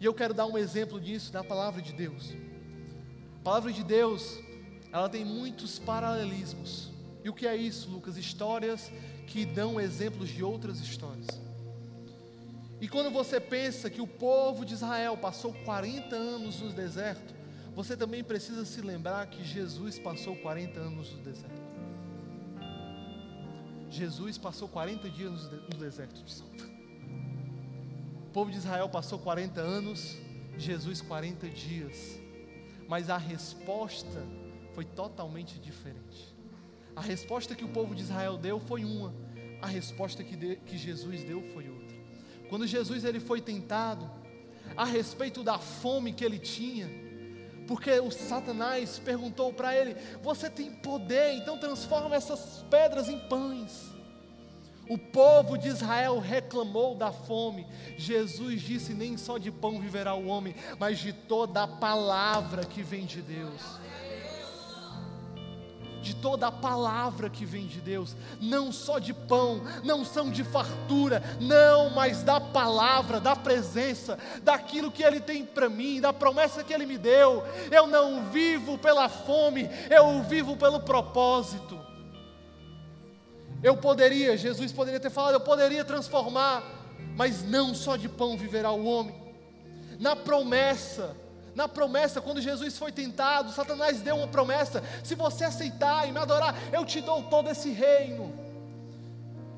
E 0.00 0.04
eu 0.06 0.14
quero 0.14 0.32
dar 0.32 0.46
um 0.46 0.56
exemplo 0.56 0.98
disso 0.98 1.30
da 1.30 1.44
palavra 1.44 1.82
de 1.82 1.92
Deus. 1.92 2.34
A 3.40 3.42
palavra 3.44 3.70
de 3.70 3.84
Deus, 3.84 4.38
ela 4.90 5.08
tem 5.08 5.24
muitos 5.24 5.78
paralelismos. 5.78 6.90
E 7.22 7.28
o 7.28 7.34
que 7.34 7.46
é 7.46 7.54
isso, 7.54 7.90
Lucas? 7.90 8.16
Histórias 8.16 8.90
que 9.26 9.44
dão 9.44 9.78
exemplos 9.78 10.30
de 10.30 10.42
outras 10.42 10.80
histórias. 10.80 11.28
E 12.80 12.88
quando 12.88 13.10
você 13.10 13.38
pensa 13.38 13.90
que 13.90 14.00
o 14.00 14.06
povo 14.06 14.64
de 14.64 14.72
Israel 14.72 15.16
passou 15.18 15.52
40 15.52 16.16
anos 16.16 16.60
no 16.60 16.72
deserto, 16.72 17.34
você 17.74 17.94
também 17.94 18.24
precisa 18.24 18.64
se 18.64 18.80
lembrar 18.80 19.26
que 19.26 19.44
Jesus 19.44 19.98
passou 19.98 20.34
40 20.36 20.80
anos 20.80 21.12
no 21.12 21.18
deserto. 21.18 21.60
Jesus 23.90 24.38
passou 24.38 24.66
40 24.66 25.10
dias 25.10 25.50
no 25.50 25.78
deserto 25.78 26.22
de 26.22 26.32
Salta. 26.32 26.64
O 26.64 26.79
povo 28.30 28.50
de 28.50 28.58
Israel 28.58 28.88
passou 28.88 29.18
40 29.18 29.60
anos, 29.60 30.16
Jesus 30.56 31.00
40 31.00 31.48
dias. 31.48 32.20
Mas 32.88 33.10
a 33.10 33.16
resposta 33.16 34.26
foi 34.74 34.84
totalmente 34.84 35.58
diferente. 35.58 36.34
A 36.94 37.00
resposta 37.00 37.54
que 37.54 37.64
o 37.64 37.68
povo 37.68 37.94
de 37.94 38.02
Israel 38.02 38.36
deu 38.36 38.60
foi 38.60 38.84
uma, 38.84 39.14
a 39.62 39.66
resposta 39.66 40.22
que, 40.22 40.36
de, 40.36 40.56
que 40.56 40.76
Jesus 40.76 41.22
deu 41.24 41.42
foi 41.52 41.68
outra. 41.68 41.96
Quando 42.48 42.66
Jesus 42.66 43.04
ele 43.04 43.20
foi 43.20 43.40
tentado 43.40 44.10
a 44.76 44.84
respeito 44.84 45.42
da 45.42 45.58
fome 45.58 46.12
que 46.12 46.24
ele 46.24 46.38
tinha, 46.38 46.88
porque 47.66 48.00
o 48.00 48.10
Satanás 48.10 48.98
perguntou 48.98 49.52
para 49.52 49.76
ele: 49.76 49.96
Você 50.22 50.50
tem 50.50 50.72
poder, 50.72 51.34
então 51.34 51.58
transforma 51.58 52.16
essas 52.16 52.64
pedras 52.68 53.08
em 53.08 53.18
pães. 53.28 53.89
O 54.90 54.98
povo 54.98 55.56
de 55.56 55.68
Israel 55.68 56.18
reclamou 56.18 56.96
da 56.96 57.12
fome. 57.12 57.64
Jesus 57.96 58.60
disse: 58.60 58.92
Nem 58.92 59.16
só 59.16 59.38
de 59.38 59.48
pão 59.48 59.80
viverá 59.80 60.14
o 60.14 60.26
homem, 60.26 60.52
mas 60.80 60.98
de 60.98 61.12
toda 61.12 61.62
a 61.62 61.68
palavra 61.68 62.64
que 62.64 62.82
vem 62.82 63.06
de 63.06 63.22
Deus 63.22 63.78
de 66.00 66.14
toda 66.14 66.46
a 66.46 66.52
palavra 66.52 67.28
que 67.28 67.44
vem 67.44 67.66
de 67.66 67.80
Deus, 67.80 68.16
não 68.40 68.72
só 68.72 68.98
de 68.98 69.12
pão, 69.12 69.60
não 69.84 70.04
são 70.04 70.30
de 70.30 70.42
fartura, 70.42 71.22
não, 71.40 71.90
mas 71.90 72.22
da 72.22 72.40
palavra, 72.40 73.20
da 73.20 73.36
presença, 73.36 74.18
daquilo 74.42 74.90
que 74.90 75.02
Ele 75.02 75.20
tem 75.20 75.44
para 75.44 75.68
mim, 75.68 76.00
da 76.00 76.12
promessa 76.12 76.64
que 76.64 76.72
Ele 76.72 76.86
me 76.86 76.96
deu. 76.96 77.44
Eu 77.70 77.86
não 77.86 78.24
vivo 78.30 78.78
pela 78.78 79.08
fome, 79.08 79.68
eu 79.90 80.22
vivo 80.22 80.56
pelo 80.56 80.80
propósito. 80.80 81.79
Eu 83.62 83.76
poderia, 83.76 84.36
Jesus 84.36 84.72
poderia 84.72 85.00
ter 85.00 85.10
falado, 85.10 85.34
eu 85.34 85.40
poderia 85.40 85.84
transformar, 85.84 86.64
mas 87.16 87.42
não 87.42 87.74
só 87.74 87.96
de 87.96 88.08
pão 88.08 88.36
viverá 88.36 88.70
o 88.70 88.84
homem. 88.84 89.14
Na 89.98 90.16
promessa, 90.16 91.14
na 91.54 91.68
promessa, 91.68 92.20
quando 92.20 92.40
Jesus 92.40 92.78
foi 92.78 92.90
tentado, 92.90 93.52
Satanás 93.52 94.00
deu 94.00 94.16
uma 94.16 94.28
promessa: 94.28 94.82
se 95.04 95.14
você 95.14 95.44
aceitar 95.44 96.08
e 96.08 96.12
me 96.12 96.18
adorar, 96.18 96.54
eu 96.72 96.84
te 96.84 97.00
dou 97.00 97.24
todo 97.24 97.50
esse 97.50 97.70
reino. 97.70 98.49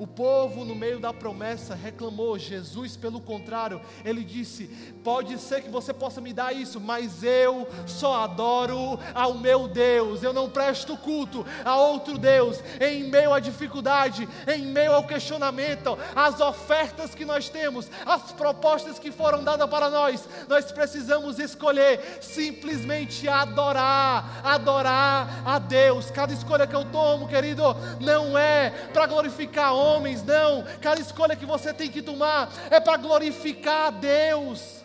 O 0.03 0.07
povo, 0.09 0.65
no 0.65 0.75
meio 0.75 0.99
da 0.99 1.13
promessa, 1.13 1.77
reclamou. 1.77 2.37
Jesus, 2.37 2.97
pelo 2.97 3.21
contrário, 3.21 3.81
ele 4.05 4.25
disse: 4.25 4.67
Pode 5.05 5.39
ser 5.39 5.63
que 5.63 5.71
você 5.71 5.95
possa 5.95 6.21
me 6.21 6.33
dar 6.33 6.53
isso, 6.53 6.81
mas 6.81 7.23
eu 7.23 7.69
só 7.87 8.25
adoro 8.25 8.99
ao 9.15 9.35
meu 9.35 9.69
Deus. 9.69 10.21
Eu 10.25 10.33
não 10.33 10.51
presto 10.51 10.97
culto 10.97 11.47
a 11.65 11.77
outro 11.77 12.19
Deus. 12.19 12.61
Em 12.81 13.05
meio 13.05 13.33
à 13.33 13.39
dificuldade, 13.39 14.29
em 14.53 14.67
meio 14.67 14.93
ao 14.93 15.07
questionamento, 15.07 15.97
as 16.17 16.41
ofertas 16.41 17.15
que 17.15 17.25
nós 17.25 17.49
temos, 17.49 17.89
as 18.05 18.33
propostas 18.33 18.99
que 18.99 19.13
foram 19.13 19.45
dadas 19.45 19.71
para 19.71 19.89
nós, 19.89 20.29
nós 20.49 20.73
precisamos 20.73 21.39
escolher 21.39 22.19
simplesmente 22.21 23.29
adorar, 23.29 24.41
adorar 24.43 25.43
a 25.47 25.61
Deus. 25.61 26.11
Cada 26.11 26.33
escolha 26.35 26.67
que 26.67 26.75
eu 26.75 26.85
tomo, 26.87 27.29
querido, 27.29 27.63
não 28.01 28.37
é 28.37 28.71
para 28.93 29.07
glorificar 29.07 29.73
homem 29.73 29.92
homens, 29.93 30.23
não. 30.23 30.65
Cada 30.81 31.01
escolha 31.01 31.37
que 31.37 31.47
você 31.47 31.73
tem 31.73 31.91
que 31.91 32.03
tomar 32.03 32.51
é 32.71 32.81
para 32.81 32.97
glorificar 32.97 33.89
a 33.89 33.91
Deus. 33.91 34.83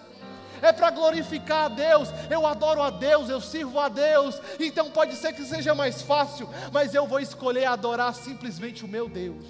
É 0.62 0.72
para 0.72 0.90
glorificar 0.90 1.66
a 1.66 1.70
Deus. 1.70 2.10
Eu 2.30 2.46
adoro 2.46 2.82
a 2.82 2.90
Deus, 2.90 3.30
eu 3.30 3.40
sirvo 3.40 3.80
a 3.80 3.90
Deus. 3.90 4.40
Então 4.60 4.90
pode 4.92 5.16
ser 5.16 5.34
que 5.34 5.44
seja 5.44 5.74
mais 5.76 6.02
fácil, 6.02 6.50
mas 6.72 6.94
eu 6.94 7.08
vou 7.08 7.20
escolher 7.20 7.66
adorar 7.66 8.14
simplesmente 8.14 8.84
o 8.84 8.88
meu 8.88 9.08
Deus. 9.08 9.46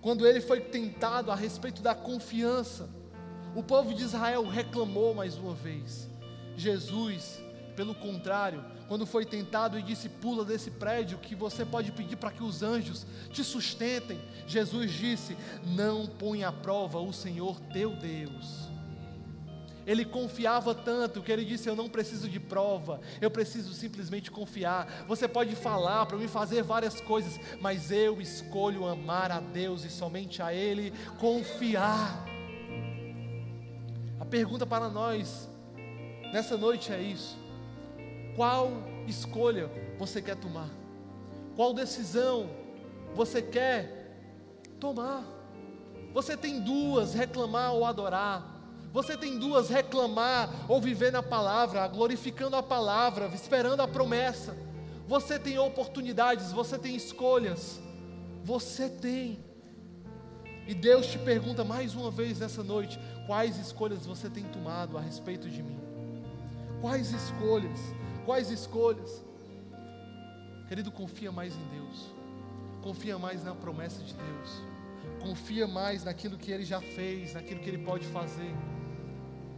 Quando 0.00 0.26
ele 0.26 0.40
foi 0.40 0.60
tentado 0.60 1.30
a 1.30 1.34
respeito 1.34 1.80
da 1.80 1.94
confiança, 1.94 2.88
o 3.54 3.62
povo 3.62 3.94
de 3.94 4.02
Israel 4.02 4.46
reclamou 4.46 5.14
mais 5.14 5.36
uma 5.36 5.54
vez. 5.54 6.08
Jesus, 6.56 7.40
pelo 7.72 7.94
contrário, 7.94 8.64
quando 8.88 9.06
foi 9.06 9.24
tentado 9.24 9.78
e 9.78 9.82
disse: 9.82 10.08
Pula 10.08 10.44
desse 10.44 10.70
prédio, 10.70 11.18
que 11.18 11.34
você 11.34 11.64
pode 11.64 11.92
pedir 11.92 12.16
para 12.16 12.30
que 12.30 12.42
os 12.42 12.62
anjos 12.62 13.06
te 13.30 13.42
sustentem. 13.42 14.20
Jesus 14.46 14.92
disse: 14.92 15.36
Não 15.64 16.06
põe 16.06 16.44
à 16.44 16.52
prova 16.52 16.98
o 16.98 17.12
Senhor 17.12 17.58
teu 17.72 17.96
Deus. 17.96 18.72
Ele 19.86 20.04
confiava 20.04 20.74
tanto 20.74 21.22
que 21.22 21.32
ele 21.32 21.44
disse: 21.44 21.68
Eu 21.68 21.74
não 21.74 21.88
preciso 21.88 22.28
de 22.28 22.38
prova, 22.38 23.00
eu 23.20 23.30
preciso 23.30 23.72
simplesmente 23.74 24.30
confiar. 24.30 25.04
Você 25.08 25.26
pode 25.26 25.56
falar 25.56 26.06
para 26.06 26.16
mim 26.16 26.28
fazer 26.28 26.62
várias 26.62 27.00
coisas, 27.00 27.38
mas 27.60 27.90
eu 27.90 28.20
escolho 28.20 28.86
amar 28.86 29.32
a 29.32 29.40
Deus 29.40 29.84
e 29.84 29.90
somente 29.90 30.40
a 30.42 30.54
Ele 30.54 30.92
confiar. 31.18 32.24
A 34.20 34.24
pergunta 34.24 34.64
para 34.64 34.88
nós 34.88 35.48
nessa 36.32 36.56
noite 36.56 36.92
é 36.92 37.00
isso: 37.00 37.36
qual 38.36 38.72
escolha 39.06 39.70
você 39.98 40.22
quer 40.22 40.36
tomar? 40.36 40.68
Qual 41.54 41.74
decisão 41.74 42.48
você 43.14 43.42
quer 43.42 44.16
tomar? 44.80 45.24
Você 46.14 46.36
tem 46.36 46.60
duas: 46.60 47.14
reclamar 47.14 47.74
ou 47.74 47.84
adorar. 47.84 48.60
Você 48.92 49.16
tem 49.16 49.38
duas: 49.38 49.68
reclamar 49.68 50.50
ou 50.68 50.80
viver 50.80 51.12
na 51.12 51.22
palavra, 51.22 51.86
glorificando 51.88 52.56
a 52.56 52.62
palavra, 52.62 53.26
esperando 53.34 53.80
a 53.80 53.88
promessa. 53.88 54.56
Você 55.06 55.38
tem 55.38 55.58
oportunidades, 55.58 56.52
você 56.52 56.78
tem 56.78 56.94
escolhas. 56.96 57.80
Você 58.44 58.88
tem. 58.88 59.38
E 60.66 60.74
Deus 60.74 61.06
te 61.06 61.18
pergunta 61.18 61.64
mais 61.64 61.94
uma 61.94 62.10
vez 62.10 62.38
nessa 62.38 62.62
noite: 62.62 62.98
quais 63.26 63.58
escolhas 63.58 64.06
você 64.06 64.30
tem 64.30 64.44
tomado 64.44 64.96
a 64.96 65.00
respeito 65.00 65.50
de 65.50 65.62
mim? 65.62 65.78
Quais 66.80 67.12
escolhas? 67.12 67.78
Quais 68.24 68.50
escolhas? 68.50 69.24
Querido, 70.68 70.90
confia 70.90 71.32
mais 71.32 71.54
em 71.54 71.68
Deus. 71.68 72.14
Confia 72.80 73.18
mais 73.18 73.44
na 73.44 73.54
promessa 73.54 74.02
de 74.02 74.14
Deus. 74.14 74.62
Confia 75.20 75.66
mais 75.66 76.04
naquilo 76.04 76.38
que 76.38 76.50
Ele 76.50 76.64
já 76.64 76.80
fez, 76.80 77.34
naquilo 77.34 77.60
que 77.60 77.68
Ele 77.68 77.84
pode 77.84 78.06
fazer. 78.06 78.54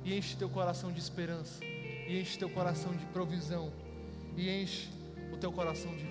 E 0.03 0.17
enche 0.17 0.37
teu 0.37 0.49
coração 0.49 0.93
de 0.93 0.99
esperança. 0.99 1.63
E 1.65 2.21
enche 2.21 2.39
teu 2.39 2.51
coração 2.51 2.93
de 2.93 3.05
provisão. 3.07 3.73
E 4.37 4.51
enche 4.51 4.89
o 5.33 5.37
teu 5.37 5.53
coração 5.53 5.95
de 5.97 6.07